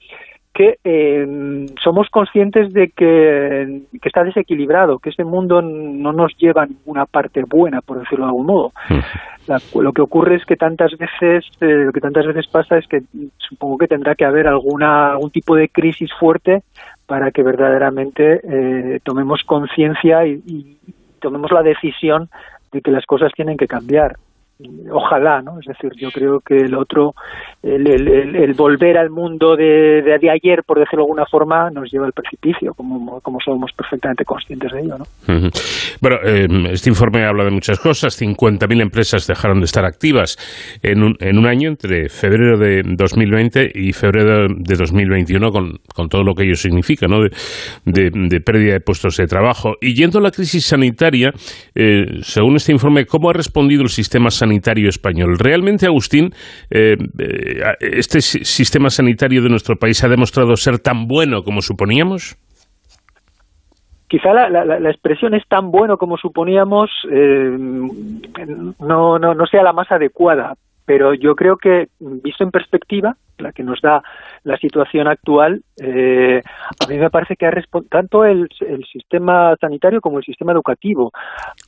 [0.53, 6.66] que eh, somos conscientes de que, está desequilibrado, que ese mundo no nos lleva a
[6.66, 8.73] ninguna parte buena, por decirlo de algún modo.
[9.74, 13.03] lo que ocurre es que tantas veces, eh, lo que tantas veces pasa es que
[13.39, 16.62] supongo que tendrá que haber alguna algún tipo de crisis fuerte
[17.07, 20.79] para que verdaderamente eh, tomemos conciencia y,
[21.20, 22.29] tomemos la decisión
[22.73, 24.16] de que las cosas tienen que cambiar.
[24.91, 25.59] Ojalá, ¿no?
[25.61, 27.15] Es decir, yo creo que el otro,
[27.63, 32.07] el, el, volver al mundo de, de, ayer, por decirlo de alguna forma, nos lleva
[32.07, 35.05] al precipicio, como, como somos perfectamente conscientes de ello, ¿no?
[36.01, 38.21] Bueno, eh, este informe habla de muchas cosas.
[38.21, 40.37] 50.000 empresas dejaron de estar activas
[40.83, 46.09] en un, en un año, entre febrero de 2020 y febrero de 2021, con, con
[46.09, 47.21] todo lo que ello significa, ¿no?
[47.21, 49.75] De, de, pérdida de puestos de trabajo.
[49.81, 51.33] Y yendo a la crisis sanitaria,
[51.75, 54.52] eh, según este informe, ¿cómo ha respondido el sistema sanitario
[54.89, 55.39] español?
[55.39, 56.31] ¿Realmente, Agustín,
[56.70, 56.97] eh,
[57.81, 62.37] este sistema sanitario de nuestro país ha demostrado ser tan bueno como suponíamos?
[64.12, 67.57] quizá la, la, la, expresión es tan bueno como suponíamos eh,
[68.79, 70.53] no, no, no sea la más adecuada,
[70.85, 74.03] pero yo creo que visto en perspectiva, la que nos da
[74.45, 76.43] la situación actual, eh,
[76.81, 77.53] a mí me parece que ha
[77.89, 81.13] tanto el, el, sistema sanitario como el sistema educativo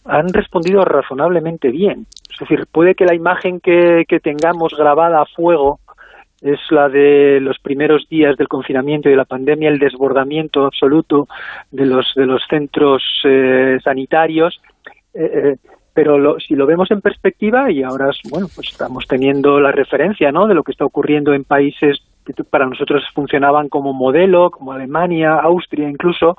[0.05, 2.07] han respondido razonablemente bien.
[2.33, 5.81] Es decir, puede que la imagen que, que tengamos grabada a fuego
[6.45, 11.27] es la de los primeros días del confinamiento y de la pandemia, el desbordamiento absoluto
[11.71, 14.61] de los, de los centros eh, sanitarios.
[15.15, 15.57] Eh, eh,
[15.95, 20.47] pero si lo vemos en perspectiva y ahora bueno pues estamos teniendo la referencia ¿no?
[20.47, 25.35] de lo que está ocurriendo en países que para nosotros funcionaban como modelo como Alemania
[25.35, 26.37] Austria incluso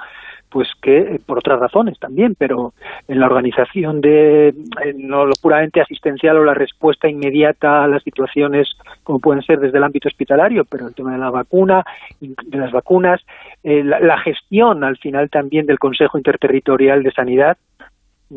[0.56, 2.72] pues que eh, por otras razones también, pero
[3.10, 4.54] en la organización de
[4.96, 8.70] no lo puramente asistencial o la respuesta inmediata a las situaciones
[9.04, 11.84] como pueden ser desde el ámbito hospitalario, pero el tema de la vacuna,
[12.22, 13.20] de las vacunas,
[13.66, 17.58] eh, la, gestión al final también del Consejo Interterritorial de Sanidad,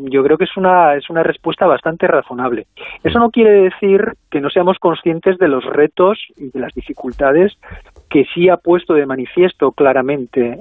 [0.05, 2.67] yo creo que es una, es una respuesta bastante razonable.
[3.03, 7.57] Eso no quiere decir que no seamos conscientes de los retos y de las dificultades
[8.09, 10.57] que sí ha puesto de manifiesto claramente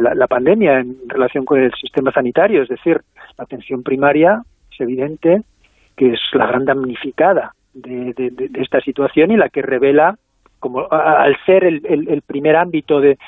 [0.00, 3.00] la, pandemia en relación con el sistema sanitario, es decir,
[3.38, 4.42] la atención primaria
[4.72, 5.42] es evidente
[5.96, 8.14] que es la gran damnificada de,
[8.54, 10.16] esta situación y la que revela
[10.58, 13.18] como al ser el, primer ámbito de,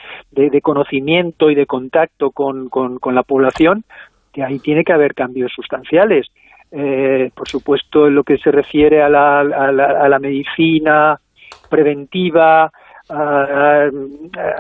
[0.63, 2.69] conocimiento y de contacto con,
[3.13, 3.85] la población,
[4.33, 6.27] que ahí tiene que haber cambios sustanciales.
[6.71, 11.19] Eh, por supuesto, en lo que se refiere a la, a la medicina
[11.69, 12.71] preventiva,
[13.11, 13.91] a,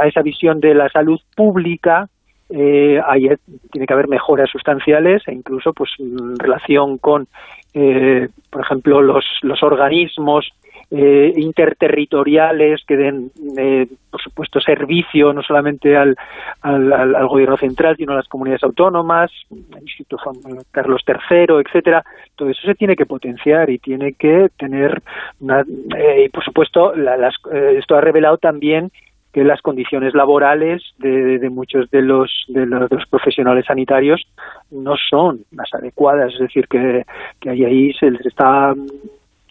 [0.07, 2.09] esa visión de la salud pública,
[2.51, 3.29] eh, ahí
[3.71, 7.27] tiene que haber mejoras sustanciales e incluso pues en relación con,
[7.75, 10.49] eh, por ejemplo, los, los organismos
[10.91, 16.17] eh, interterritoriales que den, eh, por supuesto, servicio no solamente al,
[16.63, 20.33] al, al, gobierno central, sino a las comunidades autónomas, el Instituto
[20.71, 22.03] Carlos III, etcétera.
[22.37, 25.03] Todo eso se tiene que potenciar y tiene que tener,
[25.41, 28.91] una, eh, y por supuesto, las, eh, esto ha revelado también
[29.33, 34.27] que las condiciones laborales de, de, muchos de los, de los, de los profesionales sanitarios
[34.71, 37.05] no son las adecuadas, es decir, que,
[37.41, 38.75] que ahí, ahí se les está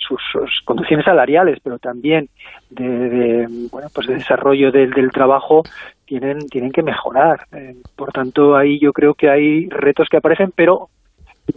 [0.08, 2.30] sus, condiciones salariales, pero también
[2.70, 5.64] de, bueno, pues de desarrollo del, trabajo
[6.06, 7.42] tienen, tienen que mejorar.
[7.52, 10.90] Eh, por tanto, ahí yo creo que hay retos que aparecen, pero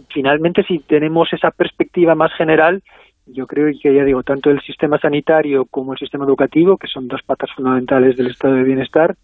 [0.09, 2.81] finalmente si tenemos esa perspectiva más general,
[3.27, 7.07] yo creo que ya digo, tanto el sistema sanitario como el sistema educativo, que son
[7.07, 9.15] dos patas fundamentales del estado de bienestar,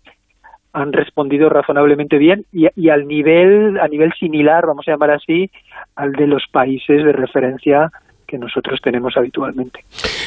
[0.74, 5.50] han respondido razonablemente bien y, y, al nivel a nivel similar, vamos a llamar así,
[5.96, 7.92] al de los países de referencia
[8.28, 9.80] que nosotros tenemos habitualmente.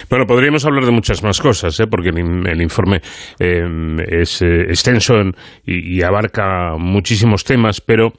[0.09, 1.87] Bueno, podríamos hablar de muchas más cosas, ¿eh?
[1.89, 3.01] porque el, informe
[3.39, 3.63] eh,
[4.09, 5.15] es eh, extenso
[5.65, 8.13] y, abarca muchísimos temas, pero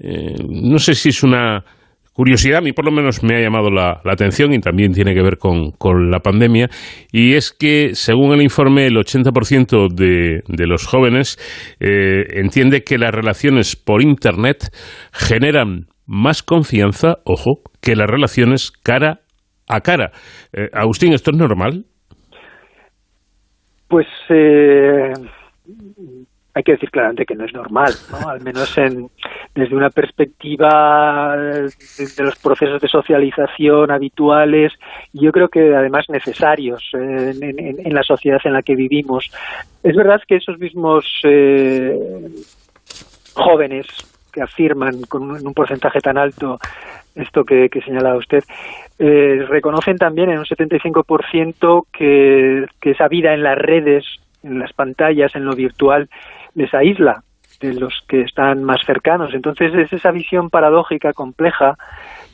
[0.00, 1.64] no sé si es una
[2.12, 5.22] curiosidad, a mí por lo menos me ha llamado la, atención y también tiene que
[5.22, 6.68] ver con, la pandemia,
[7.12, 11.38] y es que, según el informe, el 80% de, de los jóvenes
[11.78, 14.68] entiende que las relaciones por Internet
[15.12, 19.20] generan más confianza, ojo, que las relaciones cara
[19.68, 20.10] a cara.
[20.52, 21.84] Eh, Agustín, ¿esto es normal?
[23.86, 25.12] Pues eh,
[26.54, 28.28] hay que decir claramente que no es normal, ¿no?
[28.28, 29.08] al menos en,
[29.54, 34.72] desde una perspectiva de, los procesos de socialización habituales,
[35.12, 39.30] yo creo que además necesarios eh, en, la sociedad en la que vivimos.
[39.82, 41.06] Es verdad que esos mismos
[43.34, 43.86] jóvenes
[44.32, 46.58] que afirman con un porcentaje tan alto
[47.18, 48.44] esto que, que señalaba usted,
[48.98, 54.04] eh, reconocen también en un 75% que, que esa vida en las redes,
[54.42, 56.08] en las pantallas, en lo virtual,
[56.54, 57.22] les aísla
[57.60, 59.34] de los que están más cercanos.
[59.34, 61.76] Entonces es esa visión paradójica, compleja,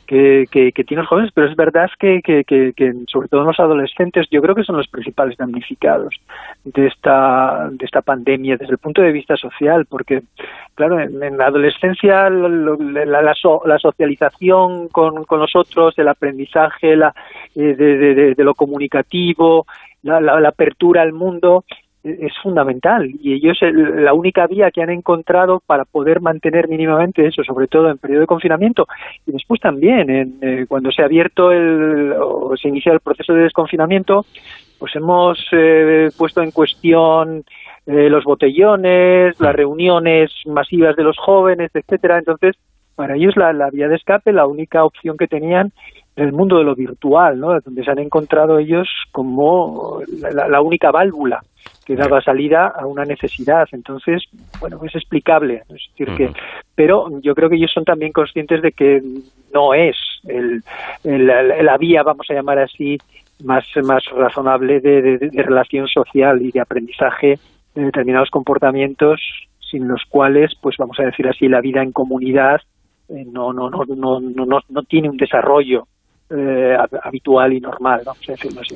[0.05, 4.55] que, tienen los jóvenes, pero es verdad que, que, sobre todo los adolescentes, yo creo
[4.55, 6.15] que son los principales damnificados
[6.63, 10.21] de esta, de esta pandemia desde el punto de vista social, porque,
[10.75, 17.13] claro, en, la adolescencia la, la, socialización con, con los otros, el aprendizaje la,
[17.55, 19.65] eh, de, de, lo comunicativo,
[20.03, 21.65] la, la, apertura al mundo,
[22.05, 27.43] es fundamental y ellos la única vía que han encontrado para poder mantener mínimamente eso,
[27.43, 28.87] sobre todo en periodo de confinamiento
[29.25, 33.33] y después también en, eh, cuando se ha abierto el o se inicia el proceso
[33.33, 34.25] de desconfinamiento,
[34.77, 37.43] pues hemos eh, puesto en cuestión
[37.87, 42.19] eh, los botellones, las reuniones masivas de los jóvenes, etcétera.
[42.19, 42.55] Entonces,
[42.95, 45.71] para ellos la, la vía de escape, la única opción que tenían
[46.15, 47.59] en el mundo de lo virtual, ¿no?
[47.59, 49.99] donde se han encontrado ellos como
[50.31, 51.41] la única válvula
[51.85, 53.67] que daba salida a una necesidad.
[53.71, 54.23] Entonces,
[54.59, 55.63] bueno, es explicable.
[55.69, 56.31] Es decir, que,
[56.73, 59.01] pero yo creo que ellos son también conscientes de que
[59.53, 59.95] no es
[60.27, 60.63] el,
[61.03, 62.97] la vía, vamos a llamar así,
[63.43, 67.39] más, más razonable de, relación social y de aprendizaje
[67.75, 69.21] de determinados comportamientos
[69.59, 72.61] sin los cuales, pues vamos a decir así, la vida en comunidad
[73.09, 75.87] eh, no, no, no, no, no, no tiene un desarrollo
[76.29, 78.75] eh, habitual y normal, vamos a decirlo así.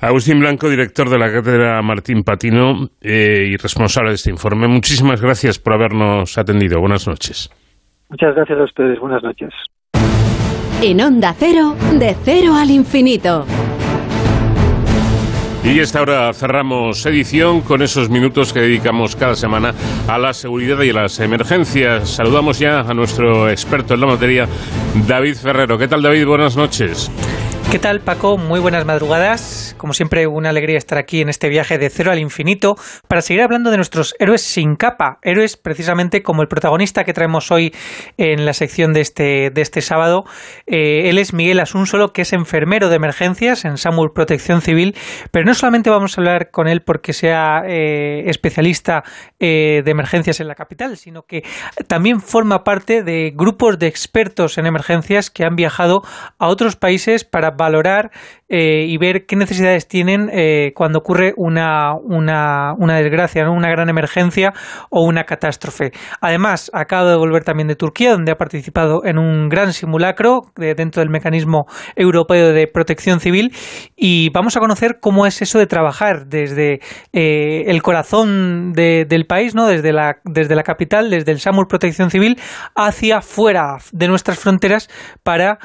[0.00, 4.68] Agustín Blanco, director de la cátedra Martín Patino eh, y responsable de este informe.
[4.68, 6.80] Muchísimas gracias por habernos atendido.
[6.80, 7.50] Buenas noches.
[8.08, 8.98] Muchas gracias a ustedes.
[9.00, 9.52] Buenas noches.
[10.82, 13.44] En Onda Cero, de cero al infinito.
[15.68, 19.74] Y esta hora cerramos edición con esos minutos que dedicamos cada semana
[20.06, 22.08] a la seguridad y a las emergencias.
[22.08, 24.48] Saludamos ya a nuestro experto en la materia,
[25.06, 25.76] David Ferrero.
[25.76, 26.26] ¿Qué tal, David?
[26.26, 27.10] Buenas noches.
[27.70, 28.38] ¿Qué tal, Paco?
[28.38, 29.74] Muy buenas madrugadas.
[29.76, 32.76] Como siempre, una alegría estar aquí en este viaje de cero al infinito
[33.08, 35.18] para seguir hablando de nuestros héroes sin capa.
[35.20, 37.74] Héroes precisamente como el protagonista que traemos hoy
[38.16, 40.24] en la sección de este, de este sábado.
[40.66, 44.96] Eh, él es Miguel Asunsolo, que es enfermero de emergencias en SAMUR Protección Civil.
[45.30, 49.04] Pero no solamente vamos a hablar con él porque sea eh, especialista
[49.40, 51.42] eh, de emergencias en la capital, sino que
[51.86, 56.00] también forma parte de grupos de expertos en emergencias que han viajado
[56.38, 58.10] a otros países para valorar
[58.48, 63.90] eh, y ver qué necesidades tienen eh, cuando ocurre una, una, una desgracia, una gran
[63.90, 64.54] emergencia
[64.88, 65.90] o una catástrofe.
[66.22, 71.00] Además, acabo de volver también de Turquía, donde ha participado en un gran simulacro dentro
[71.00, 73.52] del mecanismo europeo de protección civil
[73.96, 76.80] y vamos a conocer cómo es eso de trabajar desde
[77.12, 79.66] eh, el corazón del país, ¿no?
[79.66, 82.38] desde, la, desde la capital, desde el SAMUR Protección Civil,
[82.74, 84.88] hacia fuera de nuestras fronteras
[85.22, 85.58] para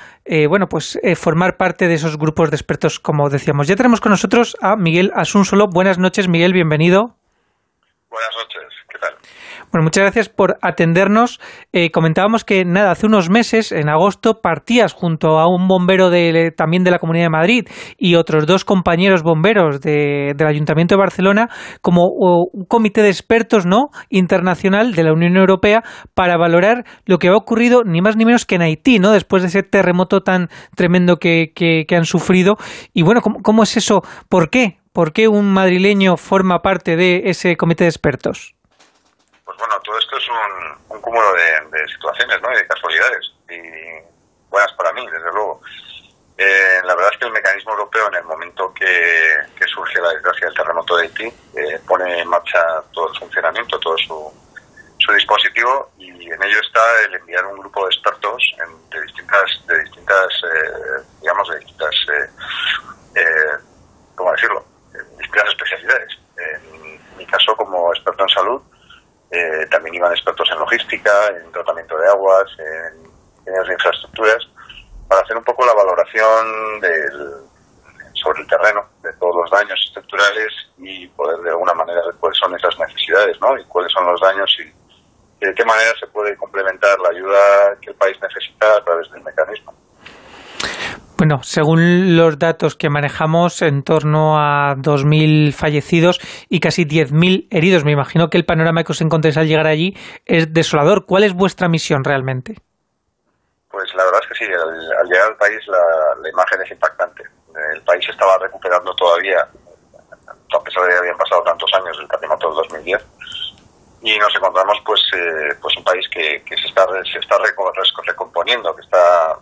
[0.50, 3.68] bueno, pues, formar parte de esos grupos de expertos, como decíamos.
[3.68, 5.68] Ya tenemos con nosotros a Miguel Asunsolo.
[5.68, 7.16] Buenas noches, Miguel, bienvenido.
[8.10, 8.73] Buenas noches.
[9.74, 11.40] Bueno, muchas gracias por atendernos.
[11.72, 16.54] Eh, comentábamos que nada, hace unos meses, en agosto, partías junto a un bombero de,
[16.56, 17.68] también de la Comunidad de Madrid
[17.98, 21.50] y otros dos compañeros bomberos del Ayuntamiento de Barcelona
[21.82, 25.82] como un comité de expertos no internacional de la Unión Europea
[26.14, 29.12] para valorar lo que ha ocurrido ni más ni menos que en Haití, ¿no?
[29.12, 32.58] Después de ese terremoto tan tremendo que, que, han sufrido.
[32.94, 34.04] Y bueno, ¿cómo, ¿cómo es eso?
[34.30, 34.78] ¿Por qué?
[34.92, 38.54] ¿Por qué un madrileño forma parte de ese comité de expertos?
[39.56, 40.28] Pues bueno, todo esto es
[40.90, 42.52] un, cúmulo de, situaciones ¿no?
[42.52, 45.62] y de casualidades, y buenas para mí, desde luego.
[46.36, 50.48] Eh, la verdad es que el mecanismo europeo, en el momento que, surge la desgracia
[50.48, 52.60] del terremoto de Haití, eh, pone en marcha
[52.94, 54.34] todo el funcionamiento, todo su,
[55.14, 58.42] dispositivo, y en ello está el enviar un grupo de expertos
[58.90, 61.96] de distintas, de distintas eh, digamos, de distintas,
[64.16, 64.66] ¿cómo decirlo?,
[65.20, 66.18] distintas especialidades.
[66.38, 68.62] En mi caso, como experto en salud,
[69.34, 74.48] eh, también iban expertos en logística, en tratamiento de aguas, en, en infraestructuras,
[75.08, 77.44] para hacer un poco la valoración del,
[78.14, 82.38] sobre el terreno de todos los daños estructurales y poder de alguna manera ver cuáles
[82.38, 83.58] son esas necesidades ¿no?
[83.58, 84.84] y cuáles son los daños y,
[85.44, 89.24] de qué manera se puede complementar la ayuda que el país necesita a través del
[89.24, 89.74] mecanismo.
[91.18, 96.20] Bueno, según los datos que manejamos, en torno a 2.000 fallecidos
[96.50, 97.86] y casi 10.000 heridos.
[97.86, 99.96] Me imagino que el panorama que os encontréis al llegar allí
[100.26, 101.06] es desolador.
[101.06, 102.56] ¿Cuál es vuestra misión realmente?
[103.70, 107.24] Pues la verdad es que sí, al, llegar al país la, imagen es impactante.
[107.76, 112.48] El país estaba recuperando todavía, a pesar de que habían pasado tantos años del terremoto
[112.48, 113.06] del 2010,
[114.02, 117.38] y nos encontramos pues eh, pues un país que, se está se está
[118.06, 119.38] recomponiendo, que está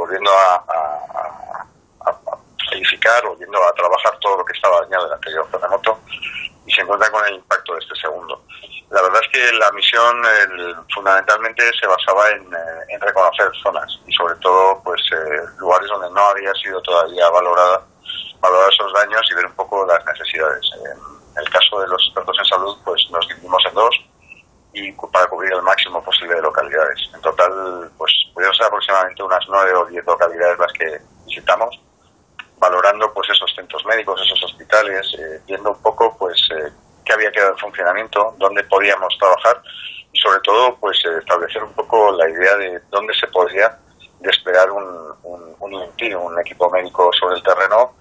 [0.00, 0.64] volviendo a,
[2.06, 2.16] a,
[2.72, 5.98] edificar, volviendo a trabajar todo lo que estaba dañado en el anterior terremoto
[6.64, 8.42] y se encuentra con el impacto de este segundo.
[8.88, 10.22] La verdad es que la misión
[10.94, 15.02] fundamentalmente se basaba en, eh, en, reconocer zonas y sobre todo pues
[15.58, 17.82] lugares donde no había sido todavía valorada
[18.40, 20.66] valorar esos daños y ver un poco las necesidades.
[21.36, 23.94] En el caso de los expertos en salud, pues nos dividimos en dos
[24.72, 27.10] y para cubrir el máximo posible de localidades.
[27.14, 31.80] En total, pues pudieron ser aproximadamente unas nueve o diez localidades las que visitamos,
[32.58, 36.70] valorando pues esos centros médicos, esos hospitales, eh, viendo un poco pues eh,
[37.04, 39.62] qué había quedado en funcionamiento, dónde podíamos trabajar
[40.12, 43.76] y sobre todo pues eh, establecer un poco la idea de dónde se podría
[44.20, 44.84] desplegar un,
[45.22, 47.94] un, un, un equipo médico sobre el terreno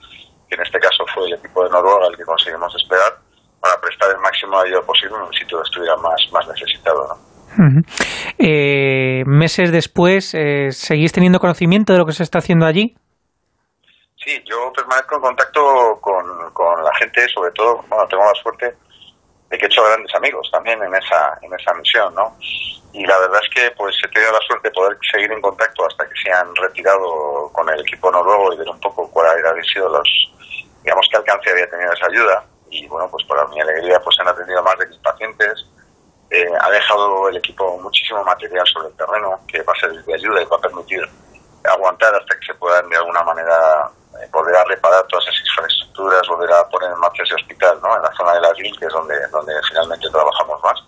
[0.49, 3.17] que en este caso fue el equipo de Noruega el que conseguimos esperar,
[3.59, 7.07] para prestar el máximo ayuda posible en un sitio que estuviera más, más necesitado.
[7.07, 7.29] ¿no?
[8.37, 12.95] eh, meses después, eh, ¿seguís teniendo conocimiento de lo que se está haciendo allí?
[14.23, 18.75] Sí, yo permanezco en contacto con, con la gente, sobre todo, bueno, tengo la suerte
[19.49, 22.35] de que he hecho grandes amigos también en esa, en esa misión, ¿no?
[22.93, 25.85] Y la verdad es que pues he tenido la suerte de poder seguir en contacto
[25.85, 29.65] hasta que se han retirado con el equipo noruego y ver un poco cuáles habían
[29.65, 30.09] sido los,
[30.83, 32.43] digamos, qué alcance había tenido esa ayuda.
[32.69, 35.65] Y bueno, pues para mi alegría pues han atendido más de mil pacientes.
[36.29, 40.13] Eh, ha dejado el equipo muchísimo material sobre el terreno que va a ser de
[40.13, 41.01] ayuda y va a permitir
[41.63, 43.89] aguantar hasta que se puedan de alguna manera
[44.21, 47.95] eh, volver a reparar todas esas infraestructuras, volver a poner en marcha ese hospital, ¿no?
[47.95, 50.83] En la zona de las que es donde, donde finalmente trabajamos más.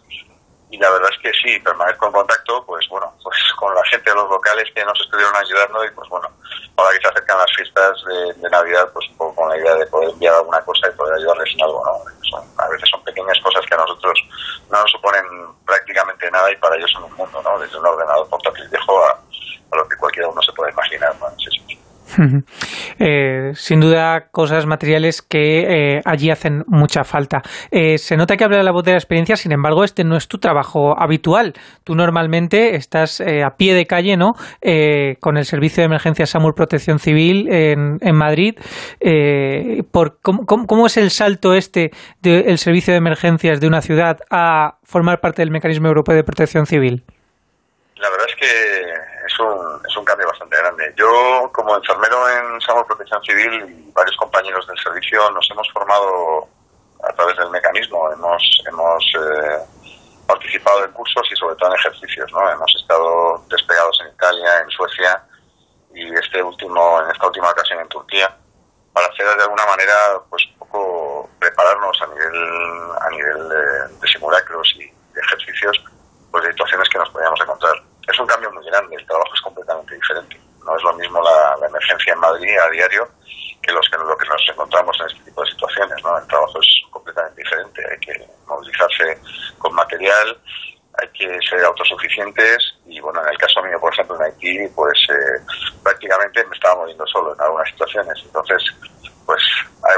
[0.71, 4.09] Y la verdad es que sí, permanezco en contacto, pues bueno, pues con la gente
[4.09, 6.29] de los locales que nos estuvieron ayudando y pues bueno,
[6.77, 9.85] ahora que se acercan las fiestas de, Navidad, pues un poco con la idea de
[9.87, 12.41] poder enviar alguna cosa y poder ayudarles en algo, ¿no?
[12.57, 14.19] a veces son pequeñas cosas que a nosotros
[14.69, 15.25] no nos suponen
[15.65, 17.59] prácticamente nada y para ellos son un mundo, ¿no?
[17.59, 21.27] Desde un ordenador portátil viejo a, a lo que cualquiera uno se puede imaginar, ¿no?
[22.99, 27.41] Eh, sin duda, cosas materiales que eh, allí hacen mucha falta.
[27.71, 30.27] Eh, se nota que habla la voz de la experiencia, sin embargo, este no es
[30.27, 31.53] tu trabajo habitual.
[31.83, 34.33] Tú normalmente estás a pie de calle, ¿no?
[35.19, 38.55] con el Servicio de Emergencia SAMUR Protección Civil en, Madrid.
[40.21, 45.41] ¿cómo, es el salto este del Servicio de Emergencias de una ciudad a formar parte
[45.41, 47.03] del Mecanismo Europeo de Protección Civil?
[47.95, 49.00] La verdad es que
[49.41, 50.93] un, es un cambio bastante grande.
[50.95, 56.47] Yo, como enfermero en Salud Protección Civil y varios compañeros del servicio, nos hemos formado
[57.03, 58.11] a través del mecanismo.
[58.11, 59.59] Hemos, hemos eh,
[60.27, 62.31] participado en cursos y sobre todo en ejercicios.
[62.31, 62.49] ¿no?
[62.49, 65.23] Hemos estado desplegados en Italia, en Suecia
[65.93, 68.33] y este último, en esta última ocasión en Turquía
[68.93, 69.93] para hacer de alguna manera
[70.29, 75.81] pues un poco prepararnos a nivel a nivel de, de simulacros y de ejercicios
[76.29, 79.41] pues de situaciones que nos podíamos encontrar es un cambio muy grande, el trabajo es
[79.41, 80.39] completamente diferente.
[80.65, 83.07] No es lo mismo la, emergencia en Madrid a diario
[83.61, 86.17] que los que lo que nos encontramos en este tipo de situaciones, ¿no?
[86.17, 89.19] El trabajo es completamente diferente, hay que movilizarse
[89.59, 90.37] con material,
[90.99, 94.97] hay que ser autosuficientes y bueno, en el caso mío, por ejemplo, en Haití, pues
[95.09, 95.39] eh,
[95.83, 98.21] prácticamente me estaba moviendo solo en algunas situaciones.
[98.25, 98.63] Entonces,
[99.25, 99.41] pues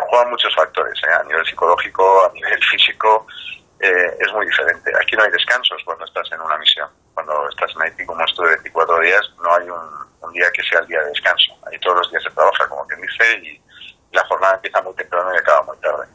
[0.10, 1.14] juegan muchos factores, ¿eh?
[1.14, 3.26] a nivel psicológico, a nivel físico,
[3.80, 4.92] eh, es muy diferente.
[5.02, 6.90] Aquí no hay descansos cuando estás en una misión.
[7.14, 10.88] Cuando estás en Haití, como estuve 24 días, no hay un, día que sea el
[10.88, 11.54] día de descanso.
[11.68, 13.62] Ahí todos los días se trabaja, como quien dice, y
[14.12, 16.08] la jornada empieza muy temprano y acaba muy tarde.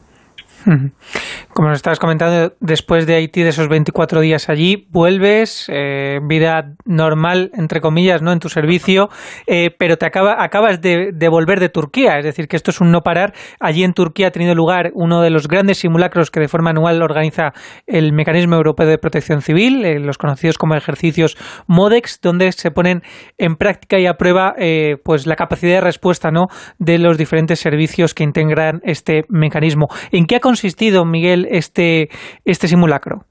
[1.53, 6.73] Como nos estabas comentando, después de Haití, de esos 24 días allí, vuelves, eh, vida
[6.85, 8.31] normal, entre comillas, ¿no?
[8.31, 9.09] En tu servicio,
[9.47, 12.91] eh, pero te acaba, acabas de, volver de Turquía, es decir, que esto es un
[12.91, 13.33] no parar.
[13.59, 17.01] Allí en Turquía ha tenido lugar uno de los grandes simulacros que de forma anual
[17.01, 17.53] organiza
[17.87, 21.37] el Mecanismo Europeo de Protección Civil, eh, los conocidos como ejercicios
[21.67, 23.03] MODEX, donde se ponen
[23.37, 24.55] en práctica y a prueba
[25.03, 26.47] pues la capacidad de respuesta, ¿no?
[26.77, 29.89] De los diferentes servicios que integran este mecanismo.
[30.11, 32.09] ¿En qué ha consistido, Miguel, este,
[32.43, 33.23] este simulacro?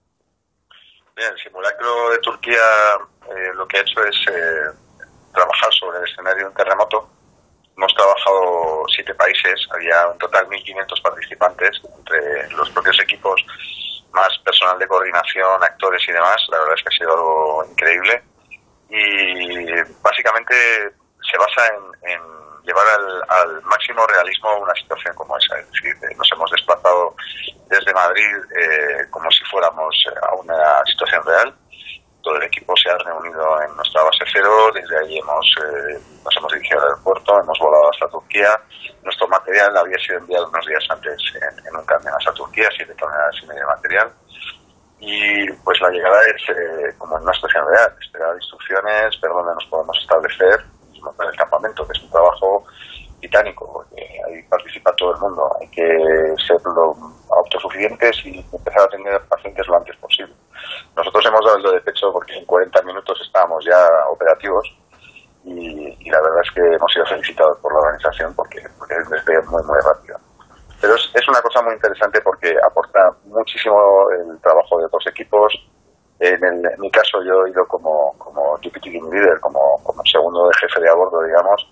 [1.16, 2.66] Bien, el simulacro de Turquía
[3.28, 4.70] eh, lo que ha hecho es eh,
[5.34, 7.10] trabajar sobre el escenario de un terremoto.
[7.76, 13.44] Hemos trabajado siete países, había un total 1.500 participantes, entre los propios equipos,
[14.12, 16.36] más personal de coordinación, actores y demás.
[16.50, 18.22] La verdad es que ha sido algo increíble.
[18.90, 19.66] Y
[20.02, 20.54] básicamente
[21.28, 21.62] se basa
[22.02, 22.84] en llevar
[23.28, 25.58] al, máximo realismo una situación como esa.
[25.58, 27.14] Es decir, eh, nos hemos desplazado
[27.68, 31.54] desde Madrid eh, como si fuéramos eh, a una situación real.
[32.22, 35.46] Todo el equipo se ha reunido en nuestra base cero, desde ahí hemos,
[36.24, 38.60] nos hemos dirigido al aeropuerto, hemos volado hasta Turquía.
[39.02, 41.16] Nuestro material había sido enviado unos días antes
[41.64, 44.12] en, un camión hasta Turquía, siete toneladas y medio de material.
[44.98, 49.66] Y pues la llegada es como en una situación real, esperar instrucciones, ver dónde nos
[49.66, 52.64] podemos establecer montar el campamento, que es un trabajo
[53.20, 55.50] titánico, porque ahí participa todo el mundo.
[55.60, 55.84] Hay que
[56.46, 56.58] ser
[57.30, 60.34] autosuficientes y empezar a atender pacientes lo antes posible.
[60.96, 64.66] Nosotros hemos dado el de pecho porque en 40 minutos estábamos ya operativos
[65.44, 69.62] y, la verdad es que hemos sido felicitados por la organización porque, porque es muy,
[69.62, 70.18] muy rápido.
[70.80, 73.76] Pero es, es una cosa muy interesante porque aporta muchísimo
[74.10, 75.52] el trabajo de otros equipos.
[76.20, 80.54] En, mi caso yo he ido como, como deputy team leader, como, como segundo de
[80.60, 81.70] jefe de a bordo, digamos,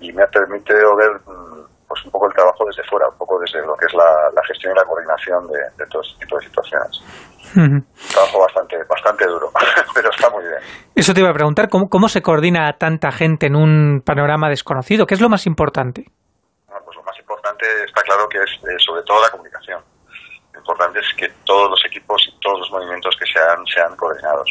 [0.00, 3.38] y me ha permitido ver mm, pues un poco el trabajo desde fuera, un poco
[3.38, 6.38] desde lo que es la, la gestión y la coordinación de, de todo este tipo
[6.38, 7.00] de situaciones.
[7.54, 9.50] Trabajo bastante, bastante duro,
[9.94, 10.58] pero está muy bien.
[10.96, 14.48] Eso te iba a preguntar, ¿cómo, ¿cómo se coordina a tanta gente en un panorama
[14.48, 15.06] desconocido?
[15.06, 16.06] ¿Qué es lo más importante?
[16.84, 19.80] pues lo más importante está claro que es eh, sobre todo la comunicación.
[20.64, 24.50] Importante es que todos los equipos y todos los movimientos que sean sean coordinados.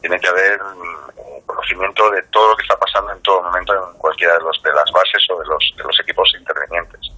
[0.00, 3.98] Tiene que haber mm, conocimiento de todo lo que está pasando en todo momento en
[3.98, 7.10] cualquiera de, los, de las bases o de los, de los equipos intervenientes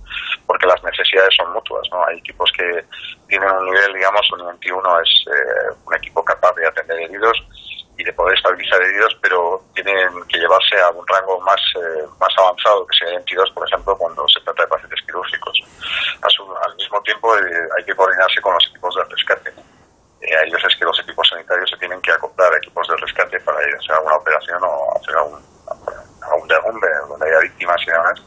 [0.46, 2.04] porque las necesidades son mutuas, ¿no?
[2.06, 2.84] Hay equipos que
[3.28, 7.42] tienen un nivel, digamos, un 21 es eh, un equipo capaz de atender heridos
[7.96, 12.32] y de poder estabilizar heridos, pero tienen que llevarse a un rango más, eh, más
[12.38, 15.60] avanzado, que sea 22, por ejemplo, cuando se trata de pacientes quirúrgicos.
[16.22, 19.52] al mismo tiempo, eh, hay que coordinarse con los equipos de rescate.
[20.22, 23.62] hay veces que los equipos sanitarios se tienen que acoplar a equipos de rescate para
[23.68, 25.42] ir a hacer alguna operación o hacer algún,
[26.22, 28.22] algún derrumbe donde haya víctimas y demás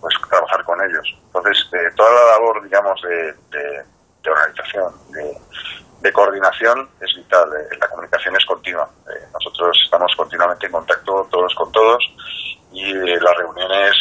[0.00, 1.18] pues trabajar con ellos.
[1.26, 5.36] Entonces, eh, toda la labor, digamos, de, de, organización, de,
[6.12, 7.48] coordinación es vital.
[7.52, 8.88] Eh, la comunicación es continua.
[9.08, 12.02] Eh, nosotros estamos continuamente en contacto todos con todos
[12.72, 13.94] y las reuniones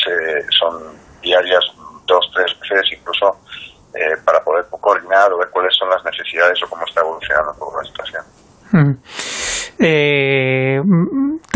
[0.57, 1.65] son diarias
[2.05, 3.39] dos, tres veces incluso
[4.23, 8.23] para poder coordinar o ver cuáles son las necesidades o cómo está evolucionando la situación.
[8.71, 8.91] Mm.
[9.79, 10.81] Eh,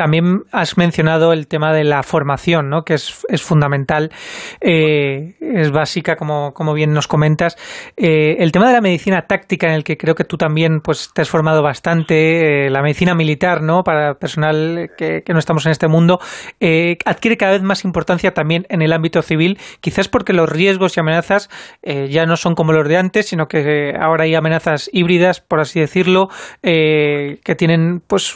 [0.03, 2.83] también has mencionado el tema de la formación, ¿no?
[2.83, 4.11] que es, fundamental,
[4.59, 7.55] eh, es básica, como, como, bien nos comentas.
[7.95, 11.11] Eh, el tema de la medicina táctica, en el que creo que tú también pues,
[11.13, 13.83] te has formado bastante, eh, la medicina militar, ¿no?
[13.83, 16.19] para personal que, que no estamos en este mundo,
[16.59, 20.97] eh, adquiere cada vez más importancia también en el ámbito civil, quizás porque los riesgos
[20.97, 21.49] y amenazas
[21.81, 25.79] ya no son como los de antes, sino que ahora hay amenazas híbridas, por así
[25.79, 26.27] decirlo,
[26.61, 28.33] que tienen pues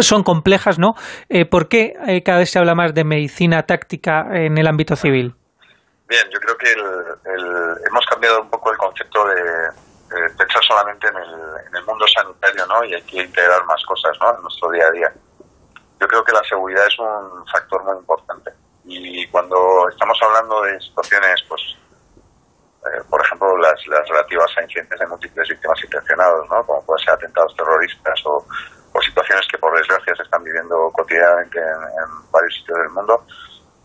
[0.00, 0.94] son complejas, ¿no?
[1.28, 4.96] Eh, ¿Por qué eh, cada vez se habla más de medicina táctica en el ámbito
[4.96, 5.34] civil?
[6.08, 6.68] Bien, yo creo que
[7.88, 9.38] hemos cambiado un poco el concepto de,
[10.36, 11.16] pensar solamente en
[11.74, 12.84] el, mundo sanitario, ¿no?
[12.84, 14.36] Y hay que integrar más cosas, ¿no?
[14.36, 15.12] En nuestro día a día.
[16.00, 18.52] Yo creo que la seguridad es un factor muy importante.
[18.84, 21.62] Y cuando estamos hablando de situaciones, pues,
[22.84, 26.66] eh, por ejemplo, las, las relativas a incidentes de múltiples víctimas intencionados, ¿no?
[26.66, 28.44] Como pueden ser atentados terroristas o
[28.92, 33.24] por situaciones que por desgracia se están viviendo cotidianamente en, varios sitios del mundo,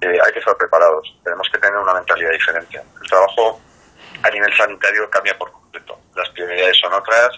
[0.01, 1.17] eh, hay que estar preparados.
[1.23, 2.81] Tenemos que tener una mentalidad diferente.
[3.01, 3.59] El trabajo
[4.23, 5.97] a nivel sanitario cambia por completo.
[6.15, 7.29] Las prioridades son otras,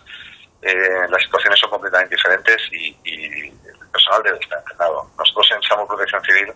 [0.62, 5.10] eh, las situaciones son completamente diferentes y, el personal debe estar entrenado.
[5.18, 6.54] Nosotros en SAMU Protección Civil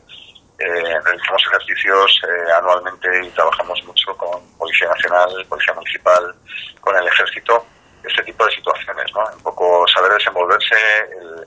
[0.60, 2.22] eh, realizamos ejercicios
[2.58, 6.36] anualmente y trabajamos mucho con Policía Nacional, Policía Municipal,
[6.80, 7.66] con el Ejército
[8.04, 9.24] este tipo de situaciones, ¿no?
[9.36, 10.76] Un poco saber desenvolverse,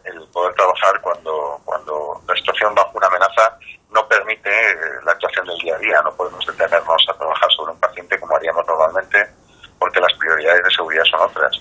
[0.04, 3.58] el, poder trabajar cuando, cuando la situación bajo una amenaza
[3.90, 6.02] no permite eh, la actuación del día a día.
[6.02, 9.26] No podemos detenernos a trabajar sobre un paciente como haríamos normalmente
[9.78, 11.56] porque las prioridades de seguridad son otras.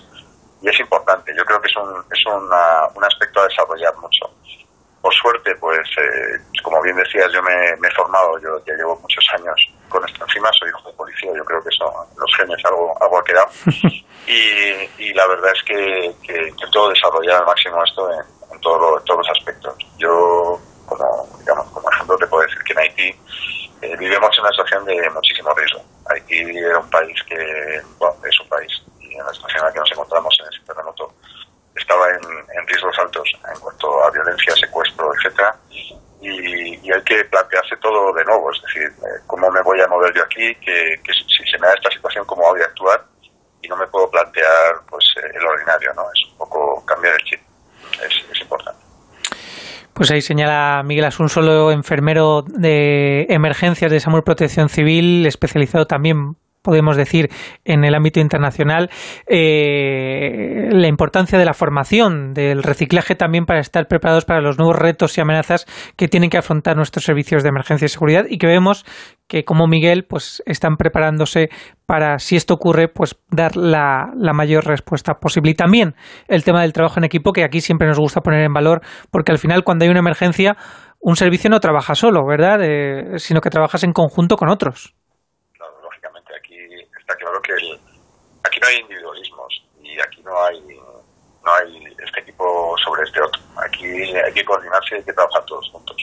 [0.60, 4.30] Y es importante, yo creo que es un, es un aspecto a desarrollar mucho.
[5.06, 9.24] Por suerte, pues, eh, como bien decías, yo me, he formado, yo ya llevo muchos
[9.34, 9.54] años
[9.88, 13.16] con esto encima, soy hijo de policía, yo creo que eso, los genes algo, algo
[13.16, 13.48] ha quedado.
[14.26, 18.10] y, la verdad es que, que, intento desarrollar al máximo esto
[18.50, 19.76] en, todos los aspectos.
[19.96, 23.14] Yo, como, digamos, como ejemplo, te puedo decir que en Haití
[23.82, 25.84] eh, vivimos en una situación de muchísimo riesgo.
[26.06, 29.72] Haití es un país que, bueno, es un país, y en la situación en la
[29.72, 31.14] que nos encontramos en ese terremoto,
[31.76, 35.54] estaba en, riesgos altos en cuanto a violencia, secuestro, etcétera.
[36.20, 40.14] Y, hay que plantearse todo de nuevo, es decir, eh, cómo me voy a mover
[40.14, 43.04] yo aquí, que, si se me da esta situación, cómo voy a actuar,
[43.60, 46.02] y no me puedo plantear pues eh, el ordinario, ¿no?
[46.12, 47.40] Es un poco cambiar el chip,
[48.04, 48.80] es, importante.
[49.92, 56.36] Pues ahí señala Miguel solo enfermero de emergencias de SAMUR Protección Civil, especializado también
[56.66, 57.30] podemos decir,
[57.64, 58.90] en el ámbito internacional,
[59.28, 64.76] eh, la importancia de la formación, del reciclaje también para estar preparados para los nuevos
[64.76, 65.64] retos y amenazas
[65.96, 68.84] que tienen que afrontar nuestros servicios de emergencia y seguridad y que vemos
[69.28, 71.50] que como Miguel pues están preparándose
[71.86, 75.52] para si esto ocurre pues dar la, mayor respuesta posible.
[75.52, 75.94] Y también
[76.26, 78.80] el tema del trabajo en equipo que aquí siempre nos gusta poner en valor
[79.12, 80.56] porque al final cuando hay una emergencia
[80.98, 84.94] un servicio no trabaja solo verdad eh, sino que trabajas en conjunto con otros
[87.46, 87.80] que
[88.44, 90.80] aquí no hay individualismos y aquí no hay
[91.46, 93.40] no hay este equipo sobre este otro.
[93.64, 93.86] Aquí
[94.16, 95.96] hay que coordinarse y hay que trabajar todos juntos.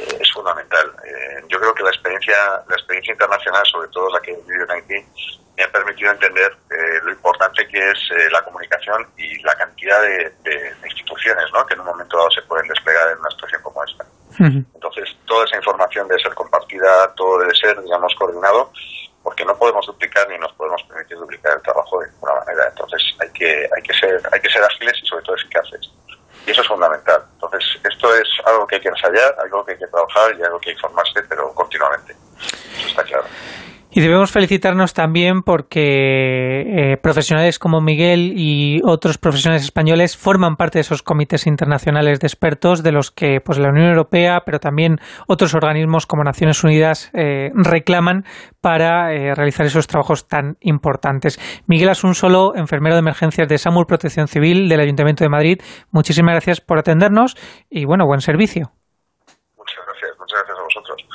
[0.00, 0.92] eh, es fundamental.
[1.04, 2.34] Eh, yo creo que la experiencia,
[2.68, 5.06] la experiencia internacional, sobre todo la que he vivido en Haití,
[5.56, 10.34] me ha permitido entender eh, lo importante que es la comunicación y la cantidad de,
[10.84, 11.64] instituciones ¿no?
[11.64, 14.04] que en un momento dado se pueden desplegar en una situación como esta.
[14.38, 18.70] Entonces, toda esa información debe ser compartida, todo debe ser, digamos, coordinado,
[19.26, 22.68] porque no podemos duplicar ni nos podemos permitir duplicar el trabajo de ninguna manera.
[22.68, 25.90] Entonces, hay que, hay que ser, hay que ser ágiles y sobre todo eficaces.
[26.46, 27.24] Y eso es fundamental.
[27.32, 30.60] Entonces, esto es algo que hay que ensayar, algo que hay que trabajar y algo
[30.60, 32.14] que hay que informarse, pero continuamente.
[32.78, 33.24] Eso está claro.
[33.96, 40.76] Y debemos felicitarnos también porque eh, profesionales como Miguel y otros profesionales españoles forman parte
[40.76, 44.98] de esos comités internacionales de expertos de los que pues, la Unión Europea, pero también
[45.28, 48.26] otros organismos como Naciones Unidas eh, reclaman
[48.60, 51.40] para eh, realizar esos trabajos tan importantes.
[51.66, 56.60] Miguel Asunsolo, enfermero de emergencias de SAMUR Protección Civil del Ayuntamiento de Madrid, muchísimas gracias
[56.60, 57.34] por atendernos
[57.70, 58.72] y bueno, buen servicio.
[59.56, 61.06] Muchas gracias, muchas gracias a vosotros.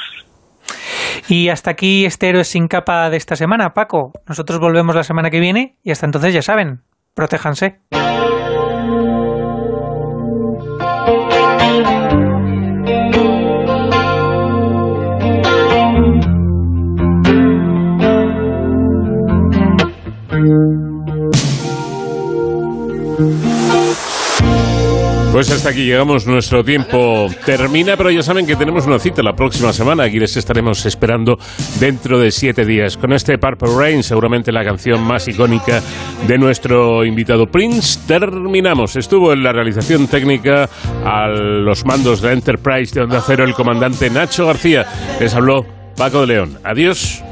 [1.28, 4.12] Y hasta aquí este héroe sin capa de esta semana, Paco.
[4.28, 6.82] Nosotros volvemos la semana que viene y hasta entonces ya saben,
[7.14, 7.80] protéjanse.
[25.32, 29.34] Pues hasta aquí llegamos, nuestro tiempo termina, pero ya saben que tenemos una cita la
[29.34, 31.40] próxima semana, aquí les estaremos esperando
[31.80, 35.82] dentro de siete días con este Purple Rain, seguramente la canción más icónica
[36.28, 38.00] de nuestro invitado Prince.
[38.06, 40.70] Terminamos, estuvo en la realización técnica
[41.06, 44.86] a los mandos de Enterprise de Onda Cero el comandante Nacho García,
[45.20, 46.60] les habló Paco de León.
[46.66, 47.24] Adiós.